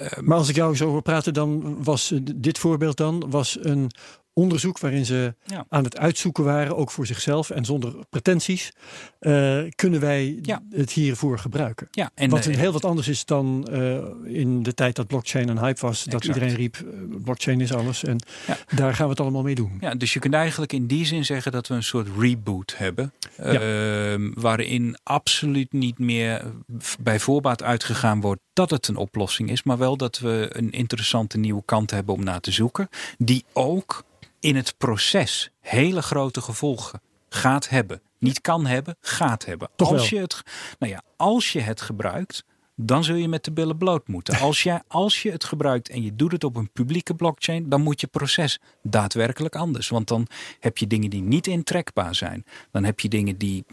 Uh, 0.00 0.18
maar 0.18 0.38
als 0.38 0.48
ik 0.48 0.54
jou 0.54 0.76
zo 0.76 0.88
hoor 0.88 1.02
praten, 1.02 1.34
dan 1.34 1.82
was 1.82 2.12
dit 2.34 2.58
voorbeeld 2.58 2.96
dan 2.96 3.30
was 3.30 3.58
een 3.60 3.90
onderzoek 4.34 4.78
waarin 4.78 5.04
ze 5.04 5.34
aan 5.68 5.84
het 5.84 5.98
uitzoeken 5.98 6.44
waren, 6.44 6.76
ook 6.76 6.90
voor 6.90 7.06
zichzelf 7.06 7.50
en 7.50 7.64
zonder 7.64 7.94
pretenties, 8.10 8.72
uh, 9.20 9.62
kunnen 9.74 10.00
wij 10.00 10.38
het 10.70 10.92
hiervoor 10.92 11.38
gebruiken. 11.38 11.88
Ja, 11.90 12.10
en, 12.14 12.30
wat 12.30 12.46
uh, 12.46 12.56
heel 12.56 12.72
wat 12.72 12.84
anders 12.84 13.08
is 13.08 13.24
dan 13.24 13.68
uh, 13.72 13.98
in 14.24 14.62
de 14.62 14.74
tijd 14.74 14.96
dat 14.96 15.06
blockchain 15.06 15.48
een 15.48 15.58
hype 15.58 15.80
was, 15.80 16.04
dat 16.04 16.24
iedereen 16.24 16.54
riep 16.54 16.84
blockchain 17.22 17.60
is 17.60 17.72
alles 17.72 18.04
en 18.04 18.18
daar 18.74 18.94
gaan 18.94 19.04
we 19.04 19.10
het 19.10 19.20
allemaal 19.20 19.42
mee 19.42 19.54
doen. 19.54 19.78
Ja, 19.80 19.94
dus 19.94 20.12
je 20.12 20.18
kunt 20.18 20.34
eigenlijk 20.34 20.72
in 20.72 20.86
die 20.86 21.06
zin 21.06 21.24
zeggen 21.24 21.52
dat 21.52 21.66
we 21.66 21.74
een 21.74 21.82
soort 21.82 22.08
reboot 22.18 22.74
hebben, 22.76 23.12
ehm, 23.36 24.30
waarin 24.34 24.96
absoluut 25.02 25.72
niet 25.72 25.98
meer 25.98 26.52
bij 27.00 27.20
voorbaat 27.20 27.62
uitgegaan 27.62 28.20
wordt 28.20 28.40
dat 28.52 28.70
het 28.70 28.88
een 28.88 28.96
oplossing 28.96 29.50
is, 29.50 29.62
maar 29.62 29.78
wel 29.78 29.96
dat 29.96 30.18
we 30.18 30.48
een 30.52 30.70
interessante 30.70 31.38
nieuwe 31.38 31.62
kant 31.64 31.90
hebben 31.90 32.14
om 32.14 32.24
naar 32.24 32.40
te 32.40 32.52
zoeken, 32.52 32.88
die 33.18 33.44
ook 33.52 34.04
in 34.44 34.56
het 34.56 34.74
proces 34.78 35.50
hele 35.60 36.02
grote 36.02 36.40
gevolgen 36.40 37.00
gaat 37.28 37.68
hebben. 37.68 38.02
Niet 38.18 38.40
kan 38.40 38.66
hebben, 38.66 38.96
gaat 39.00 39.44
hebben. 39.44 39.68
als 39.76 40.08
je, 40.08 40.18
het, 40.18 40.42
nou 40.78 40.92
ja, 40.92 41.02
als 41.16 41.52
je 41.52 41.60
het 41.60 41.80
gebruikt, 41.80 42.44
dan 42.76 43.04
zul 43.04 43.16
je 43.16 43.28
met 43.28 43.44
de 43.44 43.52
billen 43.52 43.78
bloot 43.78 44.08
moeten. 44.08 44.38
Als 44.38 44.62
je, 44.62 44.82
als 44.88 45.22
je 45.22 45.30
het 45.30 45.44
gebruikt 45.44 45.88
en 45.88 46.02
je 46.02 46.16
doet 46.16 46.32
het 46.32 46.44
op 46.44 46.56
een 46.56 46.70
publieke 46.72 47.14
blockchain, 47.14 47.68
dan 47.68 47.82
moet 47.82 48.00
je 48.00 48.06
proces 48.06 48.60
daadwerkelijk 48.82 49.56
anders. 49.56 49.88
Want 49.88 50.08
dan 50.08 50.26
heb 50.60 50.78
je 50.78 50.86
dingen 50.86 51.10
die 51.10 51.22
niet 51.22 51.46
intrekbaar 51.46 52.14
zijn. 52.14 52.44
Dan 52.70 52.84
heb 52.84 53.00
je 53.00 53.08
dingen 53.08 53.38
die 53.38 53.64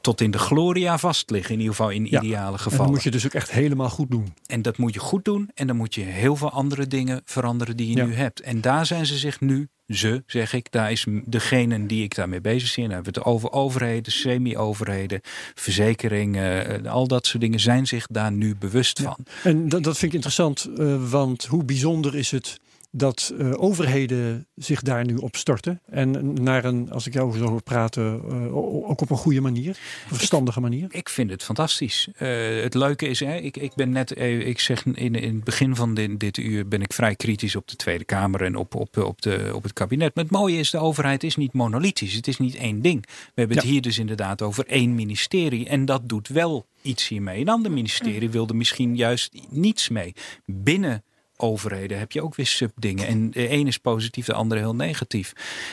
tot 0.00 0.20
in 0.20 0.30
de 0.30 0.38
gloria 0.38 0.98
vastliggen, 0.98 1.52
in 1.52 1.60
ieder 1.60 1.74
geval 1.74 1.90
in 1.90 2.06
ideale 2.06 2.58
gevallen. 2.58 2.78
En 2.78 2.84
dat 2.84 2.94
moet 2.94 3.02
je 3.02 3.10
dus 3.10 3.26
ook 3.26 3.34
echt 3.34 3.50
helemaal 3.50 3.90
goed 3.90 4.10
doen. 4.10 4.34
En 4.46 4.62
dat 4.62 4.78
moet 4.78 4.94
je 4.94 5.00
goed 5.00 5.24
doen 5.24 5.50
en 5.54 5.66
dan 5.66 5.76
moet 5.76 5.94
je 5.94 6.02
heel 6.02 6.36
veel 6.36 6.50
andere 6.50 6.86
dingen 6.86 7.22
veranderen 7.24 7.76
die 7.76 7.96
je 7.96 8.04
nu 8.04 8.14
hebt. 8.14 8.40
En 8.40 8.60
daar 8.60 8.86
zijn 8.86 9.06
ze 9.06 9.18
zich 9.18 9.40
nu 9.40 9.68
ze, 9.88 10.22
zeg 10.26 10.52
ik, 10.52 10.70
daar 10.70 10.90
is 10.90 11.06
degene 11.24 11.86
die 11.86 12.02
ik 12.02 12.14
daarmee 12.14 12.40
bezig 12.40 12.68
zie. 12.68 12.82
Dan 12.82 12.92
hebben 12.92 13.12
we 13.12 13.18
het 13.18 13.28
over 13.28 13.50
overheden, 13.50 14.12
semi-overheden, 14.12 15.20
verzekeringen, 15.54 16.84
eh, 16.84 16.92
al 16.92 17.06
dat 17.06 17.26
soort 17.26 17.42
dingen 17.42 17.60
zijn 17.60 17.86
zich 17.86 18.06
daar 18.06 18.32
nu 18.32 18.56
bewust 18.56 19.00
van. 19.00 19.16
En 19.42 19.68
dat, 19.68 19.82
dat 19.82 19.98
vind 19.98 20.10
ik 20.10 20.12
interessant, 20.12 20.68
uh, 20.78 21.10
want 21.10 21.44
hoe 21.44 21.64
bijzonder 21.64 22.16
is 22.16 22.30
het 22.30 22.60
dat 22.96 23.34
uh, 23.38 23.52
overheden 23.56 24.46
zich 24.54 24.82
daar 24.82 25.04
nu 25.04 25.16
op 25.16 25.36
storten. 25.36 25.80
En 25.86 26.32
naar 26.42 26.64
een, 26.64 26.90
als 26.90 27.06
ik 27.06 27.12
jou 27.12 27.38
zo 27.38 27.48
hoor 27.48 27.62
praten, 27.62 28.22
uh, 28.28 28.56
ook 28.56 29.00
op 29.00 29.10
een 29.10 29.16
goede 29.16 29.40
manier, 29.40 29.78
een 30.10 30.16
verstandige 30.16 30.60
manier. 30.60 30.86
Ik 30.90 31.08
vind 31.08 31.30
het 31.30 31.42
fantastisch. 31.42 32.08
Uh, 32.18 32.62
het 32.62 32.74
leuke 32.74 33.08
is, 33.08 33.20
hè, 33.20 33.36
ik, 33.36 33.56
ik 33.56 33.74
ben 33.74 33.90
net, 33.90 34.18
ik 34.20 34.60
zeg 34.60 34.84
in, 34.86 35.14
in 35.14 35.34
het 35.34 35.44
begin 35.44 35.76
van 35.76 35.94
dit, 35.94 36.20
dit, 36.20 36.36
uur 36.36 36.68
ben 36.68 36.82
ik 36.82 36.92
vrij 36.92 37.16
kritisch 37.16 37.56
op 37.56 37.68
de 37.68 37.76
Tweede 37.76 38.04
Kamer 38.04 38.42
en 38.42 38.56
op, 38.56 38.74
op, 38.74 38.96
op, 38.96 39.22
de, 39.22 39.50
op 39.54 39.62
het 39.62 39.72
kabinet. 39.72 40.14
Maar 40.14 40.24
het 40.24 40.32
mooie 40.32 40.58
is, 40.58 40.70
de 40.70 40.78
overheid 40.78 41.22
is 41.22 41.36
niet 41.36 41.52
monolithisch. 41.52 42.14
Het 42.14 42.28
is 42.28 42.38
niet 42.38 42.54
één 42.54 42.82
ding. 42.82 43.06
We 43.06 43.32
hebben 43.34 43.56
het 43.56 43.66
ja. 43.66 43.72
hier 43.72 43.82
dus 43.82 43.98
inderdaad 43.98 44.42
over 44.42 44.66
één 44.66 44.94
ministerie. 44.94 45.68
En 45.68 45.84
dat 45.84 46.08
doet 46.08 46.28
wel 46.28 46.66
iets 46.82 47.08
hiermee. 47.08 47.40
Een 47.40 47.48
ander 47.48 47.72
ministerie 47.72 48.30
wilde 48.30 48.54
misschien 48.54 48.96
juist 48.96 49.34
niets 49.50 49.88
mee. 49.88 50.14
Binnen 50.44 51.02
overheden 51.36 51.98
heb 51.98 52.12
je 52.12 52.22
ook 52.22 52.34
weer 52.34 52.46
subdingen. 52.46 53.06
En 53.06 53.30
de 53.30 53.48
ene 53.48 53.68
is 53.68 53.78
positief, 53.78 54.26
de 54.26 54.32
andere 54.32 54.60
heel 54.60 54.74
negatief. 54.74 55.32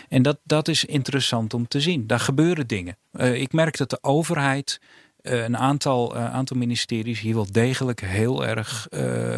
En 0.10 0.22
dat, 0.22 0.40
dat 0.44 0.68
is 0.68 0.86
interessant 0.86 1.54
om 1.54 1.68
te 1.68 1.82
zien. 1.82 2.08
Daar 2.08 2.20
gebeuren 2.20 2.68
dingen. 2.68 2.98
Uh, 3.14 3.42
ik 3.42 3.54
merk 3.54 3.78
dat 3.78 3.90
de 3.90 3.98
overheid. 4.02 4.82
Uh, 5.22 5.44
een 5.44 5.58
aantal, 5.58 6.16
uh, 6.16 6.34
aantal 6.34 6.58
ministeries 6.58 7.20
hier 7.20 7.36
wel 7.36 7.52
degelijk 7.52 8.02
heel 8.02 8.46
erg 8.46 8.88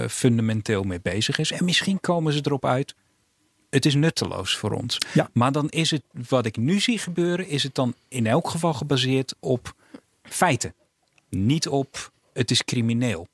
fundamenteel 0.10 0.84
mee 0.84 1.02
bezig 1.02 1.38
is. 1.38 1.52
En 1.52 1.66
misschien 1.66 2.00
komen 2.00 2.34
ze 2.34 2.40
erop 2.44 2.66
uit. 2.66 2.96
Het 3.70 3.86
is 3.86 3.96
nutteloos 3.96 4.58
voor 4.58 4.72
ons. 4.72 4.98
Ja. 5.14 5.30
Maar 5.34 5.52
dan 5.52 5.70
is 5.70 5.92
het, 5.92 6.04
wat 6.30 6.46
ik 6.46 6.58
nu 6.58 6.80
zie 6.80 6.98
gebeuren, 6.98 7.48
is 7.48 7.64
het 7.64 7.76
dan 7.76 7.96
in 8.08 8.28
elk 8.28 8.50
geval 8.50 8.74
gebaseerd 8.74 9.36
op 9.40 9.76
feiten. 10.24 10.74
Niet 11.30 11.68
op 11.68 12.12
het 12.34 12.52
is 12.52 12.64
crimineel. 12.64 13.28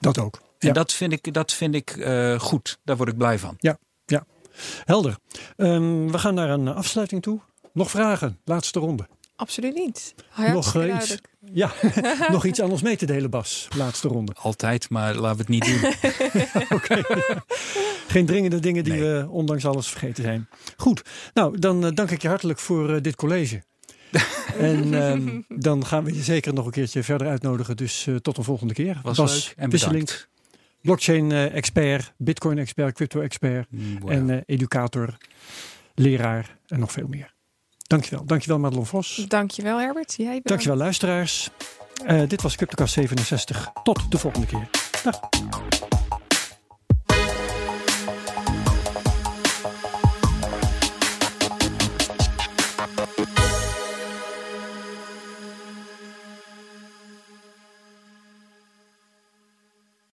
Dat 0.00 0.18
ook. 0.18 0.40
En 0.68 0.74
dat 0.74 0.92
vind 0.92 1.12
ik, 1.12 1.34
dat 1.34 1.52
vind 1.52 1.74
ik 1.74 1.96
uh, 1.96 2.40
goed. 2.40 2.78
Daar 2.84 2.96
word 2.96 3.08
ik 3.08 3.16
blij 3.16 3.38
van. 3.38 3.54
Ja, 3.58 3.78
ja. 4.06 4.24
helder. 4.84 5.16
Um, 5.56 6.10
we 6.12 6.18
gaan 6.18 6.34
naar 6.34 6.50
een 6.50 6.68
afsluiting 6.68 7.22
toe. 7.22 7.40
Nog 7.72 7.90
vragen? 7.90 8.38
Laatste 8.44 8.78
ronde. 8.78 9.06
Absoluut 9.36 9.74
niet. 9.74 10.14
nog 10.36 10.74
uh, 10.74 10.94
iets, 10.94 11.16
ja, 11.62 11.72
nog 12.30 12.44
iets 12.44 12.60
aan 12.60 12.70
ons 12.70 12.82
mee 12.82 12.96
te 12.96 13.06
delen, 13.06 13.30
Bas. 13.30 13.68
Laatste 13.76 14.08
ronde. 14.08 14.32
Altijd, 14.40 14.90
maar 14.90 15.14
laten 15.14 15.36
we 15.36 15.42
het 15.42 15.48
niet 15.48 15.64
doen. 15.64 15.92
Oké. 16.78 17.02
Geen 18.08 18.26
dringende 18.26 18.60
dingen 18.60 18.84
die 18.84 18.92
nee. 18.92 19.02
we 19.02 19.26
ondanks 19.28 19.66
alles 19.66 19.88
vergeten 19.88 20.24
zijn. 20.24 20.48
Goed. 20.76 21.02
Nou, 21.32 21.58
dan 21.58 21.84
uh, 21.84 21.90
dank 21.94 22.10
ik 22.10 22.22
je 22.22 22.28
hartelijk 22.28 22.58
voor 22.58 23.02
dit 23.02 23.16
college. 23.16 23.62
en 24.58 24.94
um, 24.94 25.44
dan 25.48 25.86
gaan 25.86 26.04
we 26.04 26.14
je 26.14 26.22
zeker 26.22 26.54
nog 26.54 26.66
een 26.66 26.72
keertje 26.72 27.02
verder 27.02 27.28
uitnodigen. 27.28 27.76
Dus 27.76 28.08
tot 28.22 28.36
een 28.36 28.44
volgende 28.44 28.74
keer. 28.74 29.00
Was 29.02 29.16
Bas 29.16 29.46
leuk 29.46 29.54
en 29.56 29.70
bedankt 29.70 30.28
blockchain-expert, 30.84 32.12
bitcoin-expert, 32.16 32.94
crypto-expert 32.94 33.66
wow. 33.70 34.10
en 34.10 34.28
uh, 34.28 34.36
educator, 34.46 35.16
leraar 35.94 36.56
en 36.66 36.78
nog 36.80 36.92
veel 36.92 37.06
meer. 37.08 37.34
Dankjewel. 37.86 38.26
Dankjewel 38.26 38.58
Madelon 38.58 38.86
Vos. 38.86 39.24
Dankjewel 39.28 39.78
Herbert. 39.78 40.14
Jij 40.16 40.26
bedankt. 40.26 40.48
Dankjewel 40.48 40.76
luisteraars. 40.76 41.50
Uh, 42.06 42.28
dit 42.28 42.42
was 42.42 42.56
CryptoCast 42.56 42.92
67. 42.92 43.70
Tot 43.82 44.10
de 44.10 44.18
volgende 44.18 44.46
keer. 44.46 44.68
Dag. 45.02 45.20